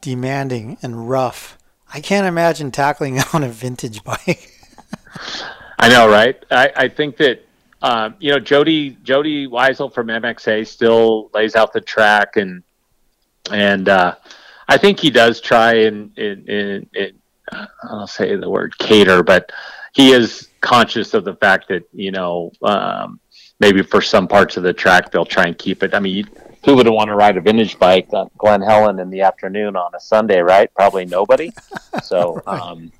demanding 0.00 0.76
and 0.82 1.08
rough 1.08 1.58
I 1.92 2.00
can't 2.00 2.26
imagine 2.26 2.70
tackling 2.70 3.18
on 3.32 3.42
a 3.42 3.48
vintage 3.48 4.04
bike. 4.04 4.52
I 5.78 5.88
know, 5.88 6.08
right? 6.08 6.42
I, 6.50 6.72
I 6.76 6.88
think 6.88 7.16
that 7.18 7.45
um, 7.86 8.14
you 8.18 8.32
know 8.32 8.40
Jody 8.40 8.96
Jody 9.04 9.46
Weisel 9.46 9.92
from 9.92 10.08
MXA 10.08 10.66
still 10.66 11.30
lays 11.32 11.54
out 11.54 11.72
the 11.72 11.80
track 11.80 12.36
and 12.36 12.64
and 13.52 13.88
uh, 13.88 14.16
I 14.68 14.76
think 14.76 14.98
he 14.98 15.08
does 15.10 15.40
try 15.40 15.74
and 15.74 16.16
in, 16.18 16.48
in, 16.48 16.90
in, 16.94 17.20
I'll 17.84 18.08
say 18.08 18.34
the 18.34 18.50
word 18.50 18.76
cater, 18.78 19.22
but 19.22 19.52
he 19.94 20.10
is 20.10 20.48
conscious 20.60 21.14
of 21.14 21.24
the 21.24 21.34
fact 21.34 21.68
that 21.68 21.84
you 21.92 22.10
know 22.10 22.50
um, 22.62 23.20
maybe 23.60 23.82
for 23.82 24.02
some 24.02 24.26
parts 24.26 24.56
of 24.56 24.64
the 24.64 24.72
track 24.72 25.12
they'll 25.12 25.24
try 25.24 25.44
and 25.44 25.56
keep 25.56 25.84
it. 25.84 25.94
I 25.94 26.00
mean, 26.00 26.28
who 26.64 26.74
would 26.74 26.88
want 26.88 27.08
to 27.08 27.14
ride 27.14 27.36
a 27.36 27.40
vintage 27.40 27.78
bike 27.78 28.08
on 28.12 28.28
Glen 28.36 28.62
Helen 28.62 28.98
in 28.98 29.10
the 29.10 29.20
afternoon 29.20 29.76
on 29.76 29.94
a 29.94 30.00
Sunday, 30.00 30.40
right? 30.40 30.72
Probably 30.74 31.04
nobody. 31.04 31.52
So 32.02 32.42
right. 32.46 32.60
um, 32.60 32.92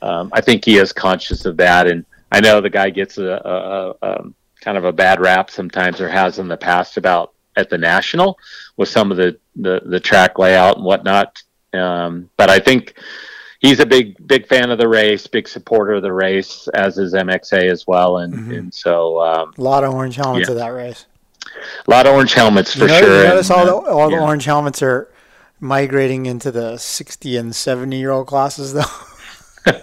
um, 0.00 0.30
I 0.32 0.40
think 0.40 0.64
he 0.64 0.78
is 0.78 0.92
conscious 0.92 1.44
of 1.44 1.56
that, 1.56 1.88
and 1.88 2.04
I 2.30 2.40
know 2.40 2.60
the 2.60 2.70
guy 2.70 2.90
gets 2.90 3.18
a, 3.18 3.24
a, 3.24 4.06
a, 4.06 4.20
um, 4.20 4.34
kind 4.60 4.76
of 4.76 4.84
a 4.84 4.92
bad 4.92 5.20
rap 5.20 5.50
sometimes, 5.50 6.00
or 6.00 6.08
has 6.08 6.38
in 6.38 6.48
the 6.48 6.56
past 6.56 6.96
about 6.96 7.32
at 7.56 7.70
the 7.70 7.78
national 7.78 8.38
with 8.76 8.88
some 8.88 9.10
of 9.10 9.16
the, 9.16 9.38
the, 9.56 9.80
the 9.84 10.00
track 10.00 10.38
layout 10.38 10.76
and 10.76 10.84
whatnot. 10.84 11.42
Um, 11.72 12.30
but 12.36 12.50
I 12.50 12.58
think 12.58 12.94
he's 13.60 13.80
a 13.80 13.86
big 13.86 14.26
big 14.26 14.46
fan 14.46 14.70
of 14.70 14.78
the 14.78 14.88
race, 14.88 15.26
big 15.26 15.48
supporter 15.48 15.94
of 15.94 16.02
the 16.02 16.12
race, 16.12 16.68
as 16.74 16.98
is 16.98 17.14
MXA 17.14 17.70
as 17.70 17.86
well, 17.86 18.18
and 18.18 18.32
mm-hmm. 18.34 18.52
and 18.52 18.74
so 18.74 19.20
um, 19.20 19.52
a 19.56 19.62
lot 19.62 19.84
of 19.84 19.94
orange 19.94 20.16
helmets 20.16 20.48
yeah. 20.48 20.52
of 20.52 20.58
that 20.58 20.68
race. 20.68 21.06
A 21.86 21.90
lot 21.90 22.06
of 22.06 22.14
orange 22.14 22.34
helmets 22.34 22.74
for 22.74 22.82
you 22.82 22.88
know, 22.88 23.00
sure. 23.00 23.22
You 23.22 23.28
notice 23.28 23.50
and, 23.50 23.58
all 23.58 23.66
the 23.66 23.74
uh, 23.74 23.94
all 23.94 24.10
yeah. 24.10 24.16
the 24.16 24.22
orange 24.22 24.44
helmets 24.44 24.82
are 24.82 25.12
migrating 25.60 26.26
into 26.26 26.50
the 26.50 26.78
sixty 26.78 27.36
and 27.36 27.54
seventy 27.54 27.98
year 27.98 28.10
old 28.10 28.26
classes, 28.26 28.72
though. 28.72 29.72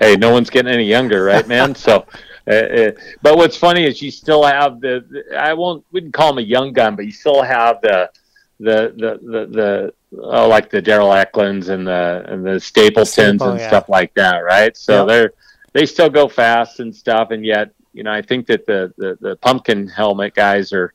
hey, 0.00 0.16
no 0.16 0.32
one's 0.32 0.50
getting 0.50 0.72
any 0.72 0.84
younger, 0.84 1.24
right, 1.24 1.46
man? 1.46 1.74
So. 1.74 2.06
Uh, 2.50 2.54
uh, 2.54 2.90
but 3.22 3.36
what's 3.36 3.56
funny 3.56 3.84
is 3.84 4.00
you 4.02 4.10
still 4.10 4.42
have 4.42 4.80
the, 4.80 5.04
the 5.08 5.38
I 5.38 5.52
won't 5.52 5.84
wouldn't 5.92 6.14
call 6.14 6.30
him 6.30 6.38
a 6.38 6.42
young 6.42 6.72
gun, 6.72 6.96
but 6.96 7.04
you 7.04 7.12
still 7.12 7.42
have 7.42 7.80
the 7.82 8.10
the 8.58 8.92
the 8.96 9.20
the, 9.22 9.46
the 9.46 9.94
oh, 10.22 10.48
like 10.48 10.70
the 10.70 10.82
Daryl 10.82 11.14
Eklunds 11.14 11.68
and 11.68 11.86
the 11.86 12.24
and 12.26 12.44
the 12.44 12.58
Stapletons 12.58 13.10
Staple, 13.10 13.50
and 13.50 13.60
yeah. 13.60 13.68
stuff 13.68 13.88
like 13.88 14.12
that, 14.14 14.38
right? 14.38 14.76
So 14.76 15.00
yep. 15.00 15.08
they're 15.08 15.32
they 15.72 15.86
still 15.86 16.10
go 16.10 16.28
fast 16.28 16.80
and 16.80 16.94
stuff, 16.94 17.30
and 17.30 17.44
yet 17.44 17.72
you 17.92 18.02
know 18.02 18.12
I 18.12 18.22
think 18.22 18.46
that 18.46 18.66
the, 18.66 18.92
the 18.96 19.18
the 19.20 19.36
pumpkin 19.36 19.86
helmet 19.86 20.34
guys 20.34 20.72
are, 20.72 20.92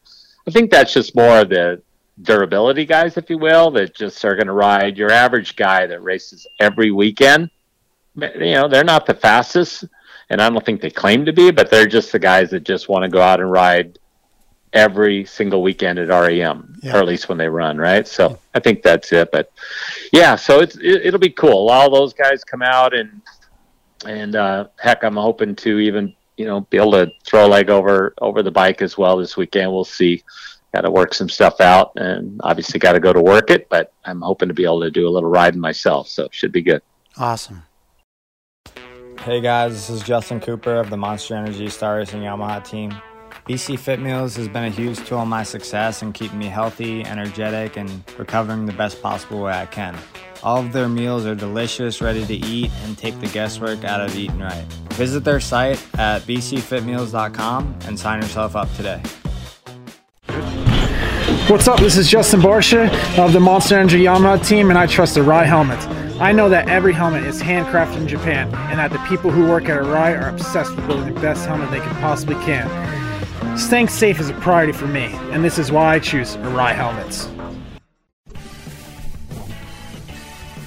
I 0.48 0.52
think 0.52 0.72
that's 0.72 0.94
just 0.94 1.16
more 1.16 1.40
of 1.40 1.50
the 1.50 1.82
durability 2.22 2.86
guys, 2.86 3.18
if 3.18 3.30
you 3.30 3.38
will, 3.38 3.72
that 3.72 3.96
just 3.96 4.24
are 4.24 4.36
going 4.36 4.48
to 4.48 4.54
ride 4.54 4.98
your 4.98 5.12
average 5.12 5.56
guy 5.56 5.86
that 5.86 6.02
races 6.02 6.48
every 6.60 6.92
weekend. 6.92 7.50
You 8.16 8.54
know, 8.54 8.68
they're 8.68 8.84
not 8.84 9.06
the 9.06 9.14
fastest, 9.14 9.86
and 10.30 10.42
I 10.42 10.50
don't 10.50 10.66
think 10.66 10.82
they 10.82 10.90
claim 10.90 11.26
to 11.26 11.34
be, 11.34 11.52
but 11.52 11.70
they're 11.70 11.86
just 11.86 12.12
the 12.12 12.20
guys 12.20 12.50
that 12.52 12.62
just 12.62 12.90
want 12.90 13.04
to 13.04 13.10
go 13.10 13.22
out 13.22 13.40
and 13.40 13.52
ride 13.52 14.00
every 14.76 15.26
single 15.26 15.64
weekend 15.64 15.98
at 15.98 16.10
REM, 16.10 16.80
yeah. 16.84 16.96
or 16.96 17.00
at 17.00 17.06
least 17.06 17.30
when 17.30 17.38
they 17.38 17.48
run, 17.48 17.78
right? 17.78 18.08
So 18.08 18.32
yeah. 18.32 18.36
I 18.54 18.60
think 18.60 18.84
that's 18.84 19.12
it. 19.12 19.32
But 19.32 19.52
yeah, 20.12 20.36
so 20.36 20.60
it's 20.60 20.78
it, 20.82 21.12
will 21.12 21.20
be 21.20 21.30
cool. 21.30 21.70
All 21.70 21.90
those 21.90 22.14
guys 22.14 22.44
come 22.44 22.62
out 22.62 22.94
and 22.94 23.22
and 24.06 24.36
uh, 24.36 24.68
heck, 24.78 25.04
I'm 25.04 25.16
hoping 25.16 25.56
to 25.58 25.80
even 25.80 26.14
you 26.38 26.46
know 26.46 26.62
be 26.62 26.78
able 26.78 26.92
to 26.92 27.12
throw 27.26 27.48
a 27.48 27.50
leg 27.50 27.70
over 27.70 28.14
over 28.22 28.44
the 28.44 28.52
bike 28.52 28.82
as 28.82 28.98
well 28.98 29.18
this 29.18 29.38
weekend. 29.38 29.72
We'll 29.72 29.86
see. 29.86 30.24
Got 30.74 30.82
to 30.82 30.92
work 30.92 31.14
some 31.14 31.30
stuff 31.30 31.62
out, 31.62 31.94
and 31.96 32.42
obviously 32.44 32.82
got 32.82 32.94
to 32.94 33.00
go 33.00 33.14
to 33.14 33.22
work 33.22 33.50
it. 33.50 33.70
But 33.70 33.94
I'm 34.04 34.20
hoping 34.20 34.50
to 34.50 34.54
be 34.54 34.66
able 34.66 34.82
to 34.82 34.92
do 34.92 35.08
a 35.08 35.10
little 35.10 35.30
riding 35.30 35.62
myself, 35.62 36.10
so 36.10 36.26
it 36.26 36.34
should 36.34 36.52
be 36.52 36.62
good. 36.62 36.82
Awesome. 37.18 37.64
Hey 39.26 39.42
guys, 39.42 39.74
this 39.74 39.90
is 39.90 40.04
Justin 40.04 40.40
Cooper 40.40 40.76
of 40.76 40.92
the 40.92 40.98
Monster 40.98 41.34
Energy 41.34 41.68
Star 41.70 41.98
Racing 41.98 42.22
Yamaha 42.22 42.64
team. 42.64 42.94
BC 43.50 43.80
Fit 43.80 44.00
Meals 44.00 44.36
has 44.36 44.48
been 44.48 44.66
a 44.66 44.70
huge 44.70 45.04
tool 45.08 45.20
in 45.24 45.28
my 45.28 45.42
success 45.42 46.04
in 46.04 46.14
keeping 46.14 46.38
me 46.38 46.46
healthy, 46.46 47.04
energetic, 47.04 47.76
and 47.76 48.04
recovering 48.20 48.68
the 48.68 48.74
best 48.74 49.02
possible 49.02 49.42
way 49.42 49.54
I 49.54 49.66
can. 49.66 49.98
All 50.44 50.60
of 50.60 50.74
their 50.74 50.88
meals 50.88 51.26
are 51.26 51.34
delicious, 51.34 52.04
ready 52.04 52.24
to 52.24 52.36
eat, 52.36 52.70
and 52.84 52.96
take 52.96 53.20
the 53.20 53.26
guesswork 53.26 53.84
out 53.84 54.00
of 54.00 54.16
eating 54.16 54.38
right. 54.38 54.64
Visit 54.92 55.24
their 55.24 55.40
site 55.40 55.84
at 55.98 56.22
bcfitmeals.com 56.22 57.80
and 57.88 58.00
sign 58.00 58.22
yourself 58.22 58.56
up 58.56 58.72
today. 58.76 59.02
What's 61.48 61.68
up? 61.68 61.80
This 61.80 61.98
is 61.98 62.08
Justin 62.08 62.42
Barcia 62.42 63.18
of 63.18 63.34
the 63.34 63.40
Monster 63.40 63.80
Energy 63.80 64.04
Yamaha 64.04 64.48
team, 64.48 64.70
and 64.70 64.78
I 64.78 64.86
trust 64.86 65.16
the 65.16 65.22
Arai 65.22 65.46
helmet. 65.46 65.95
I 66.18 66.32
know 66.32 66.48
that 66.48 66.70
every 66.70 66.94
helmet 66.94 67.26
is 67.26 67.42
handcrafted 67.42 67.98
in 67.98 68.08
Japan, 68.08 68.48
and 68.70 68.80
that 68.80 68.94
the 68.94 69.00
people 69.00 69.32
who 69.32 69.50
work 69.50 69.68
at 69.68 69.84
Arai 69.84 70.18
are 70.18 70.30
obsessed 70.30 70.74
with 70.74 70.88
building 70.88 71.14
the 71.14 71.20
best 71.20 71.46
helmet 71.46 71.70
they 71.72 71.82
can 71.82 71.94
possibly 71.96 72.36
can. 72.36 73.58
Staying 73.58 73.90
safe 73.90 74.22
is 74.22 74.30
a 74.30 74.34
priority 74.36 74.72
for 74.72 74.88
me, 74.88 75.08
and 75.34 75.44
this 75.44 75.58
is 75.58 75.74
why 75.74 75.96
I 75.96 76.00
choose 76.00 76.38
Arai 76.38 76.74
helmets. 76.74 77.30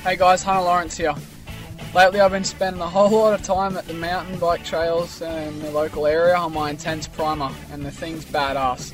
Hey 0.05 0.17
guys, 0.17 0.43
Hunter 0.43 0.65
Lawrence 0.65 0.99
here. 0.99 1.15
Lately 1.95 2.21
I've 2.21 2.31
been 2.31 2.45
spending 2.45 2.83
a 2.83 2.87
whole 2.91 3.11
lot 3.11 3.33
of 3.33 3.43
time 3.43 3.79
at 3.79 3.87
the 3.87 3.95
mountain 3.95 4.39
bike 4.39 4.67
trails 4.67 5.23
in 5.23 5.61
the 5.61 5.71
local 5.71 6.07
area 6.07 6.37
on 6.37 6.53
my 6.53 6.69
intense 6.69 7.09
primer, 7.09 7.51
and 7.73 7.87
the 7.87 7.91
thing's 7.91 8.27
badass. 8.27 8.93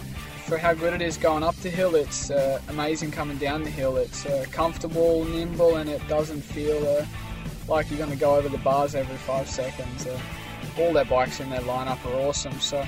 For 0.54 0.61
how 0.61 0.73
good 0.73 0.94
it 0.94 1.02
is 1.02 1.16
going 1.16 1.42
up 1.42 1.56
the 1.56 1.68
hill, 1.68 1.96
it's 1.96 2.30
uh, 2.30 2.61
amazing 2.68 3.11
coming 3.11 3.38
down 3.38 3.64
the 3.64 3.70
hill. 3.70 3.96
It's 3.96 4.25
uh, 4.25 4.44
comfortable, 4.52 5.25
nimble, 5.25 5.75
and 5.78 5.90
it 5.90 6.00
doesn't 6.06 6.42
feel 6.42 6.76
uh, 6.86 7.04
like 7.67 7.90
you're 7.90 7.99
going 7.99 8.12
to 8.12 8.17
go 8.17 8.36
over 8.36 8.49
the 8.49 8.58
bars 8.58 8.95
every 8.95 9.17
five 9.17 9.49
seconds. 9.50 10.06
Uh, 10.06 10.17
all 10.78 10.93
their 10.93 11.06
bikes 11.06 11.40
in 11.40 11.50
their 11.50 11.62
lineup 11.62 11.99
are 12.06 12.28
awesome, 12.28 12.60
so 12.60 12.86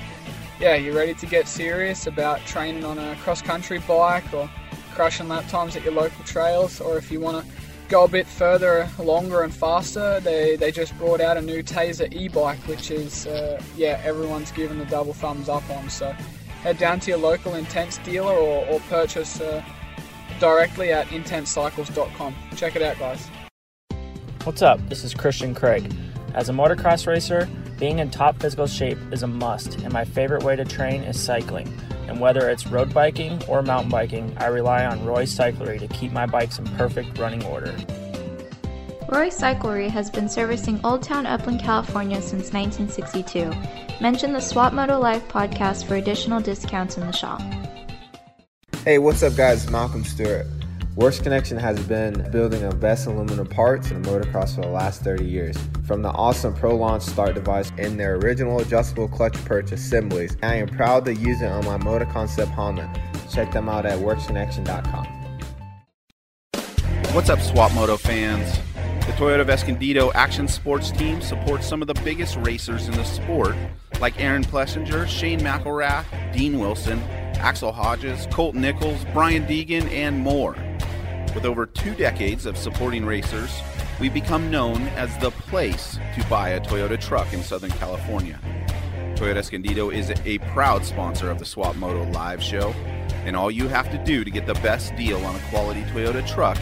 yeah, 0.61 0.75
you're 0.75 0.95
ready 0.95 1.13
to 1.15 1.25
get 1.25 1.45
serious 1.45 2.07
about 2.07 2.39
training 2.45 2.85
on 2.85 2.97
a 2.99 3.17
cross 3.17 3.41
country 3.41 3.79
bike 3.79 4.33
or 4.33 4.49
crushing 4.93 5.27
lap 5.27 5.45
times 5.49 5.75
at 5.75 5.83
your 5.83 5.93
local 5.93 6.23
trails, 6.23 6.79
or 6.79 6.97
if 6.97 7.11
you 7.11 7.19
want 7.19 7.45
to 7.45 7.51
go 7.89 8.05
a 8.05 8.07
bit 8.07 8.27
further, 8.27 8.87
longer 8.97 9.41
and 9.41 9.53
faster, 9.53 10.21
they, 10.21 10.55
they 10.55 10.71
just 10.71 10.97
brought 10.97 11.19
out 11.19 11.35
a 11.35 11.41
new 11.41 11.61
Tazer 11.61 12.09
e-bike, 12.13 12.59
which 12.59 12.91
is, 12.91 13.27
uh, 13.27 13.61
yeah, 13.75 13.99
everyone's 14.05 14.53
given 14.53 14.77
the 14.77 14.85
double 14.85 15.13
thumbs 15.13 15.49
up 15.49 15.69
on. 15.69 15.89
So 15.89 16.15
head 16.63 16.77
down 16.77 16.99
to 17.01 17.11
your 17.11 17.19
local 17.19 17.55
Intense 17.55 17.97
dealer 17.99 18.33
or, 18.33 18.65
or 18.67 18.79
purchase 18.81 19.39
uh, 19.41 19.63
directly 20.39 20.91
at 20.91 21.07
intensecycles.com. 21.07 22.35
Check 22.55 22.75
it 22.75 22.81
out, 22.81 22.99
guys. 22.99 23.27
What's 24.43 24.61
up? 24.61 24.79
This 24.87 25.03
is 25.03 25.13
Christian 25.13 25.53
Craig. 25.53 25.93
As 26.33 26.49
a 26.49 26.53
motocross 26.53 27.07
racer, 27.07 27.49
being 27.79 27.99
in 27.99 28.09
top 28.09 28.39
physical 28.39 28.65
shape 28.65 28.97
is 29.11 29.23
a 29.23 29.27
must, 29.27 29.75
and 29.81 29.91
my 29.91 30.05
favorite 30.05 30.43
way 30.43 30.55
to 30.55 30.65
train 30.65 31.03
is 31.03 31.19
cycling. 31.21 31.67
And 32.07 32.19
whether 32.19 32.49
it's 32.49 32.65
road 32.65 32.93
biking 32.93 33.43
or 33.47 33.61
mountain 33.61 33.91
biking, 33.91 34.35
I 34.37 34.47
rely 34.47 34.85
on 34.85 35.05
Roy 35.05 35.23
Cyclery 35.23 35.79
to 35.79 35.87
keep 35.89 36.11
my 36.11 36.25
bikes 36.25 36.57
in 36.59 36.65
perfect 36.77 37.17
running 37.17 37.43
order. 37.43 37.75
Roy 39.09 39.29
Cyclery 39.29 39.89
has 39.89 40.09
been 40.09 40.27
servicing 40.27 40.81
Old 40.83 41.01
Town 41.01 41.25
Upland, 41.25 41.61
California 41.61 42.21
since 42.21 42.51
1962. 42.51 43.53
Mention 44.01 44.33
the 44.33 44.41
Swap 44.41 44.73
Moto 44.73 44.99
Life 44.99 45.25
podcast 45.29 45.85
for 45.87 45.95
additional 45.95 46.41
discounts 46.41 46.97
in 46.97 47.07
the 47.07 47.13
shop. 47.13 47.41
Hey, 48.83 48.97
what's 48.97 49.23
up, 49.23 49.37
guys? 49.37 49.69
Malcolm 49.69 50.03
Stewart. 50.03 50.45
Works 50.95 51.19
Connection 51.19 51.57
has 51.57 51.79
been 51.87 52.29
building 52.31 52.67
the 52.67 52.75
best 52.75 53.07
aluminum 53.07 53.47
parts 53.47 53.91
in 53.91 54.01
motocross 54.01 54.55
for 54.55 54.61
the 54.61 54.67
last 54.67 55.03
30 55.03 55.23
years. 55.23 55.57
From 55.85 56.01
the 56.01 56.09
awesome 56.09 56.53
Pro 56.53 56.75
Launch 56.75 57.03
start 57.03 57.33
device 57.33 57.71
and 57.77 57.97
their 57.97 58.15
original 58.15 58.59
adjustable 58.59 59.07
clutch 59.07 59.35
perch 59.45 59.71
assemblies, 59.71 60.35
I 60.43 60.55
am 60.55 60.67
proud 60.67 61.05
to 61.05 61.15
use 61.15 61.41
it 61.41 61.49
on 61.49 61.63
my 61.63 61.77
Moto 61.77 62.05
Concept 62.11 62.51
Honda. 62.51 62.91
Check 63.31 63.53
them 63.53 63.69
out 63.69 63.85
at 63.85 63.99
worksconnection.com. 63.99 65.05
What's 67.13 67.29
up, 67.29 67.39
Swap 67.39 67.73
Moto 67.73 67.95
fans? 67.95 68.59
Toyota 69.17 69.41
of 69.41 69.49
Escondido 69.49 70.11
Action 70.11 70.47
Sports 70.47 70.91
team 70.91 71.21
supports 71.21 71.67
some 71.67 71.81
of 71.81 71.87
the 71.87 71.99
biggest 72.03 72.37
racers 72.37 72.87
in 72.87 72.93
the 72.93 73.03
sport, 73.03 73.55
like 73.99 74.21
Aaron 74.21 74.43
Plessinger, 74.43 75.07
Shane 75.07 75.39
McElrath, 75.39 76.05
Dean 76.33 76.59
Wilson, 76.59 76.99
Axell 77.39 77.71
Hodges, 77.71 78.27
Colt 78.29 78.53
Nichols, 78.53 79.03
Brian 79.13 79.47
Deegan, 79.47 79.89
and 79.91 80.19
more. 80.19 80.55
With 81.33 81.45
over 81.45 81.65
two 81.65 81.95
decades 81.95 82.45
of 82.45 82.59
supporting 82.59 83.07
racers, 83.07 83.49
we've 83.99 84.13
become 84.13 84.51
known 84.51 84.83
as 84.89 85.17
the 85.17 85.31
place 85.31 85.97
to 86.15 86.23
buy 86.29 86.49
a 86.49 86.61
Toyota 86.61 87.01
truck 87.01 87.33
in 87.33 87.41
Southern 87.41 87.71
California. 87.71 88.39
Toyota 89.15 89.37
Escondido 89.37 89.89
is 89.89 90.11
a 90.25 90.37
proud 90.53 90.85
sponsor 90.85 91.31
of 91.31 91.39
the 91.39 91.45
Swap 91.45 91.75
Moto 91.75 92.03
Live 92.11 92.43
show, 92.43 92.69
and 93.25 93.35
all 93.35 93.49
you 93.49 93.67
have 93.67 93.89
to 93.89 93.97
do 94.05 94.23
to 94.23 94.29
get 94.29 94.45
the 94.45 94.53
best 94.55 94.95
deal 94.95 95.17
on 95.25 95.35
a 95.35 95.39
quality 95.49 95.81
Toyota 95.85 96.23
truck 96.31 96.59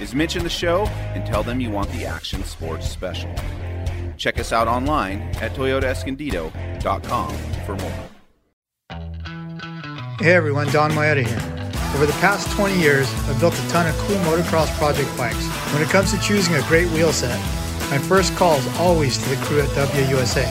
is 0.00 0.14
mention 0.14 0.42
the 0.42 0.50
show 0.50 0.86
and 1.14 1.26
tell 1.26 1.42
them 1.42 1.60
you 1.60 1.70
want 1.70 1.90
the 1.92 2.04
Action 2.04 2.42
Sports 2.44 2.88
Special. 2.88 3.34
Check 4.16 4.38
us 4.38 4.52
out 4.52 4.68
online 4.68 5.22
at 5.40 5.52
toyotaescondido.com 5.52 7.36
for 7.64 7.76
more. 7.76 8.08
Hey 10.18 10.32
everyone, 10.32 10.68
Donn 10.68 10.92
Maeda 10.92 11.26
here. 11.26 11.56
Over 11.94 12.06
the 12.06 12.18
past 12.20 12.50
20 12.56 12.78
years, 12.78 13.12
I've 13.28 13.38
built 13.40 13.54
a 13.54 13.68
ton 13.68 13.86
of 13.86 13.94
cool 13.98 14.16
motocross 14.16 14.74
project 14.78 15.14
bikes. 15.16 15.46
When 15.72 15.82
it 15.82 15.88
comes 15.88 16.12
to 16.12 16.20
choosing 16.20 16.54
a 16.54 16.62
great 16.62 16.88
wheel 16.90 17.12
set, 17.12 17.38
my 17.90 17.98
first 17.98 18.34
call 18.36 18.56
is 18.56 18.66
always 18.78 19.18
to 19.18 19.28
the 19.30 19.36
crew 19.44 19.60
at 19.60 19.68
Dubya 19.70 20.08
USA. 20.10 20.44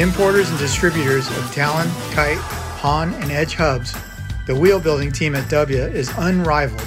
Importers 0.00 0.50
and 0.50 0.58
distributors 0.58 1.28
of 1.28 1.52
Talon, 1.52 1.88
Kite, 2.12 2.38
Haan, 2.38 3.14
and 3.14 3.30
Edge 3.30 3.54
hubs, 3.54 3.94
the 4.46 4.54
wheel 4.54 4.78
building 4.78 5.10
team 5.10 5.34
at 5.34 5.48
Dubya 5.48 5.92
is 5.92 6.12
unrivaled 6.18 6.86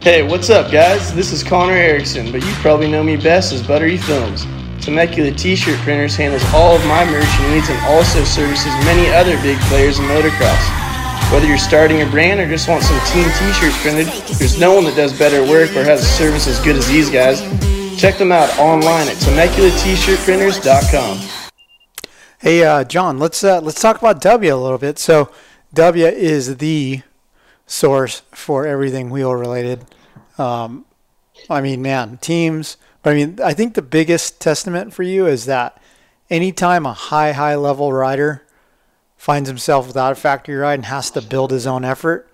Hey, 0.00 0.22
what's 0.22 0.48
up, 0.48 0.70
guys? 0.70 1.12
This 1.12 1.32
is 1.32 1.42
Connor 1.42 1.72
Erickson, 1.72 2.30
but 2.30 2.46
you 2.46 2.52
probably 2.62 2.88
know 2.88 3.02
me 3.02 3.16
best 3.16 3.52
as 3.52 3.66
Buttery 3.66 3.96
Films. 3.96 4.46
Temecula 4.80 5.32
T-shirt 5.32 5.76
printers 5.80 6.14
handles 6.14 6.44
all 6.54 6.76
of 6.76 6.86
my 6.86 7.04
merch 7.04 7.26
needs 7.50 7.68
and 7.68 7.76
also 7.84 8.22
services 8.22 8.72
many 8.84 9.12
other 9.12 9.36
big 9.42 9.58
players 9.62 9.98
in 9.98 10.04
motocross. 10.04 11.32
Whether 11.32 11.48
you're 11.48 11.58
starting 11.58 12.02
a 12.02 12.06
brand 12.06 12.38
or 12.38 12.48
just 12.48 12.68
want 12.68 12.84
some 12.84 12.96
team 13.06 13.24
T-shirts 13.24 13.76
printed, 13.82 14.06
there's 14.38 14.60
no 14.60 14.72
one 14.72 14.84
that 14.84 14.94
does 14.94 15.18
better 15.18 15.42
work 15.42 15.70
or 15.70 15.82
has 15.82 16.00
a 16.00 16.06
service 16.06 16.46
as 16.46 16.60
good 16.60 16.76
as 16.76 16.86
these 16.86 17.10
guys. 17.10 17.40
Check 18.00 18.18
them 18.18 18.30
out 18.30 18.56
online 18.56 19.08
at 19.08 19.16
TemeculaT-shirtprinters.com. 19.16 21.18
Hey, 22.38 22.62
uh, 22.62 22.84
John, 22.84 23.18
let's 23.18 23.42
uh, 23.42 23.60
let's 23.62 23.80
talk 23.80 23.98
about 23.98 24.22
Dubya 24.22 24.52
a 24.52 24.56
little 24.56 24.78
bit. 24.78 25.00
So, 25.00 25.32
Dubya 25.74 26.12
is 26.12 26.58
the 26.58 27.02
source 27.68 28.22
for 28.32 28.66
everything 28.66 29.10
wheel 29.10 29.32
related. 29.32 29.84
Um, 30.38 30.84
I 31.48 31.60
mean, 31.60 31.80
man, 31.80 32.16
teams. 32.16 32.76
But 33.02 33.10
I 33.12 33.14
mean, 33.14 33.38
I 33.44 33.54
think 33.54 33.74
the 33.74 33.82
biggest 33.82 34.40
testament 34.40 34.92
for 34.92 35.04
you 35.04 35.26
is 35.26 35.44
that 35.44 35.80
anytime 36.28 36.84
a 36.84 36.92
high, 36.92 37.32
high 37.32 37.54
level 37.54 37.92
rider 37.92 38.42
finds 39.16 39.48
himself 39.48 39.86
without 39.86 40.12
a 40.12 40.16
factory 40.16 40.56
ride 40.56 40.74
and 40.74 40.86
has 40.86 41.10
to 41.12 41.22
build 41.22 41.50
his 41.50 41.66
own 41.66 41.84
effort, 41.84 42.28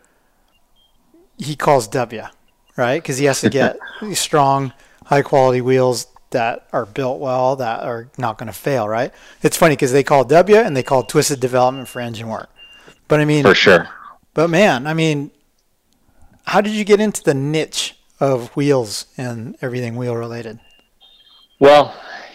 he 1.37 1.57
calls 1.57 1.89
Dubya, 1.89 2.31
right? 2.77 3.03
Because 3.03 3.19
he 3.19 3.27
has 3.27 3.41
to 3.41 3.51
get 3.51 3.79
strong, 4.13 4.73
high 5.07 5.23
quality 5.23 5.61
wheels 5.61 6.07
that 6.31 6.67
are 6.73 6.87
built 6.87 7.21
well 7.21 7.57
that 7.57 7.85
are 7.85 8.09
not 8.19 8.39
going 8.39 8.47
to 8.49 8.53
fail, 8.53 8.89
right? 8.89 9.13
It's 9.43 9.57
funny 9.57 9.75
because 9.75 9.93
they 9.93 10.03
call 10.03 10.25
Dubya 10.25 10.65
and 10.65 10.77
they 10.77 10.83
call 10.83 11.03
Twisted 11.03 11.41
Development 11.41 11.89
for 11.89 12.01
engine 12.01 12.29
work. 12.29 12.51
But 13.09 13.21
I 13.21 13.25
mean, 13.25 13.45
for 13.45 13.55
sure. 13.55 13.89
But 14.35 14.51
man, 14.51 14.87
I 14.87 14.95
mean, 14.95 15.31
how 16.47 16.61
did 16.61 16.73
you 16.73 16.85
get 16.85 17.01
into 17.01 17.23
the 17.23 17.35
niche 17.35 17.97
of 18.21 18.55
wheels 18.57 19.07
and 19.17 19.57
everything 19.63 19.97
wheel 19.97 20.17
related? 20.17 20.61
Well, 21.61 21.95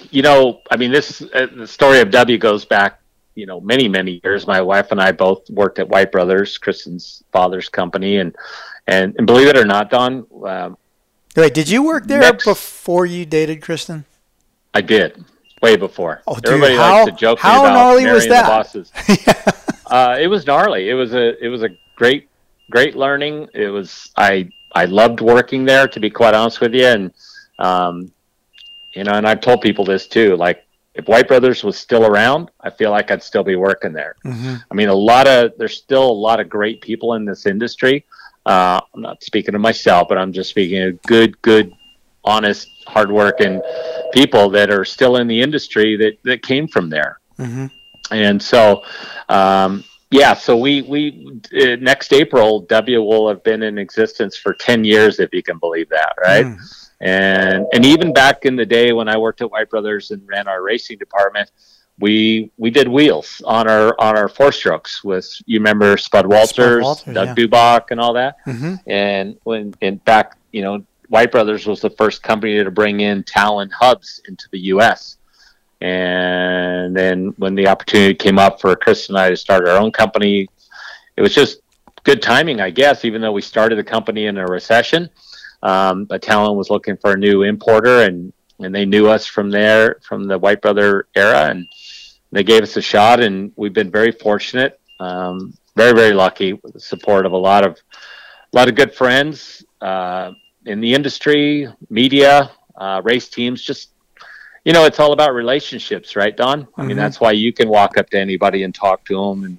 you 0.10 0.22
know, 0.22 0.62
I 0.72 0.78
mean, 0.78 0.92
this 0.92 1.22
uh, 1.22 1.48
the 1.56 1.68
story 1.68 2.00
of 2.00 2.10
Dubya 2.10 2.40
goes 2.40 2.66
back, 2.66 3.00
you 3.36 3.46
know, 3.46 3.60
many 3.60 3.88
many 3.88 4.22
years. 4.24 4.48
My 4.48 4.62
wife 4.62 4.92
and 4.92 5.02
I 5.02 5.12
both 5.12 5.50
worked 5.50 5.78
at 5.80 5.88
White 5.88 6.12
Brothers, 6.12 6.58
Kristen's 6.58 7.24
father's 7.32 7.70
company, 7.70 8.18
and 8.18 8.36
and, 8.88 9.16
and 9.18 9.28
believe 9.28 9.48
it 9.48 9.58
or 9.58 9.66
not, 9.66 9.92
Don, 9.92 10.26
um, 10.46 10.78
Wait, 11.36 11.54
did 11.54 11.70
you 11.70 11.84
work 11.84 12.08
there 12.08 12.22
next, 12.22 12.46
before 12.46 13.06
you 13.06 13.26
dated 13.26 13.62
Kristen? 13.62 14.06
I 14.74 14.82
did, 14.82 15.24
way 15.62 15.76
before. 15.76 16.22
Oh, 16.28 16.36
dude, 16.36 16.48
Everybody 16.48 16.76
how, 16.76 17.04
likes 17.04 17.12
to 17.12 17.18
joke 17.18 17.40
how 17.40 17.62
about 17.62 17.74
gnarly 17.74 18.06
was 18.08 18.28
that? 18.28 18.48
bosses. 18.48 18.92
uh, 19.86 20.18
it 20.20 20.28
was 20.28 20.46
gnarly. 20.46 20.90
It 20.90 20.96
was 20.96 21.14
a 21.14 21.44
it 21.44 21.50
was 21.50 21.62
a 21.62 21.70
great 22.00 22.30
great 22.72 22.96
learning. 22.96 23.48
It 23.54 23.68
was 23.68 24.12
I 24.18 24.50
I 24.74 24.86
loved 24.86 25.22
working 25.22 25.66
there 25.66 25.88
to 25.88 26.00
be 26.00 26.10
quite 26.10 26.34
honest 26.34 26.62
with 26.62 26.74
you, 26.74 26.86
and 26.86 27.14
um, 27.60 28.12
you 28.96 29.04
know, 29.04 29.12
and 29.12 29.28
I've 29.28 29.42
told 29.42 29.62
people 29.62 29.86
this 29.86 30.08
too. 30.08 30.36
Like 30.36 30.66
if 30.96 31.08
White 31.08 31.28
Brothers 31.28 31.64
was 31.64 31.78
still 31.78 32.06
around, 32.06 32.50
I 32.62 32.70
feel 32.70 32.90
like 32.90 33.12
I'd 33.12 33.22
still 33.22 33.44
be 33.44 33.56
working 33.56 33.94
there. 33.94 34.16
Mm-hmm. 34.26 34.56
I 34.72 34.74
mean, 34.74 34.90
a 34.90 34.96
lot 34.96 35.28
of 35.28 35.52
there's 35.58 35.78
still 35.78 36.10
a 36.10 36.20
lot 36.28 36.40
of 36.40 36.50
great 36.50 36.82
people 36.82 37.14
in 37.14 37.26
this 37.26 37.46
industry. 37.46 38.06
Uh, 38.46 38.80
I'm 38.96 39.02
not 39.02 39.24
speaking 39.24 39.54
of 39.54 39.62
myself, 39.62 40.08
but 40.08 40.18
I'm 40.18 40.34
just 40.34 40.50
speaking 40.50 40.82
of 40.82 41.02
good, 41.04 41.40
good, 41.42 41.72
honest, 42.24 42.68
hardworking 42.88 43.62
people 44.14 44.50
that 44.50 44.72
are 44.72 44.86
still 44.86 45.18
in 45.18 45.28
the 45.28 45.40
industry 45.40 45.96
that, 45.98 46.18
that 46.24 46.42
came 46.42 46.68
from 46.68 46.90
there. 46.90 47.20
Mm-hmm. 47.38 47.68
And 48.12 48.42
so, 48.42 48.84
um, 49.28 49.84
yeah, 50.12 50.34
so 50.34 50.58
we, 50.58 50.82
we, 50.84 51.40
uh, 51.62 51.76
next 51.76 52.14
April, 52.14 52.66
Dubya 52.66 53.04
will 53.06 53.28
have 53.30 53.44
been 53.44 53.62
in 53.62 53.78
existence 53.78 54.36
for 54.36 54.54
10 54.54 54.84
years, 54.84 55.20
if 55.20 55.32
you 55.34 55.44
can 55.44 55.60
believe 55.60 55.90
that, 55.90 56.16
right? 56.20 56.46
Mm. 56.46 56.90
And, 57.02 57.66
and 57.74 57.86
even 57.86 58.12
back 58.12 58.46
in 58.46 58.56
the 58.56 58.66
day 58.66 58.92
when 58.92 59.08
I 59.08 59.18
worked 59.18 59.42
at 59.42 59.52
White 59.52 59.70
Brothers 59.70 60.12
and 60.12 60.28
ran 60.28 60.48
our 60.48 60.62
racing 60.64 60.98
department, 60.98 61.52
we 62.00 62.50
we 62.58 62.70
did 62.70 62.88
wheels 62.88 63.42
on 63.46 63.70
our 63.70 63.94
on 64.00 64.18
our 64.18 64.30
four 64.30 64.52
strokes 64.52 65.04
with 65.04 65.30
you 65.46 65.60
remember 65.60 65.98
Spud 65.98 66.26
Walters, 66.26 66.50
Spud 66.50 66.82
Walters 66.82 67.14
Doug 67.14 67.38
yeah. 67.38 67.46
Dubach, 67.46 67.92
and 67.92 68.00
all 68.00 68.14
that. 68.14 68.38
Mm-hmm. 68.46 68.76
And 68.88 69.38
when 69.44 69.74
in 69.82 70.00
fact, 70.00 70.38
you 70.52 70.62
know, 70.62 70.86
White 71.10 71.32
Brothers 71.32 71.66
was 71.66 71.82
the 71.82 71.90
first 71.90 72.24
company 72.24 72.64
to 72.64 72.72
bring 72.72 73.02
in 73.02 73.24
Talon 73.24 73.70
hubs 73.70 74.22
into 74.28 74.48
the 74.52 74.60
U.S. 74.60 75.18
And 75.82 76.96
then 76.96 77.34
when 77.38 77.56
the 77.56 77.68
opportunity 77.68 78.14
came 78.14 78.38
up 78.38 78.60
for 78.60 78.76
Chris 78.76 79.10
and 79.10 79.18
I 79.18 79.30
to 79.30 79.38
start 79.38 79.68
our 79.68 79.78
own 79.78 79.92
company, 79.92 80.48
it 81.16 81.22
was 81.22 81.34
just 81.34 81.62
good 82.04 82.22
timing, 82.22 82.60
I 82.60 82.70
guess. 82.70 83.06
Even 83.06 83.22
though 83.22 83.32
we 83.32 83.42
started 83.42 83.78
the 83.78 83.84
company 83.84 84.26
in 84.26 84.38
a 84.38 84.46
recession, 84.46 85.10
um, 85.64 86.06
but 86.06 86.22
Talon 86.22 86.58
was 86.58 86.70
looking 86.70 86.98
for 86.98 87.14
a 87.14 87.18
new 87.18 87.44
importer, 87.44 88.04
and 88.04 88.34
and 88.60 88.76
they 88.76 88.86
knew 88.86 89.08
us 89.08 89.26
from 89.26 89.50
there 89.50 90.00
from 90.08 90.26
the 90.26 90.38
White 90.38 90.62
Brother 90.62 91.08
era, 91.16 91.50
and 91.50 91.66
they 92.32 92.44
gave 92.44 92.62
us 92.62 92.76
a 92.78 92.82
shot, 92.82 93.22
and 93.22 93.52
we've 93.56 93.74
been 93.74 93.92
very 93.92 94.12
fortunate, 94.12 94.80
um, 95.00 95.54
very 95.76 95.94
very 95.94 96.14
lucky 96.14 96.54
with 96.54 96.74
the 96.74 96.80
support 96.80 97.26
of 97.26 97.32
a 97.32 97.38
lot 97.38 97.66
of 97.66 97.78
a 98.52 98.56
lot 98.56 98.68
of 98.68 98.76
good 98.76 98.94
friends 98.94 99.64
uh, 99.82 100.32
in 100.66 100.82
the 100.82 100.94
industry, 100.94 101.68
media, 101.90 102.52
uh, 102.76 103.02
race 103.04 103.30
teams. 103.30 103.62
Just 103.62 103.92
you 104.66 104.74
know, 104.74 104.86
it's 104.86 105.00
all 105.00 105.14
about 105.14 105.34
relationships, 105.34 106.16
right, 106.16 106.36
Don? 106.36 106.68
I 106.76 106.82
mean, 106.82 106.92
mm-hmm. 106.92 106.98
that's 106.98 107.20
why 107.20 107.32
you 107.32 107.54
can 107.54 107.70
walk 107.70 107.98
up 107.98 108.10
to 108.10 108.20
anybody 108.20 108.64
and 108.64 108.74
talk 108.74 109.06
to 109.06 109.16
them, 109.16 109.44
and 109.44 109.58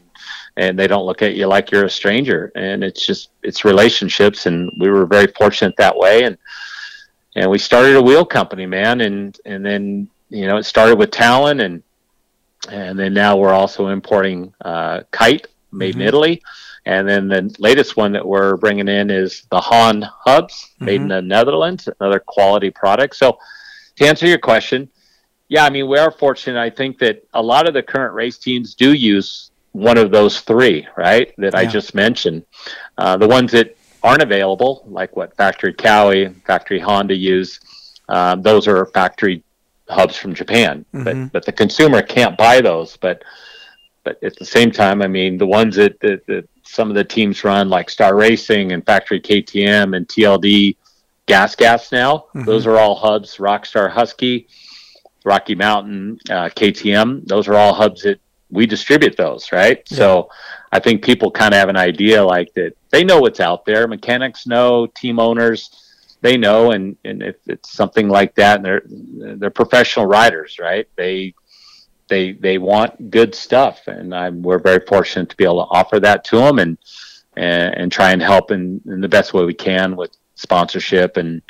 and 0.56 0.78
they 0.78 0.86
don't 0.86 1.06
look 1.06 1.22
at 1.22 1.34
you 1.34 1.46
like 1.46 1.70
you're 1.70 1.86
a 1.86 1.90
stranger. 1.90 2.52
And 2.54 2.84
it's 2.84 3.04
just 3.06 3.30
it's 3.42 3.64
relationships, 3.64 4.46
and 4.46 4.70
we 4.80 4.90
were 4.90 5.06
very 5.06 5.26
fortunate 5.28 5.74
that 5.78 5.96
way, 5.96 6.24
and 6.24 6.36
and 7.36 7.50
we 7.50 7.58
started 7.58 7.96
a 7.96 8.02
wheel 8.02 8.24
company, 8.24 8.66
man, 8.66 9.00
and 9.00 9.38
and 9.44 9.64
then 9.64 10.08
you 10.28 10.46
know 10.46 10.58
it 10.58 10.64
started 10.64 10.98
with 10.98 11.10
Talon, 11.10 11.60
and 11.60 11.82
and 12.68 12.98
then 12.98 13.14
now 13.14 13.36
we're 13.36 13.54
also 13.54 13.88
importing 13.88 14.52
uh, 14.64 15.00
Kite 15.10 15.46
made 15.72 15.92
mm-hmm. 15.92 16.02
in 16.02 16.08
Italy, 16.08 16.42
and 16.84 17.08
then 17.08 17.28
the 17.28 17.54
latest 17.58 17.96
one 17.96 18.12
that 18.12 18.26
we're 18.26 18.56
bringing 18.56 18.88
in 18.88 19.10
is 19.10 19.46
the 19.50 19.60
Haan 19.60 20.02
hubs 20.02 20.54
mm-hmm. 20.74 20.84
made 20.84 21.00
in 21.00 21.08
the 21.08 21.22
Netherlands, 21.22 21.88
another 22.00 22.20
quality 22.20 22.70
product. 22.70 23.16
So 23.16 23.38
to 24.00 24.08
answer 24.08 24.26
your 24.26 24.38
question, 24.38 24.88
yeah, 25.48 25.64
I 25.64 25.70
mean 25.70 25.88
we 25.88 25.98
are 25.98 26.10
fortunate. 26.10 26.58
I 26.58 26.70
think 26.70 26.98
that 27.00 27.22
a 27.34 27.42
lot 27.42 27.68
of 27.68 27.74
the 27.74 27.82
current 27.82 28.14
race 28.14 28.38
teams 28.38 28.74
do 28.74 28.94
use 28.94 29.50
one 29.72 29.98
of 29.98 30.10
those 30.10 30.40
three, 30.40 30.86
right? 30.96 31.32
That 31.36 31.52
yeah. 31.52 31.60
I 31.60 31.66
just 31.66 31.94
mentioned. 31.94 32.44
Uh, 32.96 33.16
the 33.18 33.28
ones 33.28 33.52
that 33.52 33.76
aren't 34.02 34.22
available, 34.22 34.84
like 34.86 35.14
what 35.16 35.36
factory 35.36 35.74
Kawi, 35.74 36.34
factory 36.46 36.80
Honda 36.80 37.14
use. 37.14 37.60
Um, 38.08 38.42
those 38.42 38.66
are 38.66 38.86
factory 38.86 39.42
hubs 39.88 40.16
from 40.16 40.34
Japan, 40.34 40.84
mm-hmm. 40.94 41.04
but 41.04 41.32
but 41.32 41.44
the 41.44 41.52
consumer 41.52 42.00
can't 42.00 42.38
buy 42.38 42.62
those. 42.62 42.96
But 42.96 43.22
but 44.02 44.22
at 44.22 44.36
the 44.36 44.46
same 44.46 44.70
time, 44.70 45.02
I 45.02 45.08
mean, 45.08 45.36
the 45.36 45.46
ones 45.46 45.76
that, 45.76 46.00
that, 46.00 46.26
that 46.26 46.48
some 46.62 46.88
of 46.88 46.94
the 46.94 47.04
teams 47.04 47.44
run, 47.44 47.68
like 47.68 47.90
Star 47.90 48.16
Racing 48.16 48.72
and 48.72 48.84
Factory 48.84 49.20
KTM 49.20 49.94
and 49.94 50.08
TLD 50.08 50.76
Gas 51.30 51.54
Gas 51.54 51.92
now, 51.92 52.24
mm-hmm. 52.34 52.42
those 52.42 52.66
are 52.66 52.76
all 52.76 52.96
hubs. 52.96 53.36
Rockstar 53.36 53.88
Husky, 53.88 54.48
Rocky 55.24 55.54
Mountain, 55.54 56.18
uh, 56.28 56.48
KTM, 56.48 57.24
those 57.28 57.46
are 57.46 57.54
all 57.54 57.72
hubs 57.72 58.02
that 58.02 58.20
we 58.50 58.66
distribute 58.66 59.16
those, 59.16 59.52
right? 59.52 59.80
Yeah. 59.88 59.96
So 59.96 60.28
I 60.72 60.80
think 60.80 61.04
people 61.04 61.30
kind 61.30 61.54
of 61.54 61.58
have 61.60 61.68
an 61.68 61.76
idea 61.76 62.24
like 62.24 62.52
that 62.54 62.72
they 62.90 63.04
know 63.04 63.20
what's 63.20 63.38
out 63.38 63.64
there. 63.64 63.86
Mechanics 63.86 64.44
know, 64.44 64.88
team 64.88 65.20
owners, 65.20 65.70
they 66.20 66.36
know, 66.36 66.72
and, 66.72 66.96
and 67.04 67.22
if 67.22 67.36
it's 67.46 67.70
something 67.70 68.08
like 68.08 68.34
that, 68.34 68.56
and 68.56 68.64
they're 68.64 68.82
they're 69.36 69.50
professional 69.50 70.06
riders, 70.06 70.58
right? 70.58 70.88
They 70.96 71.34
they 72.08 72.32
they 72.32 72.58
want 72.58 73.12
good 73.12 73.36
stuff, 73.36 73.86
and 73.86 74.12
I'm, 74.12 74.42
we're 74.42 74.58
very 74.58 74.84
fortunate 74.84 75.28
to 75.28 75.36
be 75.36 75.44
able 75.44 75.64
to 75.64 75.70
offer 75.70 76.00
that 76.00 76.24
to 76.24 76.38
them 76.38 76.58
and 76.58 76.76
and, 77.36 77.74
and 77.76 77.92
try 77.92 78.10
and 78.10 78.20
help 78.20 78.50
in, 78.50 78.80
in 78.86 79.00
the 79.00 79.08
best 79.08 79.32
way 79.32 79.44
we 79.44 79.54
can 79.54 79.94
with 79.94 80.10
sponsorship 80.40 81.16
and 81.16 81.42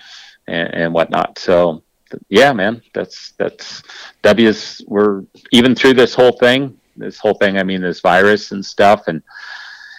and, 0.46 0.74
and 0.74 0.94
whatnot. 0.94 1.38
So 1.38 1.82
yeah, 2.28 2.52
man, 2.52 2.82
that's 2.92 3.32
that's 3.38 3.82
Dubya's. 4.22 4.82
We're 4.86 5.24
even 5.52 5.74
through 5.74 5.94
this 5.94 6.14
whole 6.14 6.32
thing 6.32 6.80
this 7.00 7.18
whole 7.18 7.34
thing. 7.34 7.58
I 7.58 7.64
mean, 7.64 7.80
this 7.80 8.00
virus 8.00 8.52
and 8.52 8.64
stuff, 8.64 9.08
and 9.08 9.22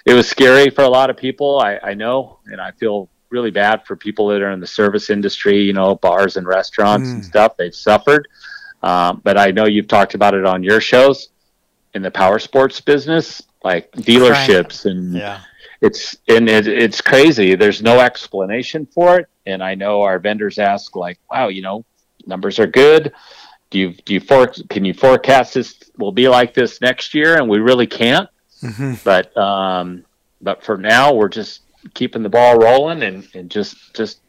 it 0.05 0.13
was 0.13 0.29
scary 0.29 0.69
for 0.69 0.83
a 0.83 0.89
lot 0.89 1.09
of 1.09 1.17
people. 1.17 1.59
I, 1.59 1.79
I 1.83 1.93
know, 1.93 2.39
and 2.45 2.61
I 2.61 2.71
feel 2.71 3.09
really 3.29 3.51
bad 3.51 3.85
for 3.85 3.95
people 3.95 4.27
that 4.27 4.41
are 4.41 4.51
in 4.51 4.59
the 4.59 4.67
service 4.67 5.09
industry. 5.09 5.59
You 5.61 5.73
know, 5.73 5.95
bars 5.95 6.37
and 6.37 6.47
restaurants 6.47 7.09
mm. 7.09 7.13
and 7.15 7.25
stuff. 7.25 7.57
They've 7.57 7.75
suffered, 7.75 8.27
um, 8.83 9.21
but 9.23 9.37
I 9.37 9.51
know 9.51 9.65
you've 9.65 9.87
talked 9.87 10.13
about 10.13 10.33
it 10.33 10.45
on 10.45 10.63
your 10.63 10.79
shows 10.79 11.29
in 11.93 12.01
the 12.01 12.11
power 12.11 12.39
sports 12.39 12.79
business, 12.79 13.41
like 13.63 13.91
dealerships 13.91 14.85
and. 14.85 15.13
Yeah. 15.13 15.41
It's 15.81 16.15
and 16.27 16.47
it, 16.47 16.67
it's 16.67 17.01
crazy. 17.01 17.55
There's 17.55 17.81
no 17.81 17.99
explanation 17.99 18.85
for 18.85 19.19
it, 19.19 19.27
and 19.45 19.63
I 19.63 19.75
know 19.75 20.01
our 20.03 20.19
vendors 20.19 20.59
ask 20.59 20.95
like, 20.95 21.19
"Wow, 21.31 21.47
you 21.47 21.61
know, 21.63 21.85
numbers 22.27 22.59
are 22.59 22.67
good 22.67 23.13
do 23.71 23.79
you 23.79 23.93
do 23.93 24.13
you 24.13 24.19
for, 24.19 24.47
can 24.69 24.85
you 24.85 24.93
forecast 24.93 25.55
this 25.55 25.79
will 25.97 26.11
be 26.11 26.29
like 26.29 26.53
this 26.53 26.81
next 26.81 27.13
year? 27.15 27.37
And 27.37 27.49
we 27.49 27.59
really 27.59 27.87
can't. 27.87 28.29
Mm-hmm. 28.61 28.95
But 29.03 29.35
um, 29.35 30.05
but 30.41 30.63
for 30.63 30.77
now, 30.77 31.13
we're 31.13 31.29
just 31.29 31.61
keeping 31.95 32.21
the 32.21 32.29
ball 32.29 32.57
rolling 32.57 33.01
and, 33.01 33.27
and 33.33 33.49
just 33.49 33.95
just 33.95 34.19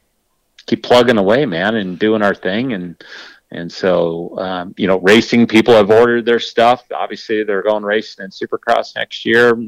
keep 0.67 0.83
plugging 0.83 1.19
away, 1.19 1.45
man, 1.45 1.75
and 1.75 1.99
doing 1.99 2.23
our 2.23 2.35
thing. 2.35 2.73
And 2.73 3.05
and 3.51 3.71
so 3.71 4.39
um, 4.39 4.75
you 4.79 4.87
know, 4.87 5.01
racing 5.01 5.49
people 5.49 5.75
have 5.75 5.91
ordered 5.91 6.25
their 6.25 6.41
stuff. 6.41 6.85
Obviously, 6.95 7.43
they're 7.43 7.63
going 7.63 7.83
racing 7.83 8.25
in 8.25 8.31
Supercross 8.31 8.95
next 8.95 9.27
year. 9.27 9.61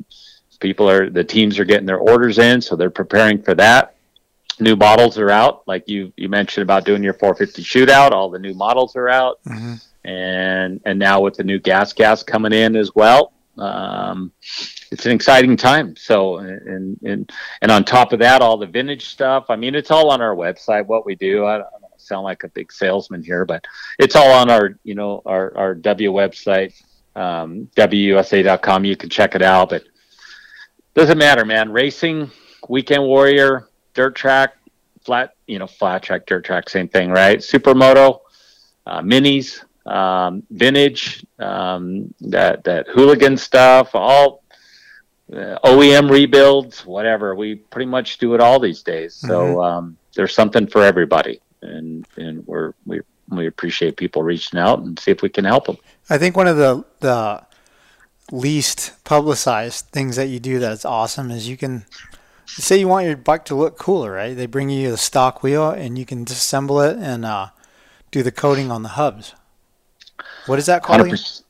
People 0.61 0.89
are 0.89 1.11
the 1.11 1.25
teams 1.25 1.59
are 1.59 1.65
getting 1.65 1.87
their 1.87 1.99
orders 1.99 2.39
in, 2.39 2.61
so 2.61 2.77
they're 2.77 2.91
preparing 2.91 3.43
for 3.43 3.55
that. 3.55 3.95
New 4.61 4.77
models 4.77 5.19
are 5.19 5.31
out, 5.31 5.67
like 5.67 5.89
you 5.89 6.13
you 6.17 6.29
mentioned 6.29 6.63
about 6.63 6.85
doing 6.85 7.03
your 7.03 7.15
450 7.15 7.63
shootout. 7.63 8.13
All 8.13 8.31
the 8.31 8.39
new 8.39 8.55
models 8.55 8.95
are 8.97 9.09
out, 9.09 9.41
Mm-hmm. 9.45 9.75
and 10.09 10.81
and 10.85 10.99
now 10.99 11.21
with 11.21 11.35
the 11.35 11.45
new 11.45 11.59
gas 11.59 11.93
gas 11.93 12.23
coming 12.23 12.53
in 12.53 12.77
as 12.77 12.95
well. 12.95 13.33
Um, 13.59 14.33
it's 14.91 15.07
an 15.07 15.13
exciting 15.13 15.57
time. 15.57 15.95
So, 15.97 16.39
and, 16.39 16.99
and, 17.03 17.33
and 17.63 17.71
on 17.71 17.85
top 17.85 18.13
of 18.13 18.19
that, 18.19 18.43
all 18.43 18.57
the 18.57 18.67
vintage 18.67 19.07
stuff. 19.07 19.47
I 19.49 19.55
mean, 19.55 19.77
it's 19.77 19.93
all 19.93 20.11
on 20.11 20.21
our 20.21 20.35
website, 20.35 20.87
what 20.87 21.07
we 21.07 21.15
do. 21.15 21.47
I 21.47 21.59
don't, 21.59 21.67
I 21.67 21.87
sound 21.97 22.25
like 22.25 22.43
a 22.43 22.49
big 22.49 22.73
salesman 22.73 23.23
here, 23.23 23.45
but 23.45 23.65
it's 24.01 24.17
all 24.17 24.33
on 24.33 24.51
our, 24.51 24.77
you 24.83 24.97
know, 24.97 25.23
our, 25.25 25.57
our 25.57 25.75
Dubya 25.77 26.11
website, 26.11 26.75
um, 27.15 27.69
DubyaUSA.com. 27.77 28.85
You 28.85 28.97
can 28.97 29.09
check 29.09 29.37
it 29.37 29.43
out, 29.43 29.71
but 29.71 29.85
doesn't 30.95 31.19
matter, 31.19 31.45
man. 31.45 31.71
Racing, 31.73 32.31
weekend 32.69 33.03
warrior, 33.05 33.69
dirt 33.95 34.15
track, 34.15 34.55
flat, 35.05 35.35
you 35.47 35.59
know, 35.59 35.67
flat 35.67 36.03
track, 36.03 36.27
dirt 36.27 36.45
track, 36.45 36.69
same 36.69 36.89
thing, 36.89 37.11
right? 37.11 37.39
Supermoto, 37.39 38.21
uh, 38.87 39.01
minis, 39.01 39.63
um, 39.87 40.43
vintage, 40.51 41.25
um, 41.39 42.15
that 42.21 42.65
that 42.65 42.87
hooligan 42.89 43.37
stuff, 43.37 43.91
all 43.95 44.43
uh, 45.33 45.59
OEM 45.65 46.11
rebuilds, 46.11 46.87
whatever. 46.87 47.35
We 47.35 47.57
pretty 47.57 47.87
much 47.91 48.19
do 48.19 48.35
it 48.35 48.41
all 48.41 48.61
these 48.61 48.83
days. 48.83 49.15
So 49.15 49.57
Mhm. 49.57 49.65
um, 49.65 49.97
there's 50.15 50.35
something 50.35 50.67
for 50.67 50.83
everybody, 50.83 51.41
and 51.63 52.07
and 52.17 52.47
we're 52.47 52.73
we 52.87 53.01
we 53.31 53.47
appreciate 53.47 53.97
people 53.97 54.23
reaching 54.23 54.59
out 54.59 54.81
and 54.81 54.99
see 54.99 55.11
if 55.11 55.23
we 55.23 55.29
can 55.29 55.45
help 55.45 55.67
them. 55.67 55.77
I 56.09 56.19
think 56.19 56.37
one 56.37 56.47
of 56.47 56.57
the 56.57 56.85
the 57.01 57.43
least 58.33 58.93
publicized 59.05 59.87
things 59.87 60.17
that 60.17 60.27
you 60.27 60.41
do 60.41 60.59
that's 60.59 60.85
awesome 60.85 61.31
is 61.31 61.49
you 61.49 61.57
can 61.57 61.85
say 62.47 62.79
you 62.79 62.89
want 62.89 63.07
your 63.07 63.17
bike 63.17 63.45
to 63.47 63.55
look 63.55 63.79
cooler, 63.79 64.13
right? 64.13 64.37
They 64.37 64.47
bring 64.47 64.71
you 64.71 64.91
the 64.91 64.97
stock 64.97 65.43
wheel 65.43 65.71
and 65.71 65.99
you 65.99 66.07
can 66.07 66.25
disassemble 66.25 66.89
it 66.91 66.99
and 66.99 67.25
uh, 67.25 67.49
do 68.11 68.23
the 68.23 68.33
coating 68.33 68.71
on 68.71 68.83
the 68.83 68.91
hubs. 68.91 69.35
What 70.47 70.59
is 70.59 70.67
that 70.67 70.83
called? 70.83 71.03
again? 71.03 71.15
100% 71.15 71.43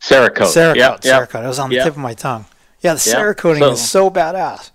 Cerakote. 0.00 0.34
Cerakote. 0.34 1.00
Cerakote. 1.02 1.44
It 1.44 1.48
was 1.48 1.58
on 1.58 1.70
the 1.70 1.76
tip 1.76 1.86
of 1.94 1.96
my 1.98 2.14
tongue. 2.14 2.46
Yeah, 2.80 2.94
the 2.94 3.08
Yeah. 3.10 3.16
Cerakoting 3.16 3.58
So- 3.60 3.70
is 3.72 3.90
so 3.90 4.10
badass. 4.10 4.70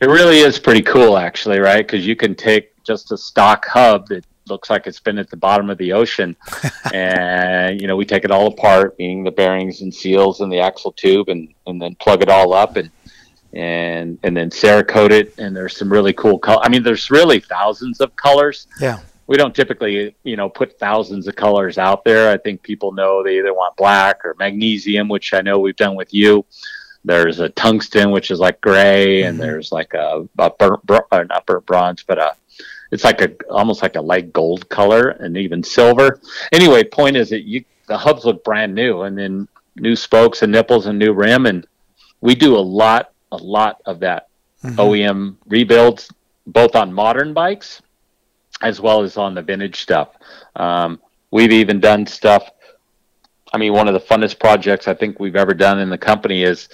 It 0.00 0.08
really 0.08 0.38
is 0.38 0.58
pretty 0.58 0.80
cool, 0.82 1.18
actually, 1.18 1.58
right? 1.58 1.86
Because 1.86 2.06
you 2.06 2.16
can 2.16 2.34
take 2.34 2.72
just 2.84 3.12
a 3.12 3.18
stock 3.18 3.66
hub 3.66 4.08
that 4.08 4.24
looks 4.50 4.70
like 4.70 4.86
it's 4.86 5.00
been 5.00 5.18
at 5.18 5.30
the 5.30 5.36
bottom 5.36 5.70
of 5.70 5.78
the 5.78 5.92
ocean, 5.92 6.36
and 6.92 7.80
you 7.80 7.86
know 7.86 7.96
we 7.96 8.04
take 8.04 8.24
it 8.24 8.30
all 8.30 8.48
apart, 8.48 8.96
meaning 8.98 9.24
the 9.24 9.30
bearings 9.30 9.80
and 9.80 9.94
seals 9.94 10.40
and 10.40 10.52
the 10.52 10.60
axle 10.60 10.92
tube, 10.92 11.28
and 11.28 11.52
and 11.66 11.80
then 11.80 11.94
plug 11.96 12.22
it 12.22 12.28
all 12.28 12.52
up 12.52 12.76
and 12.76 12.90
and 13.52 14.18
and 14.22 14.36
then 14.36 14.50
Cerakote 14.50 15.10
it. 15.10 15.34
And 15.38 15.56
there's 15.56 15.76
some 15.76 15.90
really 15.90 16.12
cool 16.12 16.38
color. 16.38 16.62
I 16.62 16.68
mean, 16.68 16.82
there's 16.82 17.10
really 17.10 17.40
thousands 17.40 18.00
of 18.00 18.14
colors. 18.16 18.66
Yeah. 18.80 19.00
We 19.26 19.36
don't 19.36 19.54
typically, 19.54 20.16
you 20.24 20.36
know, 20.36 20.48
put 20.48 20.76
thousands 20.80 21.28
of 21.28 21.36
colors 21.36 21.78
out 21.78 22.04
there. 22.04 22.32
I 22.32 22.36
think 22.36 22.62
people 22.62 22.90
know 22.90 23.22
they 23.22 23.38
either 23.38 23.54
want 23.54 23.76
black 23.76 24.24
or 24.24 24.34
magnesium, 24.40 25.08
which 25.08 25.32
I 25.32 25.40
know 25.40 25.60
we've 25.60 25.76
done 25.76 25.94
with 25.94 26.12
you. 26.12 26.44
There's 27.04 27.38
a 27.38 27.48
tungsten, 27.48 28.10
which 28.10 28.32
is 28.32 28.40
like 28.40 28.60
gray, 28.60 29.22
and 29.22 29.38
there's 29.40 29.70
like 29.70 29.94
a, 29.94 30.28
a 30.36 30.50
burnt, 30.50 30.82
uh, 31.12 31.22
not 31.22 31.46
burnt 31.46 31.64
bronze, 31.64 32.02
but 32.02 32.18
a, 32.18 32.34
it's 32.90 33.04
like 33.04 33.20
a 33.20 33.32
almost 33.48 33.82
like 33.82 33.96
a 33.96 34.00
light 34.00 34.32
gold 34.32 34.68
color, 34.68 35.10
and 35.10 35.36
even 35.36 35.62
silver. 35.62 36.20
Anyway, 36.52 36.84
point 36.84 37.16
is 37.16 37.30
that 37.30 37.42
you 37.42 37.64
the 37.86 37.98
hubs 37.98 38.24
look 38.24 38.44
brand 38.44 38.74
new, 38.74 39.02
and 39.02 39.16
then 39.16 39.48
new 39.76 39.96
spokes 39.96 40.42
and 40.42 40.52
nipples 40.52 40.86
and 40.86 40.98
new 40.98 41.12
rim, 41.12 41.46
and 41.46 41.66
we 42.20 42.34
do 42.34 42.56
a 42.56 42.58
lot, 42.58 43.12
a 43.32 43.36
lot 43.36 43.80
of 43.86 44.00
that 44.00 44.28
OEM 44.64 45.36
rebuilds, 45.46 46.10
both 46.46 46.76
on 46.76 46.92
modern 46.92 47.32
bikes 47.32 47.82
as 48.62 48.80
well 48.80 49.02
as 49.02 49.16
on 49.16 49.34
the 49.34 49.42
vintage 49.42 49.80
stuff. 49.80 50.16
Um, 50.56 51.00
we've 51.30 51.52
even 51.52 51.80
done 51.80 52.06
stuff. 52.06 52.50
I 53.52 53.58
mean, 53.58 53.72
one 53.72 53.88
of 53.88 53.94
the 53.94 54.00
funnest 54.00 54.38
projects 54.38 54.86
I 54.86 54.94
think 54.94 55.18
we've 55.18 55.36
ever 55.36 55.54
done 55.54 55.78
in 55.78 55.90
the 55.90 55.98
company 55.98 56.42
is 56.42 56.68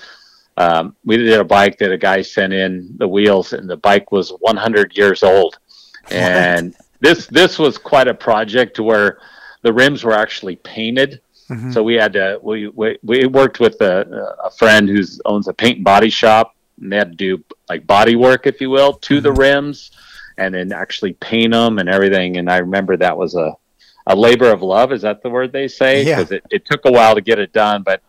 um, 0.57 0.97
we 1.05 1.17
did 1.17 1.39
a 1.39 1.45
bike 1.45 1.79
that 1.79 1.93
a 1.93 1.99
guy 1.99 2.23
sent 2.23 2.53
in 2.53 2.95
the 2.99 3.09
wheels, 3.09 3.53
and 3.53 3.69
the 3.69 3.77
bike 3.77 4.11
was 4.13 4.31
100 4.41 4.97
years 4.97 5.23
old. 5.23 5.59
And 6.11 6.75
this 7.01 7.27
this 7.27 7.59
was 7.59 7.79
quite 7.79 8.09
a 8.09 8.15
project 8.15 8.81
where 8.81 9.19
the 9.63 9.73
rims 9.73 10.05
were 10.05 10.13
actually 10.13 10.57
painted. 10.57 11.21
Mhm. 11.51 11.73
So 11.73 11.83
we 11.83 11.95
had 11.95 12.13
to 12.15 12.39
we 12.43 12.69
we, 12.69 12.99
we 13.03 13.27
worked 13.27 13.61
with 13.61 13.81
a, 13.81 14.37
a 14.45 14.51
friend 14.51 14.89
who 14.89 15.03
owns 15.25 15.49
a 15.49 15.53
paint 15.53 15.77
and 15.77 15.85
body 15.85 16.11
shop, 16.11 16.55
and 16.81 16.93
they 16.93 16.97
had 16.97 17.13
to 17.13 17.17
do 17.17 17.45
like 17.69 17.87
body 17.87 18.17
work, 18.17 18.47
if 18.47 18.61
you 18.61 18.71
will, 18.71 18.95
to 18.95 19.21
the 19.21 19.33
rims, 19.33 19.91
and 20.39 20.55
then 20.55 20.73
actually 20.73 21.15
paint 21.15 21.53
them 21.53 21.79
and 21.79 21.89
everything. 21.89 22.37
And 22.37 22.51
I 22.51 22.59
remember 22.59 22.97
that 22.97 23.17
was 23.17 23.35
a 23.35 23.57
a 24.09 24.15
labor 24.15 24.51
of 24.51 24.63
love. 24.63 24.93
Is 24.93 25.03
that 25.03 25.23
the 25.23 25.31
word 25.31 25.53
they 25.53 25.69
say? 25.69 26.05
Yeah. 26.05 26.17
Because 26.17 26.33
it, 26.33 26.45
it 26.51 26.65
took 26.65 26.85
a 26.85 26.93
while 26.93 27.15
to 27.15 27.21
get 27.21 27.39
it 27.39 27.53
done, 27.53 27.83
but 27.83 28.03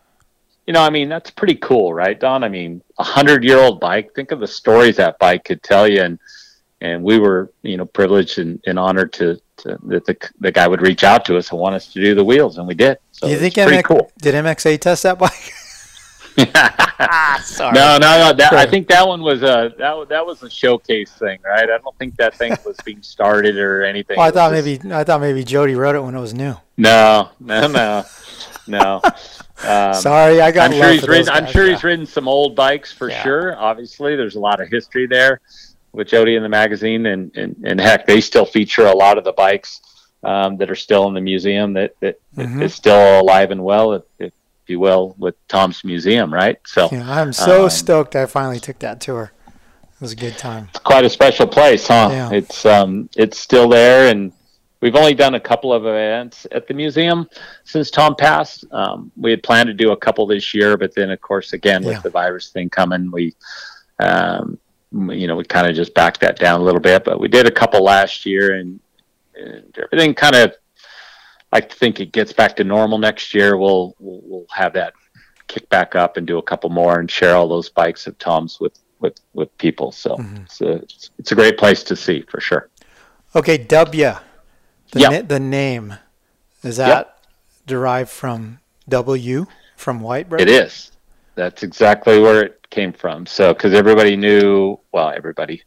you 0.68 0.74
know, 0.74 0.82
I 0.82 0.90
mean, 0.90 1.08
that's 1.08 1.30
pretty 1.30 1.54
cool, 1.54 1.94
right, 1.94 2.20
Don? 2.20 2.44
I 2.44 2.50
mean, 2.50 2.82
a 2.98 3.02
hundred 3.02 3.42
year 3.42 3.56
old 3.56 3.80
bike. 3.80 4.14
Think 4.14 4.32
of 4.32 4.40
the 4.40 4.46
stories 4.46 4.96
that 4.96 5.18
bike 5.18 5.44
could 5.44 5.62
tell 5.62 5.88
you, 5.88 6.02
and 6.02 6.18
and 6.80 7.02
we 7.02 7.18
were, 7.18 7.52
you 7.62 7.76
know, 7.76 7.84
privileged 7.84 8.38
and, 8.38 8.60
and 8.66 8.78
honored 8.78 9.12
to, 9.14 9.40
to 9.58 9.78
that 9.86 10.04
the 10.06 10.16
the 10.40 10.52
guy 10.52 10.68
would 10.68 10.80
reach 10.80 11.04
out 11.04 11.24
to 11.26 11.36
us 11.36 11.50
and 11.50 11.58
want 11.58 11.74
us 11.74 11.92
to 11.92 12.00
do 12.00 12.14
the 12.14 12.24
wheels, 12.24 12.58
and 12.58 12.66
we 12.66 12.74
did. 12.74 12.98
So 13.12 13.26
you 13.26 13.38
think 13.38 13.54
pretty 13.54 13.76
MX, 13.78 13.84
cool. 13.84 14.12
did 14.18 14.34
MXA 14.34 14.80
test 14.80 15.02
that 15.02 15.18
bike? 15.18 15.32
Sorry. 17.42 17.72
No, 17.72 17.98
no, 17.98 18.28
no. 18.28 18.32
That, 18.32 18.52
I 18.52 18.64
think 18.64 18.86
that 18.88 19.06
one 19.06 19.22
was 19.22 19.42
a 19.42 19.74
that 19.76 20.08
that 20.08 20.24
was 20.24 20.40
a 20.44 20.50
showcase 20.50 21.10
thing, 21.10 21.40
right? 21.44 21.64
I 21.64 21.78
don't 21.78 21.96
think 21.98 22.16
that 22.16 22.36
thing 22.36 22.56
was 22.64 22.76
being 22.84 23.02
started 23.02 23.56
or 23.56 23.82
anything. 23.82 24.16
Well, 24.16 24.26
I 24.26 24.30
thought 24.30 24.52
just- 24.52 24.64
maybe 24.84 24.94
I 24.94 25.02
thought 25.02 25.20
maybe 25.20 25.42
Jody 25.42 25.74
wrote 25.74 25.96
it 25.96 26.00
when 26.00 26.14
it 26.14 26.20
was 26.20 26.34
new. 26.34 26.54
No, 26.76 27.30
no, 27.40 27.66
no, 27.66 28.04
no. 28.68 29.00
Um, 29.64 29.94
Sorry, 29.94 30.40
I 30.40 30.52
got 30.52 30.70
I'm 30.70 30.76
sure 30.76 30.92
he's 30.92 31.00
for 31.00 31.06
those 31.08 31.26
ridden. 31.26 31.28
I'm 31.30 31.46
sure 31.50 31.66
yeah. 31.66 31.72
he's 31.72 31.82
ridden 31.82 32.06
some 32.06 32.28
old 32.28 32.54
bikes 32.54 32.92
for 32.92 33.10
Yeah. 33.10 33.22
sure. 33.24 33.56
Obviously, 33.58 34.14
there's 34.14 34.36
a 34.36 34.40
lot 34.40 34.60
of 34.60 34.68
history 34.68 35.08
there 35.08 35.40
with 35.98 36.06
Jody 36.08 36.36
in 36.36 36.42
the 36.44 36.48
magazine, 36.48 37.06
and 37.06 37.36
and, 37.36 37.56
and 37.66 37.80
heck, 37.80 38.06
they 38.06 38.20
still 38.20 38.46
feature 38.46 38.86
a 38.86 38.96
lot 38.96 39.18
of 39.18 39.24
the 39.24 39.32
bikes 39.32 39.80
um, 40.22 40.56
that 40.56 40.70
are 40.70 40.76
still 40.76 41.08
in 41.08 41.14
the 41.14 41.20
museum 41.20 41.72
that 41.74 41.94
that 42.00 42.18
Mhm. 42.36 42.62
is 42.62 42.72
still 42.74 43.20
alive 43.20 43.50
and 43.50 43.62
well, 43.62 43.92
if, 43.94 44.02
if 44.20 44.32
you 44.68 44.78
will, 44.78 45.14
with 45.18 45.34
Tom's 45.48 45.82
museum, 45.84 46.32
right? 46.32 46.58
So 46.66 46.88
Yeah, 46.92 47.04
I'm 47.20 47.32
so 47.32 47.64
um, 47.64 47.70
stoked 47.70 48.14
I 48.16 48.26
finally 48.26 48.60
took 48.60 48.78
that 48.78 49.00
tour. 49.00 49.32
It 49.46 50.00
was 50.00 50.12
a 50.12 50.16
good 50.16 50.38
time. 50.38 50.68
It's 50.70 50.78
quite 50.78 51.04
a 51.04 51.10
special 51.10 51.48
place, 51.48 51.88
huh? 51.88 52.08
Yeah. 52.12 52.30
It's 52.32 52.64
um, 52.64 53.10
it's 53.16 53.38
still 53.40 53.68
there, 53.68 54.08
and 54.08 54.32
we've 54.80 54.94
only 54.94 55.14
done 55.14 55.34
a 55.34 55.40
couple 55.40 55.72
of 55.72 55.84
events 55.84 56.46
at 56.52 56.68
the 56.68 56.74
museum 56.74 57.28
since 57.64 57.90
Tom 57.90 58.14
passed. 58.14 58.64
Um, 58.70 59.10
we 59.16 59.32
had 59.32 59.42
planned 59.42 59.66
to 59.66 59.74
do 59.74 59.90
a 59.90 59.96
couple 59.96 60.24
this 60.28 60.54
year, 60.54 60.76
but 60.76 60.94
then, 60.94 61.10
of 61.10 61.20
course, 61.20 61.52
again 61.54 61.82
with 61.82 61.94
Yeah. 61.96 62.00
the 62.02 62.10
virus 62.10 62.50
thing 62.50 62.70
coming, 62.70 63.10
we, 63.10 63.34
um, 63.98 64.58
you 64.92 65.26
know, 65.26 65.36
we 65.36 65.44
kind 65.44 65.66
of 65.68 65.74
just 65.76 65.94
backed 65.94 66.20
that 66.20 66.38
down 66.38 66.60
a 66.60 66.64
little 66.64 66.80
bit. 66.80 67.04
But 67.04 67.20
we 67.20 67.28
did 67.28 67.46
a 67.46 67.50
couple 67.50 67.82
last 67.82 68.24
year, 68.26 68.54
and, 68.54 68.80
and 69.34 69.76
everything 69.78 70.14
kind 70.14 70.36
of. 70.36 70.54
I 71.50 71.60
think 71.60 71.98
it 72.00 72.12
gets 72.12 72.32
back 72.32 72.56
to 72.56 72.64
normal 72.64 72.98
next 72.98 73.32
year. 73.34 73.56
We'll 73.56 73.94
we'll, 73.98 74.20
we'll 74.24 74.46
have 74.50 74.72
that 74.74 74.92
kick 75.46 75.66
back 75.70 75.94
up 75.94 76.18
and 76.18 76.26
do 76.26 76.36
a 76.38 76.42
couple 76.42 76.68
more 76.68 77.00
and 77.00 77.10
share 77.10 77.34
all 77.34 77.48
those 77.48 77.70
bikes 77.70 78.06
of 78.06 78.18
Tom's 78.18 78.60
with 78.60 78.78
with 79.00 79.18
with 79.32 79.56
people. 79.58 79.90
So 79.92 80.16
Mm-hmm. 80.16 80.42
it's 80.44 80.60
a 80.60 80.72
it's, 81.18 81.32
a 81.32 81.34
great 81.34 81.56
place 81.58 81.82
to 81.84 81.96
see 81.96 82.22
for 82.28 82.40
sure. 82.40 82.68
Okay, 83.34 83.58
Dubya. 83.58 84.20
The, 84.92 85.00
Yeah. 85.00 85.08
na- 85.08 85.22
the 85.22 85.40
name 85.40 85.94
is 86.62 86.76
that 86.78 87.18
derived 87.66 88.10
from 88.10 88.58
W 88.88 89.46
from 89.76 90.00
White 90.00 90.28
Brothers? 90.28 90.46
It 90.46 90.50
is. 90.66 90.92
That's 91.34 91.62
exactly 91.62 92.18
where 92.20 92.42
it 92.44 92.57
came 92.70 92.92
from. 92.92 93.26
So 93.26 93.52
because 93.52 93.74
everybody 93.74 94.16
knew, 94.16 94.78
well, 94.92 95.10
everybody, 95.10 95.62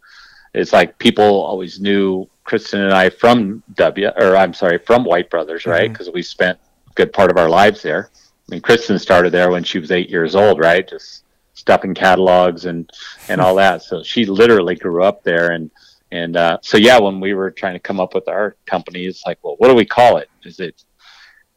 it's 0.53 0.73
like 0.73 0.97
people 0.97 1.23
always 1.23 1.79
knew 1.79 2.29
Kristen 2.43 2.81
and 2.81 2.93
I 2.93 3.09
from 3.09 3.63
W, 3.75 4.09
or 4.17 4.35
I'm 4.35 4.53
sorry, 4.53 4.77
from 4.77 5.03
White 5.03 5.29
Brothers, 5.29 5.65
right? 5.65 5.91
Because 5.91 6.09
we 6.09 6.21
spent 6.21 6.59
a 6.89 6.93
good 6.93 7.13
part 7.13 7.31
of 7.31 7.37
our 7.37 7.49
lives 7.49 7.81
there. 7.81 8.09
I 8.13 8.55
mean, 8.55 8.61
Kristen 8.61 8.99
started 8.99 9.31
there 9.31 9.51
when 9.51 9.63
she 9.63 9.79
was 9.79 9.91
eight 9.91 10.09
years 10.09 10.35
old, 10.35 10.59
right? 10.59 10.87
Just 10.87 11.23
stuffing 11.53 11.93
catalogs 11.93 12.65
and 12.65 12.89
and 13.29 13.39
all 13.39 13.55
that. 13.55 13.83
So 13.83 14.03
she 14.03 14.25
literally 14.25 14.75
grew 14.75 15.03
up 15.03 15.23
there, 15.23 15.51
and 15.51 15.71
and 16.11 16.35
uh, 16.35 16.57
so 16.61 16.77
yeah, 16.77 16.99
when 16.99 17.19
we 17.19 17.33
were 17.33 17.51
trying 17.51 17.73
to 17.73 17.79
come 17.79 17.99
up 17.99 18.13
with 18.13 18.27
our 18.27 18.55
company, 18.65 19.05
it's 19.05 19.25
like, 19.25 19.39
well, 19.43 19.55
what 19.59 19.69
do 19.69 19.75
we 19.75 19.85
call 19.85 20.17
it? 20.17 20.29
Is 20.43 20.59
it 20.59 20.83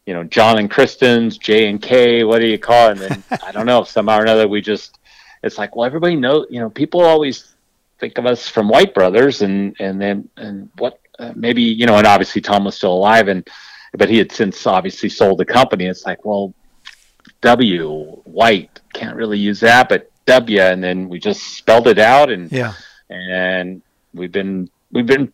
you 0.05 0.13
know, 0.13 0.23
John 0.23 0.59
and 0.59 0.69
Kristen's, 0.69 1.37
J 1.37 1.67
and 1.67 1.81
K, 1.81 2.23
what 2.23 2.39
do 2.39 2.47
you 2.47 2.59
call 2.59 2.89
it? 2.89 2.91
And 2.91 2.99
then 2.99 3.23
I 3.43 3.51
don't 3.51 3.65
know, 3.65 3.83
somehow 3.83 4.19
or 4.19 4.21
another 4.21 4.47
we 4.47 4.61
just 4.61 4.99
it's 5.45 5.57
like, 5.57 5.75
well 5.75 5.85
everybody 5.85 6.15
knows 6.15 6.47
you 6.49 6.59
know, 6.59 6.69
people 6.69 7.01
always 7.01 7.55
think 7.99 8.17
of 8.17 8.25
us 8.25 8.49
from 8.49 8.67
White 8.67 8.93
Brothers, 8.93 9.41
and 9.41 9.75
and 9.79 10.01
then 10.01 10.27
and 10.37 10.69
what 10.77 10.99
uh, 11.19 11.31
maybe 11.35 11.61
you 11.61 11.85
know, 11.85 11.95
and 11.97 12.05
obviously 12.07 12.41
Tom 12.41 12.65
was 12.65 12.75
still 12.75 12.93
alive, 12.93 13.27
and 13.29 13.47
but 13.93 14.09
he 14.09 14.17
had 14.17 14.31
since 14.31 14.67
obviously 14.67 15.07
sold 15.09 15.37
the 15.37 15.45
company. 15.45 15.85
It's 15.85 16.05
like, 16.05 16.25
well, 16.25 16.53
W 17.41 18.21
White 18.25 18.81
can't 18.93 19.15
really 19.15 19.37
use 19.37 19.59
that, 19.61 19.89
but 19.89 20.11
W, 20.25 20.59
and 20.59 20.83
then 20.83 21.07
we 21.09 21.19
just 21.19 21.41
spelled 21.57 21.87
it 21.87 21.99
out, 21.99 22.29
and 22.29 22.51
Yeah. 22.51 22.73
and 23.09 23.81
we've 24.13 24.31
been 24.31 24.69
we've 24.91 25.05
been 25.05 25.31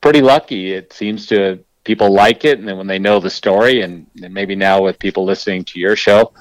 pretty 0.00 0.20
lucky. 0.20 0.72
It 0.72 0.92
seems 0.92 1.26
to 1.28 1.58
people 1.84 2.10
like 2.12 2.44
it, 2.44 2.58
and 2.58 2.68
then 2.68 2.76
when 2.76 2.86
they 2.86 2.98
know 2.98 3.20
the 3.20 3.30
story, 3.30 3.82
and, 3.82 4.06
and 4.22 4.32
maybe 4.32 4.54
now 4.54 4.82
with 4.82 4.98
people 4.98 5.24
listening 5.24 5.64
to 5.64 5.78
your 5.80 5.96
show, 5.96 6.32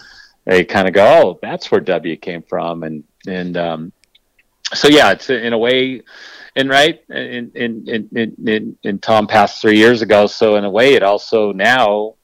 they 0.45 0.63
kind 0.65 0.87
of 0.87 0.93
go, 0.93 1.05
"Oh, 1.05 1.39
that's 1.41 1.71
where 1.71 1.81
Dubya 1.81 2.21
came 2.21 2.43
from," 2.43 2.83
and 2.83 3.03
and 3.27 3.57
um, 3.57 3.91
so 4.73 4.87
yeah, 4.87 5.11
it's 5.11 5.29
in 5.29 5.53
a 5.53 5.57
way, 5.57 6.01
and 6.55 6.69
right, 6.69 7.01
and 7.09 7.55
and 7.55 7.87
and 7.87 8.37
and, 8.47 8.77
and, 8.83 9.01
Tom 9.01 9.27
passed 9.27 9.61
three 9.61 9.77
years 9.77 10.01
ago, 10.01 10.27
so 10.27 10.55
in 10.55 10.65
a 10.65 10.69
way, 10.69 10.93
it 10.93 11.03
also 11.03 11.51
now 11.51 12.15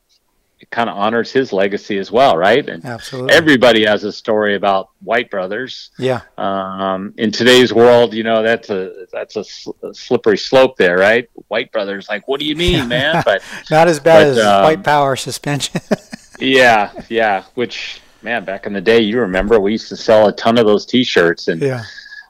it 0.59 0.69
kind 0.69 0.89
of 0.89 0.97
honors 0.97 1.31
his 1.31 1.53
legacy 1.53 1.97
as 1.97 2.11
well, 2.11 2.35
right? 2.35 2.67
And 2.67 2.83
Absolutely. 2.83 3.33
everybody 3.33 3.85
has 3.85 4.03
a 4.03 4.11
story 4.11 4.55
about 4.55 4.89
White 5.01 5.31
Brothers. 5.31 5.91
Yeah. 5.97 6.21
Um, 6.37 7.13
in 7.17 7.31
today's 7.31 7.73
world, 7.73 8.13
you 8.13 8.23
know 8.23 8.43
that's 8.43 8.69
a 8.69 9.05
that's 9.11 9.35
a, 9.35 9.43
sl- 9.43 9.71
a 9.83 9.93
slippery 9.93 10.37
slope 10.37 10.77
there, 10.77 10.97
right? 10.97 11.29
White 11.47 11.71
Brothers, 11.71 12.09
like, 12.09 12.27
what 12.27 12.39
do 12.39 12.45
you 12.45 12.55
mean, 12.55 12.87
man? 12.87 13.23
But 13.25 13.41
Not 13.71 13.87
as 13.87 13.99
bad 13.99 14.35
but, 14.35 14.37
as 14.37 14.39
um, 14.39 14.63
white 14.63 14.83
power 14.83 15.15
suspension. 15.15 15.81
yeah, 16.39 16.91
yeah. 17.09 17.43
Which 17.55 18.01
man, 18.21 18.45
back 18.45 18.65
in 18.65 18.73
the 18.73 18.81
day, 18.81 18.99
you 19.01 19.19
remember 19.19 19.59
we 19.59 19.71
used 19.73 19.89
to 19.89 19.97
sell 19.97 20.27
a 20.27 20.33
ton 20.33 20.57
of 20.57 20.65
those 20.65 20.85
T-shirts, 20.85 21.47
and 21.47 21.61
yeah. 21.61 21.83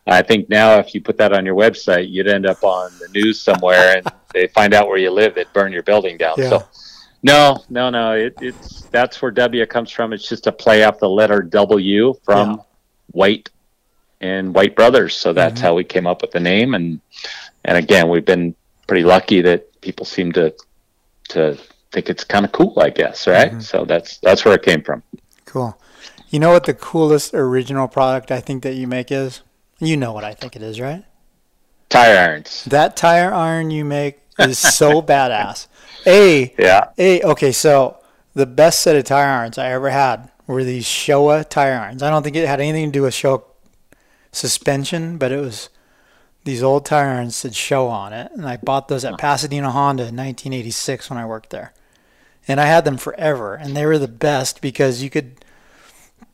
I 0.07 0.21
think 0.21 0.49
now 0.49 0.77
if 0.79 0.93
you 0.93 1.01
put 1.01 1.17
that 1.17 1.33
on 1.33 1.45
your 1.45 1.55
website, 1.55 2.09
you'd 2.09 2.27
end 2.27 2.45
up 2.45 2.63
on 2.63 2.91
the 2.99 3.07
news 3.09 3.41
somewhere, 3.41 3.97
and 3.97 4.07
they 4.33 4.47
find 4.47 4.73
out 4.73 4.87
where 4.87 4.97
you 4.97 5.11
live, 5.11 5.35
they'd 5.35 5.51
burn 5.53 5.71
your 5.71 5.83
building 5.83 6.17
down. 6.17 6.35
Yeah. 6.37 6.49
So. 6.49 6.67
No, 7.21 7.63
no, 7.69 7.89
no. 7.89 8.13
It, 8.13 8.35
it's 8.41 8.81
that's 8.83 9.21
where 9.21 9.31
W 9.31 9.65
comes 9.65 9.91
from. 9.91 10.13
It's 10.13 10.27
just 10.27 10.47
a 10.47 10.51
play 10.51 10.83
off 10.85 10.99
the 10.99 11.09
letter 11.09 11.41
W 11.41 12.13
from 12.23 12.51
Yeah. 12.51 12.57
White 13.11 13.49
and 14.21 14.53
White 14.55 14.75
Brothers. 14.75 15.15
So 15.15 15.33
that's 15.33 15.59
Mhm. 15.59 15.63
how 15.63 15.73
we 15.75 15.83
came 15.83 16.07
up 16.07 16.21
with 16.21 16.31
the 16.31 16.39
name. 16.39 16.75
And 16.75 17.01
and 17.65 17.77
again, 17.77 18.07
we've 18.07 18.23
been 18.23 18.55
pretty 18.87 19.03
lucky 19.03 19.41
that 19.41 19.81
people 19.81 20.05
seem 20.05 20.31
to 20.33 20.53
to 21.29 21.57
think 21.91 22.09
it's 22.09 22.23
kind 22.23 22.45
of 22.45 22.53
cool. 22.53 22.79
I 22.79 22.89
guess, 22.89 23.27
right? 23.27 23.51
Mm-hmm. 23.51 23.59
So 23.59 23.83
that's 23.83 24.17
that's 24.19 24.45
where 24.45 24.55
it 24.55 24.63
came 24.63 24.81
from. 24.81 25.03
Cool. 25.49 25.81
You 26.29 26.39
know 26.39 26.51
what 26.51 26.65
the 26.65 26.75
coolest 26.75 27.33
original 27.33 27.87
product 27.87 28.29
I 28.29 28.39
think 28.39 28.61
that 28.61 28.75
you 28.75 28.85
make 28.85 29.11
is? 29.11 29.41
You 29.79 29.97
know 29.97 30.13
what 30.13 30.23
I 30.23 30.35
think 30.35 30.55
it 30.55 30.61
is, 30.61 30.79
right? 30.79 31.03
Tire 31.89 32.17
irons. 32.17 32.65
That 32.65 32.95
tire 32.95 33.33
iron 33.33 33.71
you 33.71 33.83
make 33.83 34.19
is 34.37 34.59
so 34.59 35.01
badass. 35.01 35.65
A, 36.05 36.53
Yeah. 36.59 36.89
A, 36.99 37.23
okay, 37.23 37.51
so 37.51 37.97
the 38.35 38.45
best 38.45 38.83
set 38.83 38.95
of 38.95 39.05
tire 39.05 39.25
irons 39.25 39.57
I 39.57 39.71
ever 39.71 39.89
had 39.89 40.29
were 40.45 40.63
these 40.63 40.85
Showa 40.85 41.49
tire 41.49 41.79
irons. 41.79 42.03
I 42.03 42.11
don't 42.11 42.21
think 42.21 42.35
it 42.35 42.47
had 42.47 42.61
anything 42.61 42.91
to 42.91 42.99
do 42.99 43.01
with 43.01 43.15
Showa 43.15 43.41
suspension, 44.31 45.17
but 45.17 45.31
it 45.31 45.39
was 45.39 45.69
these 46.43 46.61
old 46.61 46.85
tire 46.85 47.07
irons 47.07 47.41
that 47.41 47.53
Showa 47.53 47.89
on 47.89 48.13
it. 48.13 48.31
And 48.33 48.47
I 48.47 48.57
bought 48.57 48.87
those 48.87 49.03
at 49.03 49.17
Pasadena 49.17 49.71
Honda 49.71 50.03
in 50.03 50.15
1986 50.15 51.09
when 51.09 51.17
I 51.17 51.25
worked 51.25 51.49
there. 51.49 51.73
And 52.49 52.59
I 52.59 52.65
had 52.65 52.83
them 52.83 52.97
forever. 52.97 53.55
And 53.55 53.77
they 53.77 53.85
were 53.85 53.97
the 53.99 54.07
best 54.09 54.59
because 54.61 55.01
you 55.01 55.09
could 55.09 55.35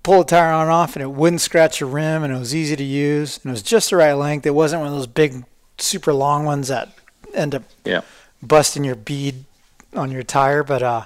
pull 0.02 0.22
a 0.22 0.26
tire 0.26 0.52
on 0.52 0.64
and 0.64 0.72
off 0.72 0.96
and 0.96 1.04
it 1.04 1.12
wouldn't 1.12 1.42
scratch 1.42 1.80
your 1.80 1.90
rim 1.90 2.24
and 2.24 2.34
it 2.34 2.38
was 2.40 2.56
easy 2.56 2.76
to 2.76 2.84
use 2.84 3.38
and 3.44 3.50
it 3.50 3.54
was 3.54 3.62
just 3.64 3.90
the 3.90 3.98
right 3.98 4.14
length. 4.14 4.46
It 4.46 4.56
wasn't 4.56 4.82
one 4.82 4.90
of 4.90 4.96
those 4.96 5.08
big, 5.08 5.44
super 5.78 6.14
long 6.14 6.46
ones 6.46 6.68
that 6.70 6.90
end 7.34 7.54
up 7.54 7.64
Yeah. 7.84 8.02
busting 8.42 8.84
your 8.84 8.96
bead 8.96 9.46
on 9.94 10.10
your 10.12 10.24
tire. 10.24 10.64
But 10.64 10.82
uh, 10.84 11.06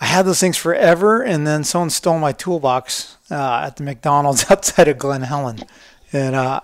I 0.00 0.06
had 0.06 0.24
those 0.24 0.40
things 0.40 0.56
forever, 0.56 1.20
and 1.22 1.46
then 1.46 1.62
someone 1.62 1.90
stole 1.90 2.18
my 2.18 2.32
toolbox 2.32 3.16
uh, 3.30 3.64
at 3.66 3.76
the 3.76 3.82
McDonald's 3.82 4.46
outside 4.50 4.88
of 4.88 4.96
Glen 4.98 5.20
Helen, 5.22 5.60
and 6.12 6.34
uh, 6.34 6.60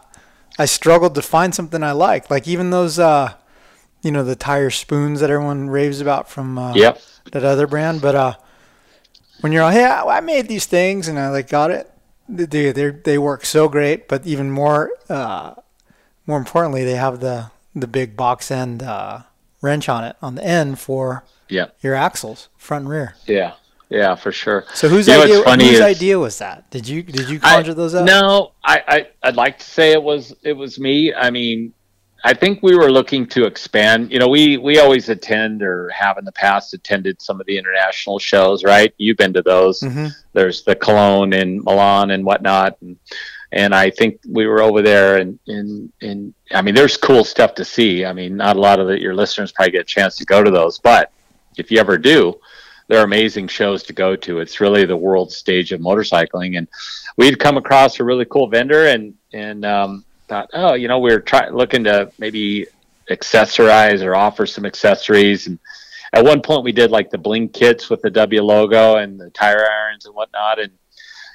I 0.59 0.64
struggled 0.64 1.14
to 1.16 1.23
find 1.23 1.55
something 1.55 1.83
I 1.83 1.92
liked. 1.92 2.31
Like 2.31 2.49
even 2.49 2.71
those, 2.71 2.99
uh, 2.99 3.35
you 4.02 4.11
know, 4.12 4.22
the 4.24 4.37
tire 4.37 4.70
spoons 4.70 5.20
that 5.20 5.30
everyone 5.30 5.68
raves 5.70 6.00
about 6.00 6.28
from 6.28 6.59
uh, 6.59 6.74
Yep. 6.74 7.00
that 7.32 7.44
other 7.44 7.66
brand. 7.66 8.00
But 8.00 8.14
uh, 8.14 8.35
when 9.40 9.52
you're 9.52 9.64
like, 9.64 9.74
hey, 9.74 9.85
I 9.85 10.18
I 10.18 10.20
made 10.20 10.48
these 10.48 10.66
things 10.66 11.09
and 11.09 11.18
I 11.18 11.28
like 11.30 11.48
got 11.48 11.70
it, 11.70 11.90
they 12.28 12.72
they 12.72 12.90
they 12.90 13.18
work 13.18 13.44
so 13.44 13.68
great. 13.68 14.09
But 14.09 14.26
even 14.26 14.50
more, 14.50 14.90
uh, 15.09 15.54
more 16.26 16.38
importantly, 16.38 16.85
they 16.85 16.96
have 16.96 17.20
the 17.20 17.50
the 17.74 17.87
big 17.87 18.16
box 18.16 18.50
end 18.50 18.82
uh, 18.82 19.20
wrench 19.61 19.88
on 19.88 20.04
it 20.04 20.16
on 20.22 20.35
the 20.37 20.44
end 20.44 20.78
for 20.78 21.24
Yeah. 21.48 21.66
your 21.80 21.94
axles, 21.94 22.48
front 22.56 22.82
and 22.85 22.90
rear. 22.90 23.14
Yeah. 23.26 23.52
Yeah, 23.88 24.16
for 24.16 24.32
sure. 24.32 24.64
So 24.74 24.88
whose 24.88 25.06
You 25.06 25.14
idea? 25.14 25.42
Whose 25.42 25.74
is- 25.78 25.80
idea 25.80 26.18
was 26.18 26.38
that? 26.38 26.68
Did 26.70 26.88
you 26.88 27.02
did 27.04 27.28
you 27.28 27.38
I- 27.42 27.54
conjure 27.56 27.74
those 27.74 27.94
up? 27.94 28.04
No, 28.04 28.50
I, 28.64 28.82
I 28.88 29.06
I'd 29.22 29.37
like 29.37 29.61
to 29.61 29.64
say 29.64 29.92
it 29.92 30.02
was 30.02 30.35
it 30.42 30.54
was 30.54 30.80
me. 30.80 31.14
I 31.14 31.30
mean, 31.30 31.72
I 32.26 32.34
think 32.34 32.60
we 32.60 32.74
were 32.74 32.90
looking 32.90 33.24
to 33.28 33.44
expand. 33.44 34.10
You 34.10 34.18
know, 34.18 34.26
we 34.26 34.56
we 34.56 34.80
always 34.80 35.08
attend 35.08 35.62
or 35.62 35.88
have 35.90 36.18
in 36.18 36.24
the 36.24 36.32
past 36.32 36.74
attended 36.74 37.22
some 37.22 37.40
of 37.40 37.46
the 37.46 37.56
international 37.56 38.18
shows, 38.18 38.64
right? 38.64 38.92
You've 38.98 39.16
been 39.16 39.32
to 39.34 39.42
those. 39.42 39.80
Mhm. 39.80 40.12
There's 40.32 40.64
the 40.64 40.74
Cologne 40.74 41.34
and 41.34 41.62
Milan 41.62 42.10
and 42.10 42.24
whatnot, 42.24 42.78
and 42.80 42.96
and 43.52 43.72
I 43.72 43.90
think 43.90 44.18
we 44.28 44.48
were 44.48 44.60
over 44.60 44.82
there 44.82 45.18
and 45.18 45.38
and 45.46 45.92
and 46.02 46.34
I 46.50 46.62
mean, 46.62 46.74
there's 46.74 46.96
cool 46.96 47.22
stuff 47.22 47.54
to 47.54 47.64
see. 47.64 48.04
I 48.04 48.12
mean, 48.12 48.36
not 48.36 48.56
a 48.56 48.60
lot 48.60 48.80
of 48.80 48.88
the, 48.88 49.00
your 49.00 49.14
listeners 49.14 49.52
probably 49.52 49.70
get 49.70 49.82
a 49.82 49.84
chance 49.84 50.16
to 50.16 50.24
go 50.24 50.42
to 50.42 50.50
those, 50.50 50.80
but 50.80 51.12
if 51.56 51.70
you 51.70 51.78
ever 51.78 51.96
do, 51.96 52.40
they're 52.88 53.04
amazing 53.04 53.46
shows 53.46 53.84
to 53.84 53.92
go 53.92 54.16
to. 54.16 54.40
It's 54.40 54.60
really 54.60 54.84
the 54.84 54.96
world 54.96 55.30
stage 55.30 55.70
of 55.70 55.80
motorcycling, 55.80 56.58
and 56.58 56.66
we'd 57.16 57.38
come 57.38 57.56
across 57.56 58.00
a 58.00 58.04
really 58.04 58.24
cool 58.24 58.48
vendor 58.48 58.86
and 58.86 59.14
and 59.32 59.64
um, 59.64 60.04
thought, 60.28 60.50
oh, 60.52 60.74
you 60.74 60.88
know, 60.88 60.98
we 60.98 61.12
are 61.12 61.20
trying 61.20 61.52
looking 61.52 61.84
to 61.84 62.10
maybe 62.18 62.66
accessorize 63.10 64.02
or 64.04 64.14
offer 64.14 64.46
some 64.46 64.66
accessories. 64.66 65.46
And 65.46 65.58
at 66.12 66.24
one 66.24 66.40
point, 66.42 66.64
we 66.64 66.72
did 66.72 66.90
like 66.90 67.10
the 67.10 67.18
bling 67.18 67.48
kits 67.48 67.88
with 67.90 68.02
the 68.02 68.10
W 68.10 68.42
logo 68.42 68.96
and 68.96 69.18
the 69.18 69.30
tire 69.30 69.66
irons 69.70 70.06
and 70.06 70.14
whatnot, 70.14 70.58
and 70.58 70.72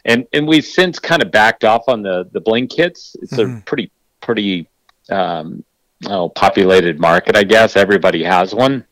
and 0.06 0.27
and 0.34 0.47
we've 0.47 0.65
since 0.65 0.99
kind 0.99 1.21
of 1.21 1.32
backed 1.32 1.63
off 1.63 1.84
on 1.88 2.01
the 2.01 2.27
the 2.32 2.41
bling 2.41 2.67
kits. 2.67 3.15
It's 3.21 3.34
a 3.34 3.45
Mhm. 3.45 3.65
pretty 3.65 3.91
pretty 4.21 4.67
um, 5.10 5.63
oh, 6.08 6.30
populated 6.30 6.99
market, 6.99 7.36
I 7.36 7.43
guess. 7.43 7.75
Everybody 7.75 8.23
has 8.23 8.54
one. 8.56 8.86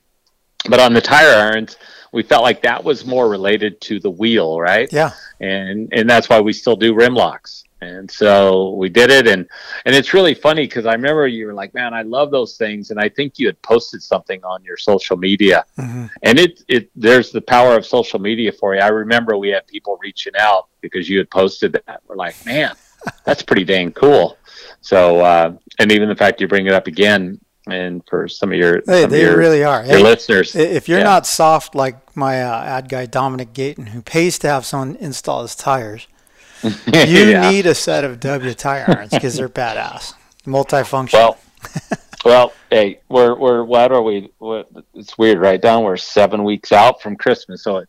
But 0.69 0.79
on 0.81 0.93
the 0.93 1.01
tire 1.01 1.33
irons, 1.51 1.77
we 2.11 2.23
felt 2.23 2.43
like 2.43 2.61
that 2.63 2.83
was 2.83 3.05
more 3.05 3.29
related 3.29 3.79
to 3.81 3.99
the 3.99 4.09
wheel, 4.09 4.59
right? 4.59 4.91
Yeah. 4.91 5.11
And 5.39 5.89
and 5.93 6.09
that's 6.09 6.27
why 6.29 6.39
we 6.41 6.51
still 6.53 6.75
do 6.75 6.93
rim 6.93 7.15
locks. 7.15 7.63
And 7.81 8.11
so 8.11 8.71
we 8.71 8.89
did 8.89 9.09
it, 9.09 9.25
and 9.27 9.47
and 9.85 9.95
it's 9.95 10.13
really 10.13 10.33
funny 10.33 10.63
because 10.63 10.85
I 10.85 10.91
remember 10.93 11.27
you 11.27 11.45
were 11.45 11.53
like, 11.53 11.73
"Man, 11.73 11.93
I 11.93 12.01
love 12.01 12.29
those 12.29 12.57
things," 12.57 12.91
and 12.91 12.99
I 12.99 13.07
think 13.07 13.39
you 13.39 13.47
had 13.47 13.61
posted 13.61 14.03
something 14.03 14.43
on 14.43 14.61
your 14.65 14.75
social 14.75 15.15
media, 15.15 15.63
Mhm. 15.77 16.09
and 16.23 16.37
it 16.39 16.61
it 16.67 16.89
there's 16.97 17.31
the 17.31 17.39
power 17.39 17.75
of 17.77 17.85
social 17.85 18.19
media 18.19 18.51
for 18.51 18.75
you. 18.75 18.81
I 18.81 18.89
remember 18.89 19.37
we 19.37 19.47
had 19.49 19.65
people 19.65 19.97
reaching 20.01 20.33
out 20.37 20.67
because 20.81 21.07
you 21.07 21.19
had 21.19 21.29
posted 21.29 21.71
that. 21.87 22.01
We're 22.05 22.17
like, 22.17 22.35
"Man, 22.45 22.73
that's 23.23 23.43
pretty 23.43 23.63
dang 23.63 23.93
cool." 23.93 24.37
So 24.81 25.21
uh, 25.21 25.53
and 25.79 25.89
even 25.93 26.09
the 26.09 26.15
fact 26.17 26.41
you 26.41 26.49
bring 26.49 26.67
it 26.67 26.73
up 26.73 26.87
again, 26.87 27.39
and 27.67 28.01
for 28.09 28.27
some 28.27 28.51
of 28.51 28.57
your 28.57 28.81
They, 28.81 29.03
some 29.03 29.09
they 29.11 29.21
your, 29.21 29.37
really 29.37 29.63
are. 29.63 29.85
your 29.85 29.97
Hey, 29.99 30.03
listeners, 30.03 30.53
If 30.53 30.89
you're 30.89 30.97
yeah. 30.99 31.05
not 31.05 31.25
soft 31.25 31.75
like 31.75 31.95
my 32.13 32.43
uh, 32.43 32.61
ad 32.75 32.89
guy 32.89 33.05
Dominic 33.05 33.53
Gayton, 33.53 33.87
who 33.87 34.01
pays 34.01 34.37
to 34.39 34.49
have 34.49 34.65
someone 34.65 34.97
install 34.99 35.43
his 35.43 35.55
tires, 35.55 36.07
you 36.63 37.25
Yeah. 37.25 37.49
need 37.49 37.65
a 37.65 37.75
set 37.75 38.03
of 38.03 38.19
W 38.19 38.53
tire 38.53 38.85
irons 38.87 39.11
because 39.11 39.35
they're 39.35 39.49
badass, 39.49 40.13
multifunction. 40.45 41.13
Well, 41.13 41.37
well, 42.25 42.53
hey, 42.69 42.99
we're 43.09 43.35
we're 43.35 43.63
what 43.63 43.91
are 43.91 44.01
we? 44.01 44.31
What, 44.39 44.69
it's 44.93 45.17
weird, 45.17 45.39
right? 45.39 45.61
Down, 45.61 45.83
we're 45.83 45.97
seven 45.97 46.43
weeks 46.43 46.71
out 46.71 47.01
from 47.01 47.15
Christmas, 47.15 47.63
so 47.63 47.83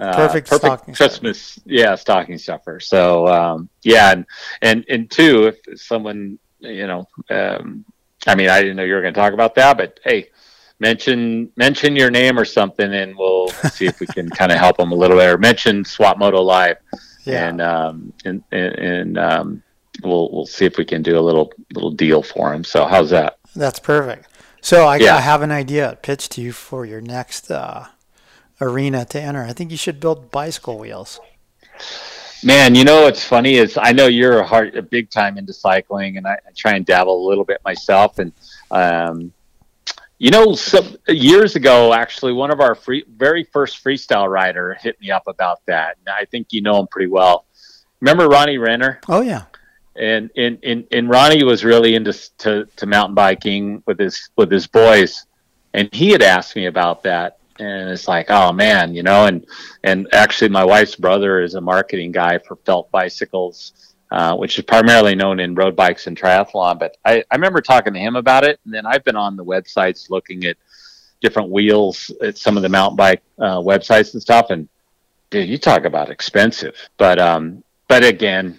uh, 0.00 0.14
Perfect 0.14 0.48
stocking 0.48 0.94
Christmas, 0.94 1.58
yeah, 1.64 1.94
stocking 1.96 2.38
stuffer. 2.38 2.80
So 2.80 3.26
um, 3.28 3.68
yeah, 3.82 4.12
and 4.12 4.26
and 4.62 4.84
and 4.88 5.10
two, 5.10 5.46
if 5.66 5.80
someone, 5.80 6.38
you 6.60 6.86
know, 6.86 7.08
um, 7.30 7.84
I 8.26 8.34
mean, 8.34 8.48
I 8.48 8.60
didn't 8.60 8.76
know 8.76 8.84
you 8.84 8.94
were 8.94 9.02
going 9.02 9.14
to 9.14 9.20
talk 9.20 9.32
about 9.32 9.54
that, 9.56 9.76
but 9.76 10.00
hey. 10.04 10.28
Mention 10.80 11.50
mention 11.56 11.96
your 11.96 12.08
name 12.08 12.38
or 12.38 12.44
something, 12.44 12.94
and 12.94 13.16
we'll 13.18 13.48
see 13.48 13.86
if 13.86 13.98
we 13.98 14.06
can 14.06 14.30
kind 14.30 14.52
of 14.52 14.58
help 14.58 14.76
them 14.76 14.92
a 14.92 14.94
little 14.94 15.16
bit. 15.16 15.28
Or 15.28 15.36
mention 15.36 15.84
Swap 15.84 16.18
Moto 16.18 16.40
Live, 16.40 16.76
Yeah. 17.28 17.48
and 17.48 17.60
um, 17.60 18.12
and 18.24 18.42
and, 18.52 18.74
and 18.74 19.18
um, 19.18 19.62
we'll 20.02 20.30
we'll 20.32 20.46
see 20.46 20.64
if 20.64 20.76
we 20.78 20.84
can 20.84 21.02
do 21.02 21.18
a 21.18 21.20
little 21.20 21.52
little 21.74 21.90
deal 21.90 22.22
for 22.22 22.52
him. 22.52 22.64
So 22.64 22.86
how's 22.86 23.10
that? 23.10 23.38
That's 23.54 23.78
perfect. 23.78 24.28
So 24.60 24.86
I, 24.86 24.96
Yeah. 24.96 25.16
I 25.16 25.20
have 25.20 25.42
an 25.42 25.50
idea 25.52 25.98
pitch 26.02 26.28
to 26.30 26.40
you 26.40 26.52
for 26.52 26.84
your 26.84 27.00
next 27.00 27.50
uh, 27.50 27.86
arena 28.60 29.04
to 29.06 29.20
enter. 29.20 29.42
I 29.44 29.52
think 29.52 29.70
you 29.70 29.76
should 29.76 30.00
build 30.00 30.30
bicycle 30.30 30.78
wheels. 30.78 31.20
Man, 32.44 32.74
you 32.74 32.84
know 32.84 33.02
what's 33.02 33.24
funny 33.24 33.54
is 33.54 33.76
I 33.76 33.92
know 33.92 34.06
you're 34.06 34.38
a 34.40 34.46
hard, 34.46 34.76
a 34.76 34.82
big 34.82 35.10
time 35.10 35.38
into 35.38 35.52
cycling, 35.52 36.18
and 36.18 36.26
I, 36.26 36.34
I 36.34 36.50
try 36.56 36.74
and 36.74 36.86
dabble 36.86 37.26
a 37.26 37.26
little 37.28 37.44
bit 37.44 37.60
myself. 37.64 38.18
And 38.18 38.32
um, 38.70 39.32
you 40.18 40.30
know, 40.30 40.54
some 40.54 40.96
years 41.06 41.54
ago, 41.54 41.94
actually, 41.94 42.32
one 42.32 42.50
of 42.50 42.60
our 42.60 42.74
free, 42.74 43.04
very 43.08 43.44
first 43.44 43.82
freestyle 43.82 44.28
rider 44.28 44.74
hit 44.74 45.00
me 45.00 45.10
up 45.10 45.24
about 45.28 45.64
that. 45.66 45.96
And 45.98 46.08
I 46.08 46.24
think 46.24 46.48
you 46.50 46.60
know 46.60 46.80
him 46.80 46.88
pretty 46.88 47.10
well. 47.10 47.46
Remember 48.00 48.28
Ronnie 48.28 48.58
Renner? 48.58 49.00
Oh 49.08 49.20
yeah. 49.20 49.44
And 49.96 50.30
and, 50.36 50.58
and, 50.62 50.86
and 50.92 51.08
Ronnie 51.08 51.44
was 51.44 51.64
really 51.64 51.94
into 51.94 52.12
to, 52.38 52.66
to 52.76 52.86
mountain 52.86 53.14
biking 53.14 53.82
with 53.86 53.98
his 53.98 54.30
with 54.36 54.50
his 54.50 54.66
boys, 54.66 55.26
and 55.72 55.88
he 55.92 56.10
had 56.10 56.22
asked 56.22 56.56
me 56.56 56.66
about 56.66 57.02
that 57.04 57.38
and 57.60 57.90
it's 57.90 58.06
like 58.06 58.26
oh 58.30 58.52
man 58.52 58.94
you 58.94 59.02
know 59.02 59.26
and 59.26 59.44
and 59.82 60.06
actually 60.12 60.48
my 60.48 60.64
wife's 60.64 60.94
brother 60.94 61.40
is 61.40 61.54
a 61.54 61.60
marketing 61.60 62.12
guy 62.12 62.38
for 62.38 62.56
felt 62.64 62.90
bicycles 62.90 63.87
uh, 64.10 64.34
which 64.36 64.58
is 64.58 64.64
primarily 64.64 65.14
known 65.14 65.40
in 65.40 65.54
road 65.54 65.76
bikes 65.76 66.06
and 66.06 66.18
triathlon 66.18 66.78
but 66.78 66.96
I, 67.04 67.24
I 67.30 67.36
remember 67.36 67.60
talking 67.60 67.92
to 67.92 67.98
him 67.98 68.16
about 68.16 68.44
it 68.44 68.60
and 68.64 68.72
then 68.72 68.86
i've 68.86 69.04
been 69.04 69.16
on 69.16 69.36
the 69.36 69.44
websites 69.44 70.10
looking 70.10 70.44
at 70.44 70.56
different 71.20 71.50
wheels 71.50 72.10
at 72.22 72.38
some 72.38 72.56
of 72.56 72.62
the 72.62 72.68
mountain 72.68 72.96
bike 72.96 73.22
uh, 73.38 73.58
websites 73.58 74.12
and 74.12 74.22
stuff 74.22 74.50
and 74.50 74.68
dude 75.30 75.48
you 75.48 75.58
talk 75.58 75.84
about 75.84 76.10
expensive 76.10 76.76
but 76.96 77.18
um 77.18 77.62
but 77.88 78.04
again 78.04 78.58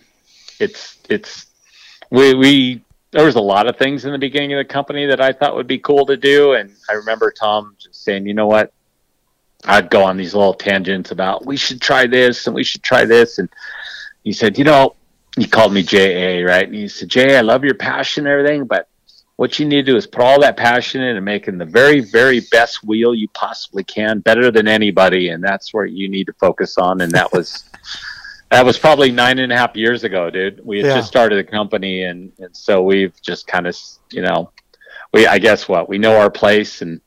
it's 0.60 0.98
it's 1.10 1.48
we 2.12 2.34
we 2.34 2.84
there 3.12 3.26
was 3.26 3.36
a 3.36 3.42
lot 3.42 3.68
of 3.68 3.76
things 3.78 4.06
in 4.06 4.12
the 4.12 4.20
beginning 4.20 4.54
of 4.54 4.60
the 4.60 4.72
company 4.72 5.08
that 5.08 5.20
I 5.20 5.32
thought 5.32 5.56
would 5.56 5.66
be 5.66 5.80
cool 5.80 6.06
to 6.06 6.16
do, 6.16 6.54
and 6.54 6.72
I 6.92 6.94
remember 6.94 7.32
Tom 7.32 7.76
just 7.80 8.04
saying, 8.04 8.28
"You 8.28 8.36
know 8.36 8.46
what? 8.46 8.72
I'd 9.66 9.90
go 9.90 10.04
on 10.04 10.18
these 10.18 10.34
little 10.34 10.54
tangents 10.54 11.12
about 11.12 11.46
we 11.46 11.58
should 11.58 11.82
try 11.82 12.08
this 12.08 12.48
and 12.48 12.56
we 12.56 12.64
should 12.64 12.84
try 12.84 13.06
this. 13.06 13.40
And 13.40 13.50
he 14.24 14.32
said, 14.32 14.58
you 14.58 14.64
know, 14.64 14.96
he 15.38 15.46
called 15.46 15.74
me 15.74 15.84
JA, 15.84 16.44
right? 16.46 16.66
And 16.66 16.76
he 16.76 16.88
said, 16.88 17.10
Jay, 17.10 17.38
I 17.38 17.42
love 17.42 17.64
your 17.64 17.76
passion 17.76 18.26
and 18.26 18.34
everything, 18.34 18.66
but 18.66 18.88
what 19.40 19.58
you 19.58 19.66
need 19.66 19.86
to 19.86 19.92
do 19.94 19.96
is 19.96 20.06
put 20.06 20.22
all 20.22 20.42
that 20.42 20.58
passion 20.58 21.02
in 21.02 21.16
and 21.16 21.24
making 21.24 21.58
the 21.58 21.66
very, 21.66 22.02
very 22.02 22.42
best 22.52 22.84
wheel 22.84 23.16
you 23.16 23.30
possibly 23.30 23.86
can, 23.86 24.20
better 24.20 24.52
than 24.52 24.68
anybody. 24.68 25.30
And 25.30 25.42
that's 25.42 25.74
where 25.74 25.86
you 25.86 26.10
need 26.10 26.26
to 26.26 26.34
focus 26.34 26.78
on. 26.78 27.00
And 27.00 27.12
that 27.14 27.32
was 27.32 27.64
that 28.52 28.66
was 28.66 28.78
probably 28.78 29.12
nine 29.12 29.40
and 29.40 29.54
a 29.54 29.56
half 29.56 29.78
years 29.78 30.04
ago, 30.04 30.30
dude. 30.30 30.60
We 30.66 30.80
had 30.80 30.88
yeah. 30.88 30.96
just 30.96 31.08
started 31.08 31.38
the 31.38 31.50
company 31.50 32.04
and, 32.04 32.34
and 32.40 32.54
so 32.54 32.82
we've 32.82 33.14
just 33.22 33.48
kind 33.48 33.66
of 33.66 33.78
you 34.12 34.24
know, 34.24 34.52
we 35.14 35.26
I 35.26 35.40
guess 35.40 35.70
what, 35.70 35.88
we 35.88 35.98
know 35.98 36.18
our 36.18 36.30
place 36.30 36.82
and 36.82 37.00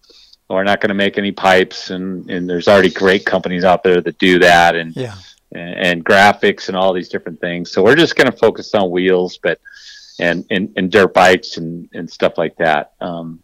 we're 0.48 0.64
not 0.64 0.80
going 0.80 0.88
to 0.88 0.94
make 0.94 1.18
any 1.18 1.32
pipes 1.32 1.90
and, 1.90 2.30
and 2.30 2.48
there's 2.48 2.66
already 2.66 2.90
great 2.90 3.26
companies 3.26 3.64
out 3.64 3.82
there 3.82 4.00
that 4.00 4.16
do 4.16 4.38
that 4.38 4.74
and, 4.74 4.96
yeah. 4.96 5.16
And, 5.54 5.74
and 5.74 6.04
graphics 6.04 6.68
and 6.68 6.76
all 6.76 6.92
these 6.92 7.08
different 7.08 7.40
things. 7.40 7.70
So 7.70 7.82
we're 7.82 7.96
just 7.96 8.16
going 8.16 8.30
to 8.30 8.36
focus 8.36 8.74
on 8.74 8.90
wheels, 8.90 9.38
but, 9.42 9.60
and, 10.18 10.44
and, 10.50 10.72
and 10.76 10.90
dirt 10.90 11.14
bikes 11.14 11.56
and, 11.56 11.88
and 11.92 12.10
stuff 12.10 12.38
like 12.38 12.56
that. 12.56 12.92
Um, 13.00 13.42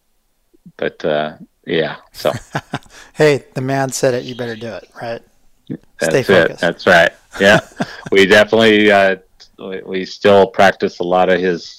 but, 0.76 1.04
uh, 1.04 1.36
yeah, 1.66 1.96
so. 2.12 2.32
hey, 3.14 3.44
the 3.54 3.60
man 3.60 3.90
said 3.90 4.14
it, 4.14 4.24
you 4.24 4.34
better 4.34 4.56
do 4.56 4.68
it, 4.68 4.88
right? 5.00 5.22
Stay 5.66 5.76
That's 5.98 6.26
focused. 6.26 6.50
It. 6.50 6.60
That's 6.60 6.86
right. 6.86 7.10
Yeah. 7.40 7.60
we 8.12 8.26
definitely, 8.26 8.90
uh, 8.90 9.16
we, 9.84 10.04
still 10.04 10.46
practice 10.46 11.00
a 11.00 11.04
lot 11.04 11.28
of 11.28 11.40
his, 11.40 11.78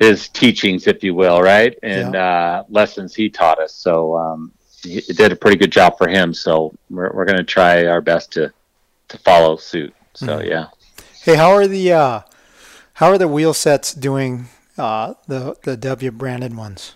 his 0.00 0.28
teachings, 0.28 0.86
if 0.86 1.02
you 1.02 1.14
will, 1.14 1.40
right, 1.40 1.78
and 1.82 2.14
yeah. 2.14 2.24
uh, 2.24 2.64
lessons 2.68 3.14
he 3.14 3.30
taught 3.30 3.58
us. 3.58 3.74
So 3.74 4.16
um, 4.16 4.52
he 4.82 5.00
did 5.00 5.32
a 5.32 5.36
pretty 5.36 5.56
good 5.56 5.72
job 5.72 5.98
for 5.98 6.08
him. 6.08 6.34
So 6.34 6.74
we're 6.90 7.12
we're 7.12 7.24
going 7.24 7.38
to 7.38 7.44
try 7.44 7.86
our 7.86 8.00
best 8.00 8.32
to 8.32 8.52
to 9.08 9.18
follow 9.18 9.56
suit. 9.56 9.94
So 10.14 10.26
mm-hmm. 10.26 10.48
yeah. 10.48 10.66
Hey, 11.22 11.36
how 11.36 11.50
are 11.50 11.66
the 11.66 11.92
uh, 11.92 12.20
how 12.94 13.08
are 13.08 13.18
the 13.18 13.28
wheel 13.28 13.54
sets 13.54 13.94
doing? 13.94 14.46
Uh, 14.78 15.14
the 15.26 15.56
the 15.62 15.76
W 15.76 16.10
branded 16.10 16.54
ones. 16.56 16.94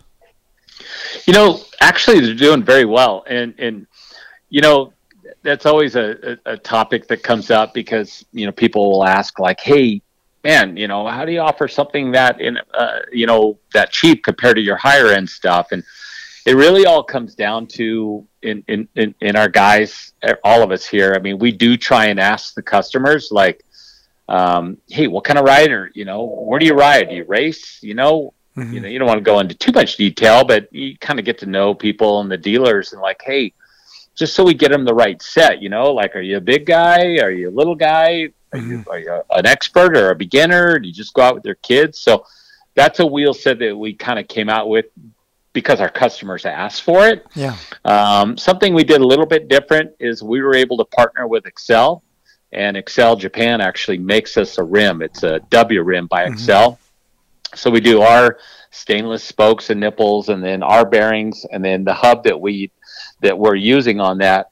You 1.26 1.32
know, 1.32 1.60
actually, 1.80 2.20
they're 2.20 2.34
doing 2.34 2.62
very 2.62 2.84
well, 2.84 3.24
and 3.26 3.54
and 3.58 3.86
you 4.48 4.60
know 4.60 4.92
that's 5.42 5.64
always 5.64 5.96
a, 5.96 6.38
a, 6.44 6.52
a 6.52 6.56
topic 6.58 7.08
that 7.08 7.22
comes 7.22 7.50
up 7.50 7.72
because 7.72 8.24
you 8.32 8.46
know 8.46 8.52
people 8.52 8.90
will 8.90 9.04
ask 9.04 9.38
like, 9.38 9.60
hey 9.60 10.02
man, 10.44 10.76
you 10.76 10.88
know, 10.88 11.06
how 11.06 11.24
do 11.24 11.32
you 11.32 11.40
offer 11.40 11.68
something 11.68 12.12
that 12.12 12.40
in, 12.40 12.58
uh, 12.74 13.00
you 13.12 13.26
know, 13.26 13.58
that 13.74 13.90
cheap 13.90 14.24
compared 14.24 14.56
to 14.56 14.62
your 14.62 14.76
higher 14.76 15.08
end 15.08 15.28
stuff? 15.28 15.68
And 15.72 15.84
it 16.50 16.56
really 16.56 16.84
all 16.84 17.04
comes 17.04 17.36
down 17.36 17.68
to 17.68 18.26
in, 18.42 18.64
in, 18.66 18.88
in, 18.96 19.14
in 19.20 19.36
our 19.36 19.48
guys, 19.48 20.14
all 20.42 20.64
of 20.64 20.72
us 20.72 20.84
here. 20.84 21.14
I 21.14 21.20
mean, 21.20 21.38
we 21.38 21.52
do 21.52 21.76
try 21.76 22.06
and 22.06 22.18
ask 22.18 22.54
the 22.54 22.62
customers 22.62 23.28
like, 23.30 23.64
um, 24.28 24.76
Hey, 24.88 25.06
what 25.06 25.22
kind 25.22 25.38
of 25.38 25.44
rider, 25.44 25.92
you 25.94 26.04
know, 26.04 26.24
where 26.24 26.58
do 26.58 26.66
you 26.66 26.74
ride? 26.74 27.10
Do 27.10 27.14
you 27.14 27.24
race? 27.24 27.80
You 27.84 27.94
know, 27.94 28.34
mm-hmm. 28.56 28.74
you 28.74 28.80
know, 28.80 28.88
you 28.88 28.98
don't 28.98 29.06
want 29.06 29.18
to 29.18 29.24
go 29.24 29.38
into 29.38 29.54
too 29.54 29.70
much 29.70 29.96
detail, 29.96 30.42
but 30.42 30.72
you 30.72 30.98
kind 30.98 31.20
of 31.20 31.24
get 31.24 31.38
to 31.38 31.46
know 31.46 31.72
people 31.72 32.20
and 32.20 32.28
the 32.28 32.36
dealers 32.36 32.92
and 32.92 33.00
like, 33.00 33.22
Hey, 33.24 33.52
just 34.16 34.34
so 34.34 34.42
we 34.42 34.54
get 34.54 34.72
them 34.72 34.84
the 34.84 34.92
right 34.92 35.22
set, 35.22 35.62
you 35.62 35.68
know, 35.68 35.92
like, 35.92 36.16
are 36.16 36.20
you 36.20 36.36
a 36.36 36.40
big 36.40 36.66
guy? 36.66 37.18
Are 37.18 37.30
you 37.30 37.48
a 37.48 37.54
little 37.54 37.76
guy? 37.76 38.28
Are 38.52 38.58
you, 38.58 38.78
mm-hmm. 38.78 38.90
are 38.90 38.98
you 38.98 39.22
an 39.30 39.46
expert 39.46 39.96
or 39.96 40.10
a 40.10 40.16
beginner? 40.16 40.80
Do 40.80 40.88
you 40.88 40.94
just 40.94 41.14
go 41.14 41.22
out 41.22 41.36
with 41.36 41.44
your 41.44 41.54
kids? 41.54 42.00
So 42.00 42.26
that's 42.74 42.98
a 42.98 43.06
wheel 43.06 43.34
set 43.34 43.60
that 43.60 43.76
we 43.76 43.94
kind 43.94 44.18
of 44.18 44.26
came 44.26 44.48
out 44.48 44.68
with 44.68 44.86
because 45.52 45.80
our 45.80 45.88
customers 45.88 46.46
asked 46.46 46.82
for 46.82 47.08
it. 47.08 47.26
Yeah. 47.34 47.56
Um, 47.84 48.36
something 48.36 48.74
we 48.74 48.84
did 48.84 49.00
a 49.00 49.06
little 49.06 49.26
bit 49.26 49.48
different 49.48 49.92
is 49.98 50.22
we 50.22 50.40
were 50.42 50.54
able 50.54 50.76
to 50.78 50.84
partner 50.84 51.26
with 51.26 51.46
Excel, 51.46 52.02
and 52.52 52.76
Excel 52.76 53.16
Japan 53.16 53.60
actually 53.60 53.98
makes 53.98 54.36
us 54.36 54.58
a 54.58 54.62
rim. 54.62 55.02
It's 55.02 55.22
a 55.22 55.40
W 55.50 55.82
rim 55.82 56.06
by 56.06 56.24
mm-hmm. 56.24 56.34
Excel. 56.34 56.78
So 57.54 57.70
we 57.70 57.80
do 57.80 58.02
our 58.02 58.38
stainless 58.70 59.24
spokes 59.24 59.70
and 59.70 59.80
nipples, 59.80 60.28
and 60.28 60.42
then 60.42 60.62
our 60.62 60.84
bearings, 60.84 61.44
and 61.50 61.64
then 61.64 61.84
the 61.84 61.94
hub 61.94 62.24
that 62.24 62.40
we 62.40 62.70
that 63.20 63.36
we're 63.36 63.56
using 63.56 64.00
on 64.00 64.18
that. 64.18 64.50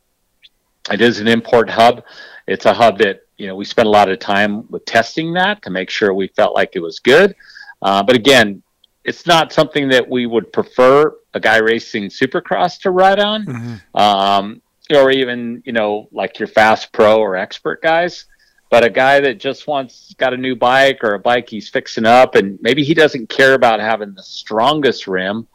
It 0.90 1.00
is 1.00 1.20
an 1.20 1.28
import 1.28 1.70
hub. 1.70 2.02
It's 2.46 2.64
a 2.66 2.72
hub 2.72 2.98
that 2.98 3.22
you 3.38 3.46
know, 3.46 3.54
we 3.54 3.64
spent 3.64 3.86
a 3.86 3.90
lot 3.90 4.10
of 4.10 4.18
time 4.18 4.68
with 4.68 4.84
testing 4.84 5.32
that 5.34 5.62
to 5.62 5.70
make 5.70 5.88
sure 5.88 6.12
we 6.12 6.28
felt 6.28 6.54
like 6.54 6.70
it 6.74 6.80
was 6.80 6.98
good. 6.98 7.34
Uh, 7.80 8.02
but 8.02 8.16
again, 8.16 8.62
it's 9.08 9.26
not 9.26 9.54
something 9.54 9.88
that 9.88 10.06
we 10.06 10.26
would 10.26 10.52
prefer 10.52 11.16
a 11.32 11.40
guy 11.40 11.56
racing 11.56 12.04
supercross 12.04 12.78
to 12.80 12.90
ride 12.90 13.18
on, 13.18 13.46
mm-hmm. 13.46 13.96
um, 13.96 14.60
or 14.90 15.10
even 15.10 15.62
you 15.64 15.72
know 15.72 16.08
like 16.12 16.38
your 16.38 16.46
fast 16.46 16.92
pro 16.92 17.18
or 17.18 17.34
expert 17.34 17.80
guys. 17.82 18.26
But 18.70 18.84
a 18.84 18.90
guy 18.90 19.18
that 19.20 19.40
just 19.40 19.66
wants 19.66 20.14
got 20.18 20.34
a 20.34 20.36
new 20.36 20.54
bike 20.54 21.02
or 21.02 21.14
a 21.14 21.18
bike 21.18 21.48
he's 21.48 21.70
fixing 21.70 22.04
up, 22.04 22.34
and 22.34 22.58
maybe 22.60 22.84
he 22.84 22.92
doesn't 22.92 23.30
care 23.30 23.54
about 23.54 23.80
having 23.80 24.12
the 24.12 24.22
strongest 24.22 25.06
rim, 25.06 25.48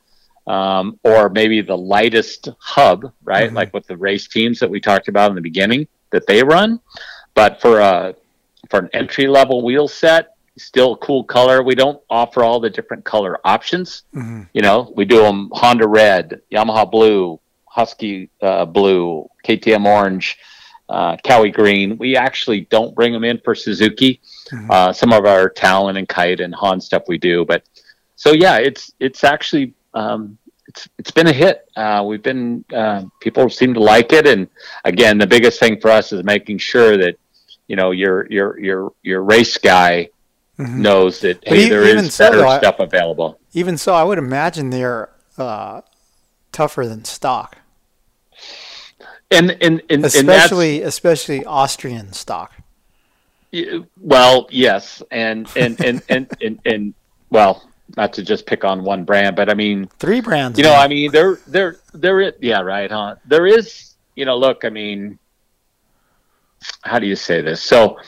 um, 0.47 0.99
or 1.03 1.29
maybe 1.29 1.61
the 1.61 1.77
lightest 1.77 2.49
hub, 2.57 3.13
right? 3.23 3.47
Mm-hmm. 3.47 3.55
Like 3.55 3.71
with 3.71 3.85
the 3.85 3.97
race 3.97 4.27
teams 4.27 4.59
that 4.61 4.69
we 4.69 4.81
talked 4.81 5.09
about 5.09 5.29
in 5.29 5.35
the 5.35 5.41
beginning 5.41 5.87
that 6.09 6.25
they 6.25 6.41
run. 6.41 6.79
But 7.35 7.61
for 7.61 7.79
a 7.79 8.15
for 8.71 8.79
an 8.79 8.89
entry 8.93 9.27
level 9.27 9.61
wheel 9.61 9.87
set, 9.87 10.32
still 10.57 10.93
a 10.93 10.97
cool 10.97 11.23
color. 11.23 11.63
We 11.63 11.75
don't 11.75 12.01
offer 12.09 12.43
all 12.43 12.59
the 12.59 12.69
different 12.69 13.03
color 13.03 13.39
options. 13.43 14.03
Mm-hmm. 14.15 14.43
You 14.53 14.61
know, 14.61 14.93
we 14.95 15.05
do 15.05 15.17
them 15.17 15.49
Honda 15.53 15.87
red, 15.87 16.41
Yamaha 16.51 16.89
blue, 16.89 17.39
Husky 17.65 18.29
uh, 18.41 18.65
blue, 18.65 19.27
KTM 19.45 19.85
orange, 19.85 20.37
uh, 20.89 21.17
Kawi 21.17 21.51
green. 21.51 21.97
We 21.97 22.15
actually 22.15 22.61
don't 22.61 22.93
bring 22.93 23.13
them 23.13 23.23
in 23.23 23.39
for 23.43 23.55
Suzuki. 23.55 24.21
Mm-hmm. 24.51 24.71
Uh, 24.71 24.93
some 24.93 25.11
of 25.11 25.25
our 25.25 25.49
Talon 25.49 25.97
and 25.97 26.07
Kite 26.07 26.39
and 26.39 26.53
Haan 26.53 26.79
stuff 26.79 27.03
we 27.07 27.17
do, 27.17 27.45
but 27.45 27.63
so 28.15 28.31
yeah, 28.31 28.57
it's 28.57 28.93
it's 28.99 29.23
actually 29.23 29.73
um, 29.93 30.37
it's 30.67 30.87
it's 30.97 31.11
been 31.11 31.27
a 31.27 31.33
hit. 31.33 31.67
Uh, 31.75 32.03
we've 32.05 32.21
been 32.21 32.63
uh, 32.73 33.03
people 33.21 33.49
seem 33.49 33.73
to 33.73 33.79
like 33.79 34.13
it, 34.13 34.27
and 34.27 34.47
again, 34.85 35.17
the 35.17 35.27
biggest 35.27 35.59
thing 35.59 35.79
for 35.79 35.89
us 35.89 36.13
is 36.13 36.23
making 36.23 36.59
sure 36.59 36.97
that 36.97 37.15
you 37.67 37.75
know 37.75 37.91
your 37.91 38.27
your 38.31 38.59
your 38.59 38.93
your 39.01 39.23
race 39.23 39.57
guy 39.57 40.09
mm-hmm. 40.57 40.81
knows 40.81 41.19
that 41.21 41.43
but 41.43 41.53
hey, 41.53 41.69
there 41.69 41.83
is 41.83 42.13
so, 42.13 42.25
better 42.25 42.37
though, 42.37 42.57
stuff 42.57 42.79
available. 42.79 43.39
Even 43.53 43.77
so, 43.77 43.93
I 43.93 44.03
would 44.03 44.17
imagine 44.17 44.69
they're 44.69 45.09
uh, 45.37 45.81
tougher 46.51 46.87
than 46.87 47.05
stock. 47.05 47.57
And 49.31 49.57
and, 49.61 49.81
and 49.89 50.05
especially 50.05 50.79
and 50.79 50.87
especially 50.87 51.45
Austrian 51.45 52.13
stock. 52.13 52.53
Well, 53.99 54.47
yes, 54.49 55.01
and 55.11 55.47
and 55.55 55.79
and 55.83 56.01
and, 56.09 56.31
and, 56.41 56.59
and 56.65 56.93
well, 57.29 57.69
not 57.97 58.13
to 58.13 58.23
just 58.23 58.45
pick 58.45 58.63
on 58.63 58.83
one 58.83 59.03
brand, 59.03 59.35
but 59.35 59.49
I 59.49 59.53
mean 59.53 59.87
three 59.99 60.21
brands. 60.21 60.57
You 60.57 60.65
know, 60.65 60.73
I 60.73 60.87
mean 60.87 61.11
there 61.11 61.39
there 61.47 61.77
there 61.93 62.21
is 62.21 62.33
yeah 62.39 62.61
right 62.61 62.91
huh. 62.91 63.15
There 63.25 63.45
is 63.45 63.95
you 64.15 64.25
know 64.25 64.37
look 64.37 64.65
I 64.65 64.69
mean 64.69 65.19
how 66.81 66.99
do 66.99 67.07
you 67.07 67.15
say 67.15 67.41
this? 67.41 67.61
So 67.61 67.99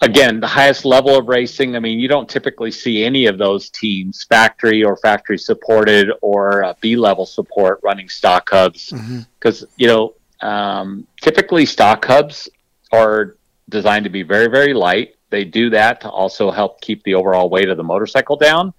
again, 0.00 0.40
the 0.40 0.46
highest 0.46 0.84
level 0.84 1.16
of 1.16 1.28
racing. 1.28 1.76
I 1.76 1.80
mean, 1.80 1.98
you 1.98 2.08
don't 2.08 2.28
typically 2.28 2.70
see 2.70 3.04
any 3.04 3.26
of 3.26 3.38
those 3.38 3.70
teams, 3.70 4.24
factory 4.24 4.82
or 4.82 4.96
factory 4.96 5.38
supported 5.38 6.10
or 6.22 6.64
uh, 6.64 6.74
B 6.80 6.96
level 6.96 7.26
support, 7.26 7.80
running 7.82 8.08
stock 8.08 8.48
hubs 8.50 8.90
because 8.90 9.62
mm-hmm. 9.62 9.72
you 9.76 9.86
know 9.86 10.14
um, 10.40 11.06
typically 11.20 11.66
stock 11.66 12.04
hubs 12.04 12.48
are 12.92 13.36
designed 13.68 14.04
to 14.04 14.10
be 14.10 14.22
very, 14.22 14.48
very 14.48 14.74
light. 14.74 15.16
They 15.30 15.44
do 15.44 15.70
that 15.70 16.00
to 16.00 16.10
also 16.10 16.50
help 16.50 16.80
keep 16.80 17.02
the 17.04 17.14
overall 17.14 17.48
weight 17.48 17.68
of 17.68 17.76
the 17.76 17.84
motorcycle 17.84 18.36
down. 18.36 18.72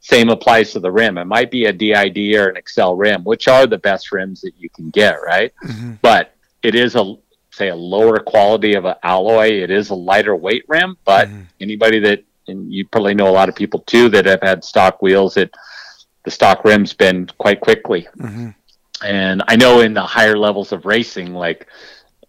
Same 0.00 0.28
applies 0.28 0.70
to 0.72 0.78
the 0.78 0.92
rim. 0.92 1.18
It 1.18 1.24
might 1.24 1.50
be 1.50 1.64
a 1.64 1.72
DID 1.72 2.36
or 2.36 2.48
an 2.48 2.56
Excel 2.56 2.94
rim, 2.94 3.24
which 3.24 3.48
are 3.48 3.66
the 3.66 3.78
best 3.78 4.12
rims 4.12 4.40
that 4.42 4.52
you 4.56 4.70
can 4.70 4.90
get, 4.90 5.16
right? 5.20 5.52
Mm-hmm. 5.64 5.94
But 6.00 6.36
it 6.62 6.76
is 6.76 6.94
a 6.94 7.16
say 7.56 7.68
a 7.68 7.76
lower 7.76 8.18
quality 8.18 8.74
of 8.74 8.84
an 8.84 8.96
alloy. 9.02 9.48
It 9.48 9.70
is 9.70 9.88
a 9.88 9.94
lighter 9.94 10.36
weight 10.36 10.64
rim, 10.68 10.96
but 11.04 11.28
anybody 11.60 11.98
that 12.00 12.22
and 12.48 12.72
you 12.72 12.86
probably 12.86 13.14
know 13.14 13.28
a 13.28 13.32
lot 13.32 13.48
of 13.48 13.56
people 13.56 13.80
too 13.80 14.08
that 14.10 14.26
have 14.26 14.42
had 14.42 14.62
stock 14.62 15.02
wheels 15.02 15.34
that 15.34 15.50
the 16.24 16.30
stock 16.30 16.64
rims 16.64 16.92
bend 16.92 17.36
quite 17.38 17.60
quickly. 17.60 18.06
Mm-hmm. 18.18 18.50
And 19.04 19.42
I 19.48 19.56
know 19.56 19.80
in 19.80 19.94
the 19.94 20.02
higher 20.02 20.36
levels 20.36 20.72
of 20.72 20.84
racing, 20.84 21.32
like 21.32 21.66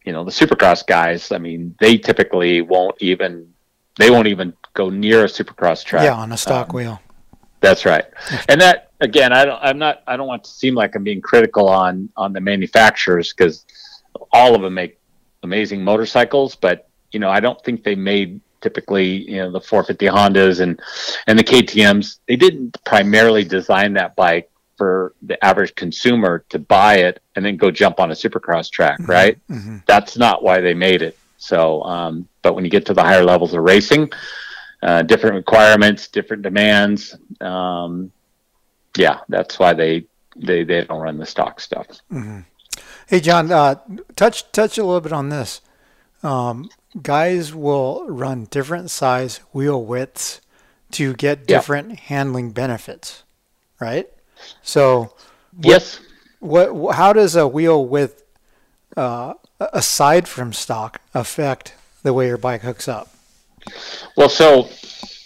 you 0.06 0.14
know 0.14 0.24
the 0.24 0.32
supercross 0.32 0.86
guys, 0.86 1.32
I 1.32 1.40
mean 1.40 1.76
they 1.80 1.98
typically 1.98 2.62
won't 2.62 2.96
even 3.02 3.54
they 3.98 4.10
won't 4.10 4.28
even 4.28 4.54
go 4.74 4.90
near 4.90 5.26
a 5.26 5.28
supercross 5.28 5.84
track. 5.84 6.04
Yeah, 6.04 6.16
on 6.16 6.32
a 6.32 6.38
stock 6.38 6.70
Um, 6.70 6.76
wheel. 6.76 7.02
That's 7.60 7.86
right. 7.86 8.06
And 8.48 8.62
that 8.62 8.92
again, 9.02 9.34
I 9.34 9.44
don't. 9.44 9.60
I'm 9.62 9.78
not. 9.78 10.04
I 10.08 10.16
don't 10.16 10.28
want 10.28 10.46
to 10.46 10.52
seem 10.52 10.74
like 10.74 10.96
I'm 10.96 11.04
being 11.04 11.22
critical 11.22 11.68
on 11.68 12.10
on 12.16 12.32
the 12.32 12.40
manufacturers 12.40 13.34
because 13.34 13.66
all 14.32 14.56
of 14.56 14.62
them 14.62 14.74
make 14.74 14.97
amazing 15.44 15.84
motorcycles, 15.84 16.56
but 16.56 16.88
you 17.12 17.20
know, 17.20 17.30
I 17.30 17.40
don't 17.40 17.62
think 17.64 17.84
they 17.84 17.96
made 17.96 18.42
typically 18.62 19.30
you 19.30 19.38
know 19.38 19.52
the 19.52 19.62
450 19.62 20.06
Hondas 20.08 20.60
and 20.62 20.80
and 21.28 21.38
the 21.38 21.44
KTM's. 21.44 22.20
They 22.28 22.36
didn't 22.36 22.78
primarily 22.84 23.44
design 23.44 23.94
that 23.94 24.16
bike 24.16 24.50
for 24.78 25.14
the 25.24 25.44
average 25.44 25.74
consumer 25.76 26.46
to 26.50 26.60
buy 26.60 26.98
it 26.98 27.22
and 27.36 27.44
then 27.44 27.58
go 27.58 27.72
jump 27.72 28.00
on 28.00 28.12
a 28.12 28.14
supercross 28.14 28.70
track, 28.70 29.00
right? 29.08 29.38
Mhm. 29.50 29.84
That's 29.88 30.18
not 30.18 30.44
why 30.44 30.62
they 30.62 30.76
made 30.76 31.02
it. 31.02 31.18
So, 31.38 31.82
um, 31.84 32.28
but 32.44 32.54
when 32.56 32.64
you 32.64 32.70
get 32.70 32.86
to 32.88 32.94
the 32.94 33.02
higher 33.04 33.24
levels 33.24 33.54
of 33.54 33.64
racing, 33.64 34.12
uh, 34.84 35.02
different 35.04 35.36
requirements, 35.36 36.08
different 36.08 36.44
demands. 36.44 37.16
Um, 37.42 38.12
yeah, 38.96 39.20
that's 39.30 39.58
why 39.60 39.74
they, 39.74 40.06
they 40.36 40.64
they 40.64 40.84
don't 40.84 41.02
run 41.02 41.18
the 41.18 41.26
stock 41.26 41.60
stuff. 41.60 41.88
hmm 42.10 42.40
Hey, 43.08 43.22
John, 43.22 43.52
uh, 43.52 43.76
touch 44.16 44.52
touch 44.52 44.78
a 44.78 44.84
little 44.84 45.00
bit 45.02 45.14
on 45.14 45.30
this. 45.30 45.62
Um, 46.24 46.70
guys 47.02 47.54
will 47.56 48.06
run 48.08 48.46
different 48.52 48.92
size 48.92 49.38
wheel 49.54 49.84
widths 49.84 50.42
to 50.92 51.14
get 51.14 51.40
Yeah. 51.40 51.58
different 51.58 52.00
handling 52.02 52.52
benefits, 52.52 53.24
right? 53.80 54.10
So, 54.62 55.14
Yes. 55.60 56.00
what, 56.40 56.96
how 56.96 57.14
does 57.14 57.36
a 57.36 57.48
wheel 57.48 57.86
width, 57.86 58.24
uh, 58.96 59.36
aside 59.60 60.28
from 60.28 60.52
stock, 60.54 61.00
affect 61.14 61.74
the 62.04 62.14
way 62.14 62.28
your 62.28 62.38
bike 62.38 62.62
hooks 62.62 62.88
up? 62.88 63.10
Well, 64.16 64.30
so 64.30 64.70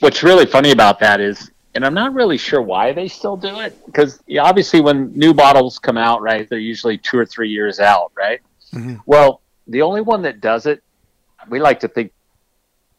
what's 0.01 0.21
really 0.23 0.45
funny 0.45 0.71
about 0.71 0.99
that 0.99 1.19
is, 1.19 1.49
and 1.73 1.85
I'm 1.85 1.93
not 1.93 2.13
really 2.13 2.37
sure 2.37 2.61
why 2.61 2.91
they 2.93 3.07
still 3.07 3.37
do 3.37 3.59
it, 3.59 3.75
because 3.85 4.21
obviously 4.39 4.81
when 4.81 5.11
new 5.13 5.33
bottles 5.33 5.79
come 5.79 5.97
out, 5.97 6.21
right, 6.21 6.49
they're 6.49 6.59
usually 6.59 6.97
two 6.97 7.17
or 7.17 7.25
three 7.25 7.49
years 7.49 7.79
out, 7.79 8.11
right? 8.15 8.41
Mhm. 8.73 8.99
Well, 9.05 9.41
the 9.67 9.81
only 9.81 10.01
one 10.01 10.21
that 10.23 10.41
does 10.41 10.65
it, 10.65 10.83
we 11.49 11.59
like 11.59 11.79
to 11.81 11.87
think 11.87 12.11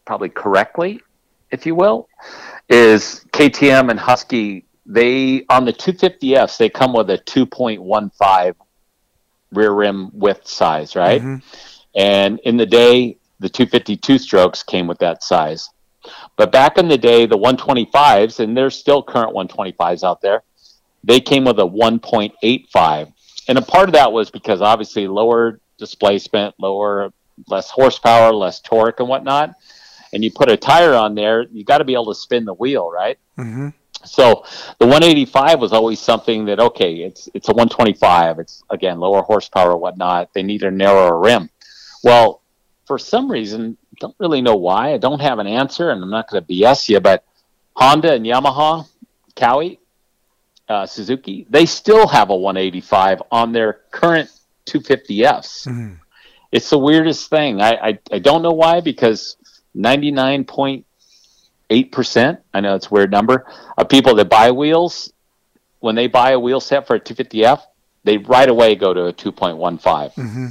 probably 0.05 0.29
correctly, 0.29 1.01
if 1.51 1.66
you 1.66 1.75
will, 1.75 2.09
is 2.68 3.25
KTM 3.33 3.91
and 3.91 4.01
Husky. 4.01 4.64
They 4.87 5.45
on 5.49 5.64
the 5.64 5.73
250Fs 5.73 6.57
they 6.57 6.68
come 6.68 6.93
with 6.93 7.09
a 7.11 7.18
2.15 7.18 8.55
rear 9.53 9.70
rim 9.73 10.11
width 10.12 10.49
size, 10.49 10.97
right? 10.97 11.23
Mhm. 11.23 11.43
And 11.95 12.39
in 12.41 12.57
the 12.57 12.66
day, 12.66 13.18
the 13.39 13.49
252 13.49 14.18
strokes 14.18 14.62
came 14.62 14.87
with 14.87 14.99
that 14.99 15.23
size. 15.23 15.68
But 16.36 16.53
back 16.53 16.78
in 16.78 16.88
the 16.88 16.98
day, 16.98 17.26
the 17.26 17.38
125s, 17.38 18.40
and 18.40 18.57
there's 18.57 18.76
still 18.76 19.03
current 19.03 19.34
125s 19.34 20.03
out 20.05 20.20
there, 20.20 20.42
they 21.05 21.20
came 21.20 21.44
with 21.44 21.59
a 21.59 21.66
1.85. 21.66 23.12
And 23.48 23.59
a 23.59 23.62
part 23.62 23.88
of 23.88 23.94
that 23.94 24.12
was 24.12 24.30
because 24.30 24.62
obviously 24.62 25.09
lower 25.09 25.61
displacement, 25.78 26.55
lower, 26.59 27.12
less 27.48 27.70
horsepower, 27.70 28.32
less 28.32 28.61
torque, 28.61 29.00
and 29.00 29.09
whatnot. 29.09 29.55
And 30.12 30.22
you 30.22 30.30
put 30.30 30.50
a 30.50 30.57
tire 30.57 30.94
on 30.94 31.14
there, 31.14 31.46
you 31.50 31.64
got 31.64 31.78
to 31.78 31.84
be 31.84 31.94
able 31.94 32.07
to 32.07 32.14
spin 32.14 32.44
the 32.44 32.55
wheel, 32.55 32.90
right? 32.90 33.18
Mm-hmm. 33.38 33.68
So 34.05 34.44
the 34.78 34.86
185 34.86 35.61
was 35.61 35.72
always 35.72 36.00
something 36.00 36.44
that 36.46 36.59
okay, 36.59 36.96
it's 36.96 37.28
it's 37.34 37.48
a 37.48 37.53
125. 37.53 38.40
It's 38.40 38.64
again 38.70 38.98
lower 38.98 39.22
horsepower, 39.22 39.76
whatnot. 39.76 40.34
They 40.34 40.42
need 40.42 40.64
a 40.64 40.70
narrower 40.70 41.18
rim. 41.20 41.50
Well, 42.03 42.41
for 42.93 42.99
some 42.99 43.30
reason, 43.30 43.78
don't 44.01 44.14
really 44.18 44.43
know 44.43 44.57
why. 44.57 44.93
I 44.93 44.99
don't 44.99 45.20
have 45.20 45.38
an 45.38 45.47
answer, 45.47 45.90
and 45.93 46.03
I'm 46.03 46.11
not 46.11 46.28
going 46.28 46.45
to 46.45 46.53
BS 46.53 46.90
you. 46.90 47.01
But 47.01 47.24
Honda 47.74 48.12
and 48.12 48.26
Yamaha, 48.26 48.86
Kawi, 49.34 49.78
uh, 50.68 50.84
Suzuki, 50.84 51.47
they 51.49 51.64
still 51.64 52.07
have 52.07 52.28
a 52.28 52.36
185 52.36 53.22
on 53.30 53.53
their 53.53 53.80
current 53.93 54.28
250Fs. 54.66 55.66
Mhm. 55.68 55.97
It's 56.51 56.68
the 56.68 56.78
weirdest 56.78 57.30
thing. 57.30 57.62
I, 57.62 57.70
I 57.88 57.99
I 58.12 58.18
don't 58.18 58.43
know 58.43 58.53
why 58.53 58.82
because 58.82 59.36
99.8%, 59.74 60.84
I 62.53 62.61
know 62.61 62.74
it's 62.74 62.88
a 62.88 62.90
weird 62.90 63.11
number, 63.11 63.47
of 63.78 63.88
people 63.88 64.14
that 64.16 64.28
buy 64.28 64.51
wheels, 64.51 65.11
when 65.80 65.95
they 65.95 66.09
buy 66.09 66.32
a 66.32 66.38
wheel 66.38 66.61
set 66.61 66.86
for 66.86 66.97
a 66.97 67.01
250F, 67.01 67.62
they 68.05 68.18
right 68.18 68.51
away 68.51 68.74
go 68.74 68.93
to 68.93 69.07
a 69.07 69.12
2.15 69.14 70.12
Mm-hmm. 70.14 70.49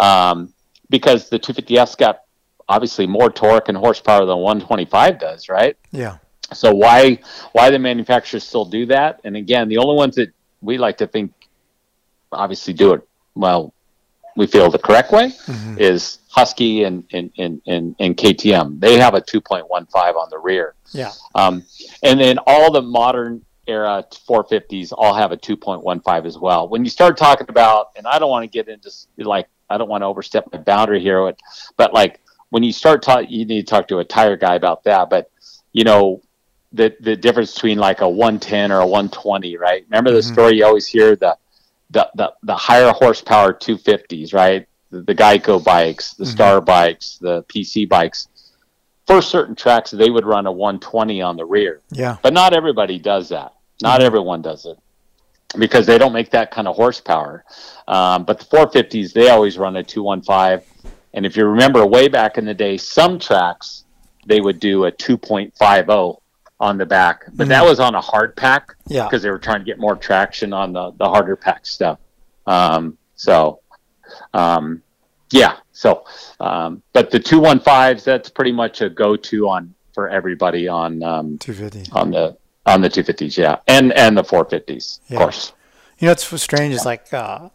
um, 0.00 0.54
because 0.92 1.28
the 1.28 1.38
250F's 1.40 1.96
got 1.96 2.20
obviously 2.68 3.06
more 3.08 3.28
torque 3.30 3.68
and 3.68 3.76
horsepower 3.76 4.24
than 4.24 4.38
125 4.38 5.18
does, 5.18 5.48
right? 5.48 5.76
Yeah. 5.90 6.18
So 6.52 6.72
why 6.72 7.18
why 7.52 7.70
the 7.70 7.78
manufacturers 7.80 8.44
still 8.44 8.64
do 8.66 8.86
that? 8.86 9.20
And 9.24 9.36
again, 9.36 9.68
the 9.68 9.78
only 9.78 9.96
ones 9.96 10.14
that 10.16 10.30
we 10.60 10.78
like 10.78 10.98
to 10.98 11.06
think 11.08 11.32
obviously 12.30 12.72
do 12.74 12.92
it 12.92 13.02
well, 13.34 13.72
we 14.36 14.46
feel 14.46 14.70
the 14.70 14.78
correct 14.78 15.10
way 15.12 15.28
Mhm. 15.46 15.78
is 15.80 16.18
Husky 16.30 16.84
and 16.84 17.04
and, 17.12 17.30
and, 17.38 17.60
and 17.66 17.96
and 17.98 18.16
KTM. 18.16 18.80
They 18.80 18.98
have 18.98 19.14
a 19.14 19.20
2.15 19.20 19.64
on 20.14 20.28
the 20.30 20.38
rear. 20.38 20.74
Yeah. 20.92 21.12
Um, 21.34 21.64
and 22.02 22.20
then 22.20 22.38
all 22.46 22.70
the 22.70 22.82
modern 22.82 23.44
era 23.66 24.04
450s 24.28 24.92
all 24.96 25.14
have 25.14 25.30
a 25.32 25.36
2.15 25.36 26.26
as 26.26 26.38
well. 26.38 26.68
When 26.68 26.84
you 26.84 26.90
start 26.90 27.16
talking 27.16 27.46
about, 27.48 27.90
and 27.96 28.06
I 28.06 28.18
don't 28.18 28.28
want 28.30 28.42
to 28.44 28.48
get 28.48 28.68
into 28.68 28.90
like, 29.18 29.46
I 29.72 29.78
don't 29.78 29.88
want 29.88 30.02
to 30.02 30.06
overstep 30.06 30.44
my 30.52 30.58
boundary 30.58 31.00
here, 31.00 31.24
but, 31.24 31.40
but 31.76 31.94
like 31.94 32.20
when 32.50 32.62
you 32.62 32.72
start 32.72 33.02
talking, 33.02 33.30
you 33.30 33.44
need 33.46 33.66
to 33.66 33.70
talk 33.70 33.88
to 33.88 33.98
a 33.98 34.04
tire 34.04 34.36
guy 34.36 34.54
about 34.54 34.84
that. 34.84 35.08
But, 35.08 35.30
you 35.72 35.84
know, 35.84 36.20
the, 36.72 36.94
the 37.00 37.16
difference 37.16 37.54
between 37.54 37.78
like 37.78 38.02
a 38.02 38.08
110 38.08 38.70
or 38.70 38.80
a 38.80 38.86
120, 38.86 39.56
right? 39.56 39.84
Remember 39.88 40.12
the 40.12 40.18
Mhm. 40.20 40.32
story 40.32 40.56
you 40.58 40.66
always 40.66 40.86
hear 40.86 41.16
the, 41.16 41.36
the, 41.90 42.10
the, 42.14 42.32
the 42.42 42.54
higher 42.54 42.92
horsepower 42.92 43.52
250s, 43.54 44.34
right? 44.34 44.66
The, 44.90 45.00
the 45.02 45.14
Geico 45.14 45.62
bikes, 45.64 46.12
the 46.14 46.24
Mhm. 46.24 46.28
Star 46.28 46.60
bikes, 46.60 47.18
the 47.18 47.42
PC 47.44 47.88
bikes. 47.88 48.28
For 49.06 49.20
certain 49.22 49.54
tracks, 49.54 49.90
they 49.90 50.10
would 50.10 50.24
run 50.26 50.46
a 50.46 50.52
120 50.52 51.22
on 51.22 51.36
the 51.36 51.44
rear. 51.44 51.80
Yeah. 51.90 52.18
But 52.22 52.34
not 52.34 52.52
everybody 52.54 52.98
does 52.98 53.30
that. 53.30 53.54
Not 53.82 54.00
everyone 54.02 54.42
does 54.42 54.64
it 54.66 54.78
because 55.58 55.86
they 55.86 55.98
don't 55.98 56.12
make 56.12 56.30
that 56.30 56.50
kind 56.50 56.66
of 56.68 56.76
horsepower. 56.76 57.44
Um, 57.88 58.24
but 58.24 58.38
the 58.38 58.44
450s, 58.46 59.12
they 59.12 59.28
always 59.30 59.58
run 59.58 59.76
a 59.76 59.82
215. 59.82 60.62
And 61.14 61.26
if 61.26 61.36
you 61.36 61.44
remember 61.46 61.86
way 61.86 62.08
back 62.08 62.38
in 62.38 62.44
the 62.44 62.54
day, 62.54 62.76
some 62.76 63.18
tracks, 63.18 63.84
they 64.26 64.40
would 64.40 64.60
do 64.60 64.84
a 64.86 64.92
2.50 64.92 66.18
on 66.60 66.78
the 66.78 66.86
back. 66.86 67.24
But 67.34 67.48
that 67.48 67.64
Mhm. 67.64 67.68
was 67.68 67.80
on 67.80 67.94
a 67.94 68.00
hard 68.00 68.36
pack 68.36 68.74
Yeah. 68.86 69.04
because 69.04 69.22
they 69.22 69.30
were 69.30 69.38
trying 69.38 69.58
to 69.58 69.64
get 69.64 69.78
more 69.78 69.96
traction 69.96 70.52
on 70.52 70.72
the, 70.72 70.92
the 70.98 71.08
harder 71.08 71.36
pack 71.36 71.66
stuff. 71.66 71.98
Um, 72.46 72.96
so, 73.16 73.60
um, 74.32 74.82
yeah. 75.32 75.56
So, 75.72 76.04
um, 76.40 76.82
but 76.92 77.10
the 77.10 77.18
215s, 77.18 78.04
that's 78.04 78.28
pretty 78.30 78.52
much 78.52 78.80
a 78.80 78.88
go 78.88 79.16
to 79.16 79.48
on 79.48 79.74
for 79.94 80.08
everybody 80.08 80.68
on 80.68 81.02
um, 81.02 81.38
250. 81.38 81.90
on 81.92 82.10
the 82.10 82.36
on 82.66 82.80
the 82.80 82.88
250s, 82.88 83.36
yeah, 83.36 83.56
and 83.66 83.92
and 83.92 84.16
the 84.16 84.22
450s, 84.24 85.00
Yeah. 85.08 85.16
of 85.16 85.22
course. 85.22 85.52
You 85.98 86.06
know, 86.06 86.12
what's 86.12 86.26
so 86.26 86.36
strange 86.36 86.74
is 86.74 86.84
like 86.84 87.12
uh, 87.12 87.48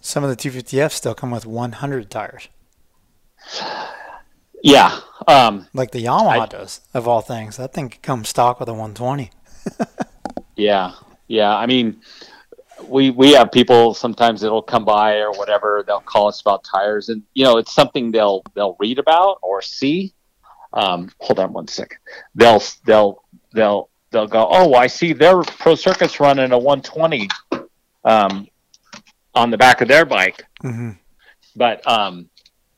some 0.00 0.24
of 0.24 0.30
the 0.30 0.36
250Fs 0.36 0.92
still 0.92 1.14
come 1.14 1.30
with 1.30 1.46
100 1.46 2.10
tires, 2.10 2.48
Yeah, 4.62 4.98
um, 5.28 5.68
like 5.74 5.90
the 5.92 6.04
Yamaha 6.04 6.40
I- 6.40 6.46
does, 6.46 6.80
of 6.94 7.06
all 7.06 7.20
things. 7.20 7.56
That 7.56 7.72
thing 7.72 7.90
comes 8.02 8.28
stock 8.30 8.58
with 8.58 8.68
a 8.68 8.72
120. 8.72 9.30
yeah, 10.56 10.92
yeah. 11.28 11.54
I 11.54 11.66
mean, 11.66 12.00
we 12.88 13.10
we 13.10 13.32
have 13.32 13.52
people 13.52 13.94
sometimes 13.94 14.40
that'll 14.40 14.62
come 14.62 14.84
by 14.84 15.18
or 15.18 15.30
whatever. 15.32 15.84
They'll 15.86 16.00
call 16.00 16.28
us 16.28 16.40
about 16.40 16.64
tires, 16.64 17.08
and 17.10 17.22
you 17.34 17.44
know, 17.44 17.58
it's 17.58 17.72
something 17.74 18.10
they'll 18.10 18.42
they'll 18.54 18.76
read 18.80 18.98
about 18.98 19.38
or 19.42 19.62
see. 19.62 20.14
Um, 20.72 21.10
hold 21.20 21.38
on 21.38 21.52
one 21.52 21.68
second. 21.68 21.98
They'll 22.34 22.62
they'll 22.86 23.22
they'll 23.52 23.88
they'll 24.10 24.26
go. 24.26 24.46
Oh, 24.50 24.74
I 24.74 24.86
see 24.86 25.12
their 25.12 25.42
Pro 25.42 25.74
Circuits 25.74 26.20
running 26.20 26.52
a 26.52 26.58
120 26.58 27.28
um, 28.04 28.48
on 29.34 29.50
the 29.50 29.58
back 29.58 29.80
of 29.80 29.88
their 29.88 30.04
bike. 30.04 30.42
Mm-hmm. 30.62 30.90
but 31.56 31.86
um, 31.86 32.28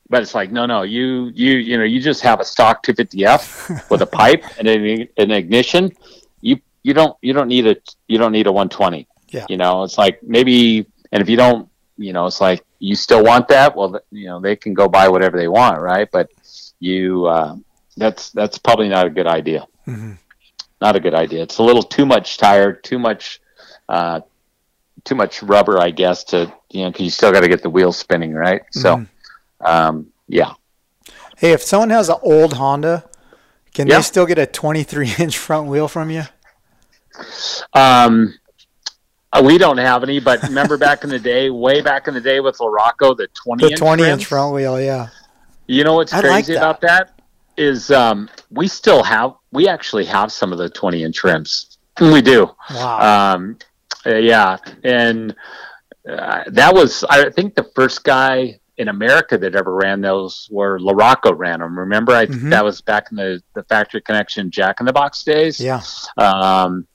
but 0.09 0.21
it's 0.21 0.33
like 0.35 0.51
no 0.51 0.65
no 0.65 0.81
you 0.83 1.31
you 1.33 1.53
you 1.57 1.77
know 1.77 1.83
you 1.83 1.99
just 2.01 2.21
have 2.21 2.39
a 2.39 2.45
stock 2.45 2.83
250f 2.83 3.89
with 3.89 4.01
a 4.01 4.05
pipe 4.05 4.43
and 4.57 4.67
an, 4.67 5.07
an 5.17 5.31
ignition 5.31 5.91
you 6.41 6.59
you 6.83 6.93
don't 6.93 7.15
you 7.21 7.31
don't 7.33 7.47
need 7.47 7.65
a 7.67 7.75
you 8.07 8.17
don't 8.17 8.31
need 8.31 8.47
a 8.47 8.51
120 8.51 9.07
Yeah. 9.29 9.45
you 9.49 9.57
know 9.57 9.83
it's 9.83 9.97
like 9.97 10.21
maybe 10.23 10.85
and 11.11 11.21
if 11.21 11.29
you 11.29 11.37
don't 11.37 11.69
you 11.97 12.11
know 12.13 12.25
it's 12.25 12.41
like 12.41 12.63
you 12.79 12.95
still 12.95 13.23
want 13.23 13.47
that 13.49 13.75
well 13.75 13.99
you 14.11 14.25
know 14.27 14.39
they 14.39 14.55
can 14.55 14.73
go 14.73 14.87
buy 14.89 15.07
whatever 15.07 15.37
they 15.37 15.47
want 15.47 15.79
right 15.79 16.09
but 16.11 16.29
you 16.79 17.25
uh, 17.27 17.55
that's 17.97 18.31
that's 18.31 18.57
probably 18.57 18.89
not 18.89 19.05
a 19.05 19.09
good 19.09 19.27
idea 19.27 19.65
Mhm. 19.87 20.17
Not 20.81 20.95
a 20.95 20.99
good 20.99 21.13
idea 21.13 21.43
it's 21.43 21.57
a 21.57 21.63
little 21.63 21.83
too 21.83 22.05
much 22.05 22.37
tire 22.37 22.71
too 22.73 22.97
much 22.99 23.41
uh, 23.89 24.21
too 25.03 25.15
much 25.15 25.41
rubber 25.43 25.79
i 25.79 25.89
guess 25.91 26.23
to 26.25 26.51
you 26.69 26.83
know 26.83 26.89
because 26.91 27.03
you 27.03 27.09
still 27.09 27.31
got 27.31 27.41
to 27.41 27.47
get 27.47 27.61
the 27.63 27.69
wheels 27.69 27.97
spinning 27.97 28.33
right 28.33 28.61
so 28.71 28.97
Mhm. 28.97 29.07
um, 29.65 30.07
yeah 30.27 30.53
Hey, 31.37 31.53
if 31.53 31.61
someone 31.63 31.89
has 31.91 32.09
an 32.09 32.17
old 32.21 32.53
Honda, 32.53 33.05
can 33.73 33.87
Yeah. 33.87 33.95
they 33.97 34.01
still 34.01 34.25
get 34.25 34.37
a 34.37 34.45
23 34.45 35.13
inch 35.19 35.37
front 35.37 35.67
wheel 35.69 35.87
from 35.87 36.09
you? 36.11 36.23
Um, 37.73 38.33
uh, 39.31 39.41
we 39.45 39.57
don't 39.57 39.77
have 39.77 40.03
any, 40.03 40.19
but 40.19 40.43
remember 40.43 40.77
back 40.87 41.03
in 41.05 41.09
the 41.09 41.17
day, 41.19 41.49
way 41.49 41.79
back 41.81 42.07
in 42.09 42.13
the 42.13 42.19
day 42.21 42.41
with 42.41 42.57
LaRocco, 42.57 43.15
the 43.15 43.27
20 43.33 43.69
The 43.69 43.75
20 43.77 44.03
inch 44.03 44.09
rims? 44.11 44.23
front 44.23 44.53
wheel, 44.53 44.81
yeah. 44.81 45.07
You 45.67 45.83
know 45.85 45.93
what's 45.95 46.11
I 46.13 46.17
like 46.17 46.25
crazy 46.45 46.53
that. 46.55 46.59
about 46.59 46.81
that 46.81 47.18
is 47.59 47.91
um, 47.91 48.29
we 48.49 48.67
still 48.67 49.03
have, 49.03 49.33
we 49.51 49.67
actually 49.67 50.05
have 50.05 50.31
some 50.31 50.51
of 50.51 50.57
the 50.57 50.69
20 50.69 51.03
inch 51.03 51.23
rims. 51.23 51.77
We 51.99 52.21
do. 52.21 52.49
Wow. 52.73 53.33
Um, 53.35 53.57
uh, 54.05 54.15
yeah. 54.15 54.57
And 54.83 55.35
uh, 56.09 56.43
that 56.47 56.73
was, 56.73 57.03
I 57.09 57.29
think 57.29 57.55
the 57.55 57.69
first 57.75 58.03
guy 58.03 58.59
in 58.77 58.87
America 58.87 59.37
that 59.37 59.55
ever 59.55 59.75
ran 59.75 59.99
those 59.99 60.47
were 60.49 60.79
LaRocco 60.79 61.37
ran 61.37 61.59
them. 61.59 61.77
Remember, 61.77 62.13
I 62.13 62.25
Mhm. 62.27 62.49
that 62.51 62.63
was 62.63 62.79
back 62.79 63.07
in 63.11 63.17
the, 63.17 63.43
the 63.53 63.63
factory 63.63 63.99
connection 63.99 64.49
Jack 64.49 64.79
in 64.79 64.85
the 64.85 64.93
Box 64.93 65.23
days. 65.25 65.59
Yeah. 65.59 65.81
Um, 66.17 66.87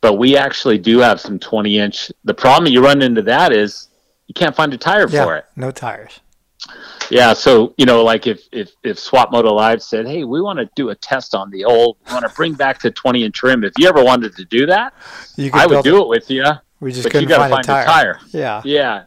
but 0.00 0.14
we 0.14 0.36
actually 0.36 0.78
do 0.78 0.98
have 0.98 1.20
some 1.20 1.38
20 1.38 1.78
inch. 1.78 2.10
The 2.24 2.34
problem 2.34 2.72
you 2.72 2.82
run 2.82 3.00
into 3.02 3.22
that 3.22 3.52
is 3.52 3.86
you 4.26 4.34
can't 4.34 4.56
find 4.56 4.74
a 4.74 4.78
tire 4.78 5.08
Yeah. 5.08 5.24
for 5.24 5.36
it. 5.36 5.44
No 5.54 5.70
tires. 5.70 6.18
Yeah, 7.10 7.32
so 7.32 7.74
you 7.78 7.86
know, 7.86 8.04
like 8.04 8.26
if 8.26 8.42
if 8.52 8.70
if 8.82 8.98
Swap 8.98 9.32
Moto 9.32 9.52
Live 9.54 9.82
said, 9.82 10.06
"Hey, 10.06 10.24
we 10.24 10.40
want 10.40 10.58
to 10.58 10.68
do 10.74 10.90
a 10.90 10.94
test 10.94 11.34
on 11.34 11.50
the 11.50 11.64
old, 11.64 11.96
we 12.06 12.12
want 12.12 12.28
to 12.28 12.34
bring 12.34 12.54
back 12.54 12.80
the 12.80 12.90
20 12.90 13.24
inch 13.24 13.42
rim," 13.42 13.64
if 13.64 13.72
you 13.78 13.88
ever 13.88 14.02
wanted 14.04 14.36
to 14.36 14.44
do 14.44 14.66
that, 14.66 14.92
You 15.36 15.50
could 15.50 15.60
I 15.60 15.66
would 15.66 15.84
do 15.84 16.02
it 16.02 16.08
with 16.08 16.30
you. 16.30 16.44
We 16.80 16.92
just 16.92 17.04
but 17.04 17.12
couldn't 17.12 17.28
you 17.28 17.28
gotta 17.36 17.50
find, 17.52 17.66
find 17.66 17.82
a 17.82 17.90
tire. 17.90 18.20
Yeah. 18.32 18.62
Yeah, 18.64 19.02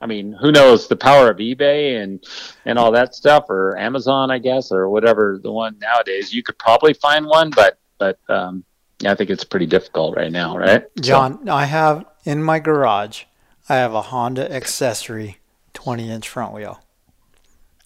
I 0.00 0.06
mean, 0.06 0.32
who 0.38 0.52
knows 0.52 0.88
the 0.88 0.96
power 0.96 1.30
of 1.30 1.38
eBay 1.38 2.02
and 2.02 2.22
and 2.66 2.78
all 2.78 2.90
that 2.92 3.14
stuff, 3.14 3.48
or 3.48 3.76
Amazon, 3.78 4.30
I 4.30 4.38
guess, 4.38 4.70
or 4.72 4.88
whatever 4.90 5.40
the 5.42 5.50
one 5.52 5.78
nowadays. 5.80 6.34
You 6.34 6.42
could 6.42 6.58
probably 6.58 6.92
find 6.94 7.24
one, 7.26 7.50
but 7.50 7.78
but 7.98 8.18
um, 8.28 8.64
yeah, 9.00 9.12
I 9.12 9.14
think 9.14 9.30
it's 9.30 9.44
pretty 9.44 9.66
difficult 9.66 10.16
right 10.16 10.30
now, 10.32 10.56
right? 10.56 10.82
So- 10.96 11.02
John, 11.02 11.48
I 11.48 11.64
have 11.66 12.04
in 12.24 12.42
my 12.42 12.58
garage, 12.58 13.24
I 13.68 13.76
have 13.76 13.94
a 13.94 14.02
Honda 14.02 14.52
accessory 14.52 15.38
20 15.72 16.10
inch 16.10 16.28
front 16.28 16.52
wheel. 16.52 16.80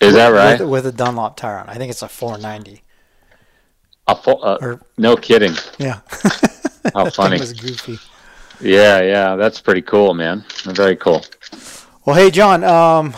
Is 0.00 0.14
that 0.14 0.28
right? 0.28 0.60
With, 0.60 0.68
with 0.68 0.86
a 0.86 0.92
Dunlop 0.92 1.36
tire 1.36 1.58
on. 1.58 1.68
I 1.68 1.74
think 1.74 1.90
it's 1.90 2.02
a 2.02 2.08
490. 2.08 2.82
A 4.06 4.14
full, 4.16 4.40
uh, 4.42 4.58
Or- 4.60 4.80
no 4.96 5.16
kidding. 5.16 5.52
Yeah. 5.78 6.00
How 6.94 7.10
funny. 7.10 7.38
was 7.38 7.52
goofy. 7.52 7.98
Yeah, 8.60 9.00
yeah, 9.02 9.36
that's 9.36 9.60
pretty 9.60 9.82
cool, 9.82 10.14
man. 10.14 10.44
Very 10.64 10.96
cool. 10.96 11.24
Well, 12.04 12.16
hey, 12.16 12.30
John, 12.30 12.64
um, 12.64 13.14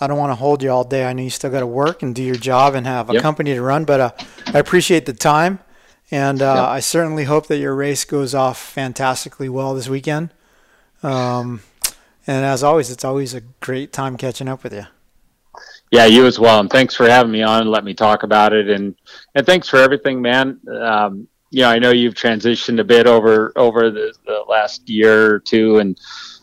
I 0.00 0.06
don't 0.06 0.18
want 0.18 0.30
to 0.30 0.34
hold 0.34 0.62
you 0.62 0.70
all 0.70 0.84
day. 0.84 1.04
I 1.06 1.12
know 1.12 1.22
you 1.22 1.30
still 1.30 1.50
got 1.50 1.60
to 1.60 1.66
work 1.66 2.02
and 2.02 2.14
do 2.14 2.22
your 2.22 2.34
job 2.36 2.74
and 2.74 2.86
have 2.86 3.08
a 3.10 3.14
Yep. 3.14 3.22
company 3.22 3.54
to 3.54 3.62
run, 3.62 3.84
but 3.84 4.00
uh, 4.00 4.10
I 4.52 4.58
appreciate 4.58 5.06
the 5.06 5.12
time. 5.12 5.60
And 6.10 6.42
uh, 6.42 6.54
Yep. 6.54 6.64
I 6.68 6.80
certainly 6.80 7.24
hope 7.24 7.46
that 7.46 7.58
your 7.58 7.74
race 7.74 8.04
goes 8.04 8.34
off 8.34 8.58
fantastically 8.58 9.48
well 9.48 9.74
this 9.74 9.88
weekend. 9.88 10.30
Um, 11.02 11.62
and 12.26 12.44
as 12.44 12.62
always, 12.62 12.90
it's 12.90 13.04
always 13.04 13.34
a 13.34 13.40
great 13.60 13.92
time 13.92 14.16
catching 14.16 14.48
up 14.48 14.62
with 14.64 14.72
you. 14.74 14.86
Yeah, 15.90 16.04
you 16.06 16.26
as 16.26 16.38
well. 16.38 16.60
And 16.60 16.70
thanks 16.70 16.94
for 16.94 17.08
having 17.08 17.32
me 17.32 17.42
on 17.42 17.62
and 17.62 17.70
let 17.70 17.84
me 17.84 17.94
talk 17.94 18.22
about 18.22 18.52
it. 18.52 18.68
And 18.68 18.94
and 19.34 19.46
thanks 19.46 19.68
for 19.68 19.78
everything, 19.78 20.20
man. 20.20 20.60
Um, 20.70 21.28
you 21.50 21.62
know, 21.62 21.70
I 21.70 21.78
know 21.78 21.90
you've 21.92 22.14
transitioned 22.14 22.78
a 22.78 22.84
bit 22.84 23.06
over 23.06 23.52
over 23.56 23.90
the, 23.90 24.12
the 24.26 24.44
last 24.48 24.88
year 24.88 25.34
or 25.34 25.38
two, 25.38 25.78
and 25.78 25.98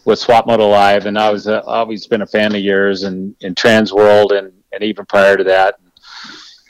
with 0.06 0.20
Swap 0.20 0.48
Moto 0.48 0.68
Live, 0.70 1.06
and 1.06 1.18
I 1.18 1.30
was 1.32 1.48
uh, 1.48 1.62
always 1.66 2.08
been 2.08 2.22
a 2.24 2.28
fan 2.28 2.56
of 2.56 2.62
yours 2.62 3.04
and 3.04 3.36
in 3.42 3.54
TransWorld, 3.54 4.38
and 4.38 4.52
and 4.74 4.84
even 4.84 5.06
prior 5.06 5.38
to 5.38 5.44
that. 5.46 5.76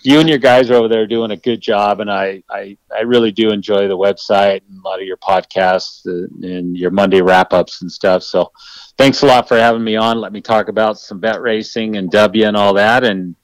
You 0.03 0.19
and 0.19 0.29
your 0.29 0.37
guys 0.37 0.69
are 0.69 0.75
over 0.75 0.87
there 0.87 1.07
doing 1.07 1.31
a 1.31 1.37
good 1.37 1.59
job, 1.59 1.99
and 1.99 2.11
I, 2.11 2.43
I, 2.47 2.77
I 2.95 3.01
really 3.01 3.31
do 3.31 3.49
enjoy 3.49 3.87
the 3.87 3.97
website 3.97 4.61
and 4.69 4.77
a 4.77 4.87
lot 4.87 5.01
of 5.01 5.07
your 5.07 5.17
podcasts 5.17 6.05
uh, 6.05 6.27
and 6.47 6.77
your 6.77 6.91
Monday 6.91 7.21
wrap 7.23 7.53
ups 7.53 7.81
and 7.81 7.91
stuff. 7.91 8.21
So, 8.21 8.51
thanks 8.97 9.21
a 9.23 9.25
lot 9.25 9.47
for 9.47 9.57
having 9.57 9.83
me 9.83 9.95
on. 9.95 10.19
Let 10.19 10.33
me 10.33 10.41
talk 10.41 10.67
about 10.67 10.99
some 10.99 11.19
bet 11.19 11.41
racing 11.41 11.97
and 11.97 12.09
W 12.11 12.45
and 12.45 12.57
all 12.57 12.73
that, 12.73 13.03
and 13.03 13.35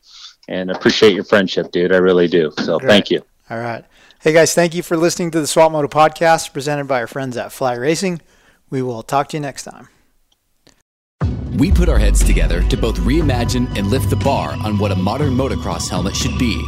and 0.47 0.71
appreciate 0.71 1.13
your 1.13 1.23
friendship, 1.23 1.71
dude. 1.71 1.93
I 1.93 1.97
really 1.97 2.27
do. 2.27 2.51
So, 2.57 2.79
Great. 2.79 2.89
thank 2.89 3.11
you. 3.11 3.21
All 3.49 3.59
right. 3.59 3.85
Hey, 4.21 4.33
guys, 4.33 4.53
thank 4.53 4.75
you 4.75 4.83
for 4.83 4.97
listening 4.97 5.31
to 5.31 5.39
the 5.39 5.47
Swap 5.47 5.71
Moto 5.71 5.87
podcast 5.87 6.53
presented 6.53 6.87
by 6.87 6.99
our 6.99 7.07
friends 7.07 7.37
at 7.37 7.51
Fly 7.51 7.73
Racing. 7.73 8.21
We 8.69 8.81
will 8.81 9.01
talk 9.01 9.29
to 9.29 9.37
you 9.37 9.41
next 9.41 9.63
time. 9.63 9.87
We 11.57 11.71
put 11.71 11.89
our 11.89 11.97
heads 11.97 12.23
together 12.23 12.63
to 12.69 12.77
both 12.77 12.97
reimagine 12.99 13.77
and 13.77 13.87
lift 13.87 14.09
the 14.09 14.15
bar 14.15 14.51
on 14.63 14.77
what 14.77 14.91
a 14.91 14.95
modern 14.95 15.33
motocross 15.33 15.89
helmet 15.89 16.15
should 16.15 16.37
be. 16.37 16.61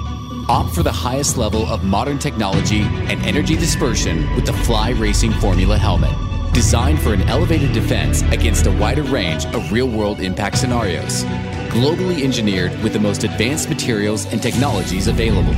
Opt 0.49 0.75
for 0.75 0.83
the 0.83 0.91
highest 0.91 1.37
level 1.37 1.65
of 1.67 1.83
modern 1.83 2.19
technology 2.19 2.81
and 2.81 3.23
energy 3.25 3.55
dispersion 3.55 4.33
with 4.35 4.45
the 4.45 4.53
Fly 4.53 4.89
Racing 4.91 5.31
Formula 5.33 5.77
helmet. 5.77 6.32
Designed 6.53 7.01
for 7.01 7.13
an 7.13 7.23
elevated 7.23 7.73
defense 7.73 8.21
against 8.31 8.67
a 8.67 8.71
wider 8.73 9.01
range 9.01 9.45
of 9.47 9.71
real 9.71 9.89
world 9.89 10.19
impact 10.21 10.59
scenarios. 10.59 11.23
Globally 11.73 12.23
engineered 12.23 12.71
with 12.83 12.93
the 12.93 12.99
most 12.99 13.23
advanced 13.23 13.69
materials 13.69 14.27
and 14.27 14.39
technologies 14.39 15.07
available. 15.07 15.55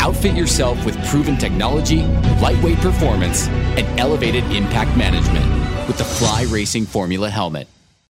Outfit 0.00 0.34
yourself 0.34 0.82
with 0.86 0.96
proven 1.08 1.36
technology, 1.36 2.04
lightweight 2.40 2.78
performance, 2.78 3.48
and 3.48 4.00
elevated 4.00 4.44
impact 4.44 4.96
management 4.96 5.46
with 5.86 5.98
the 5.98 6.04
Fly 6.04 6.44
Racing 6.44 6.86
Formula 6.86 7.28
helmet. 7.28 7.68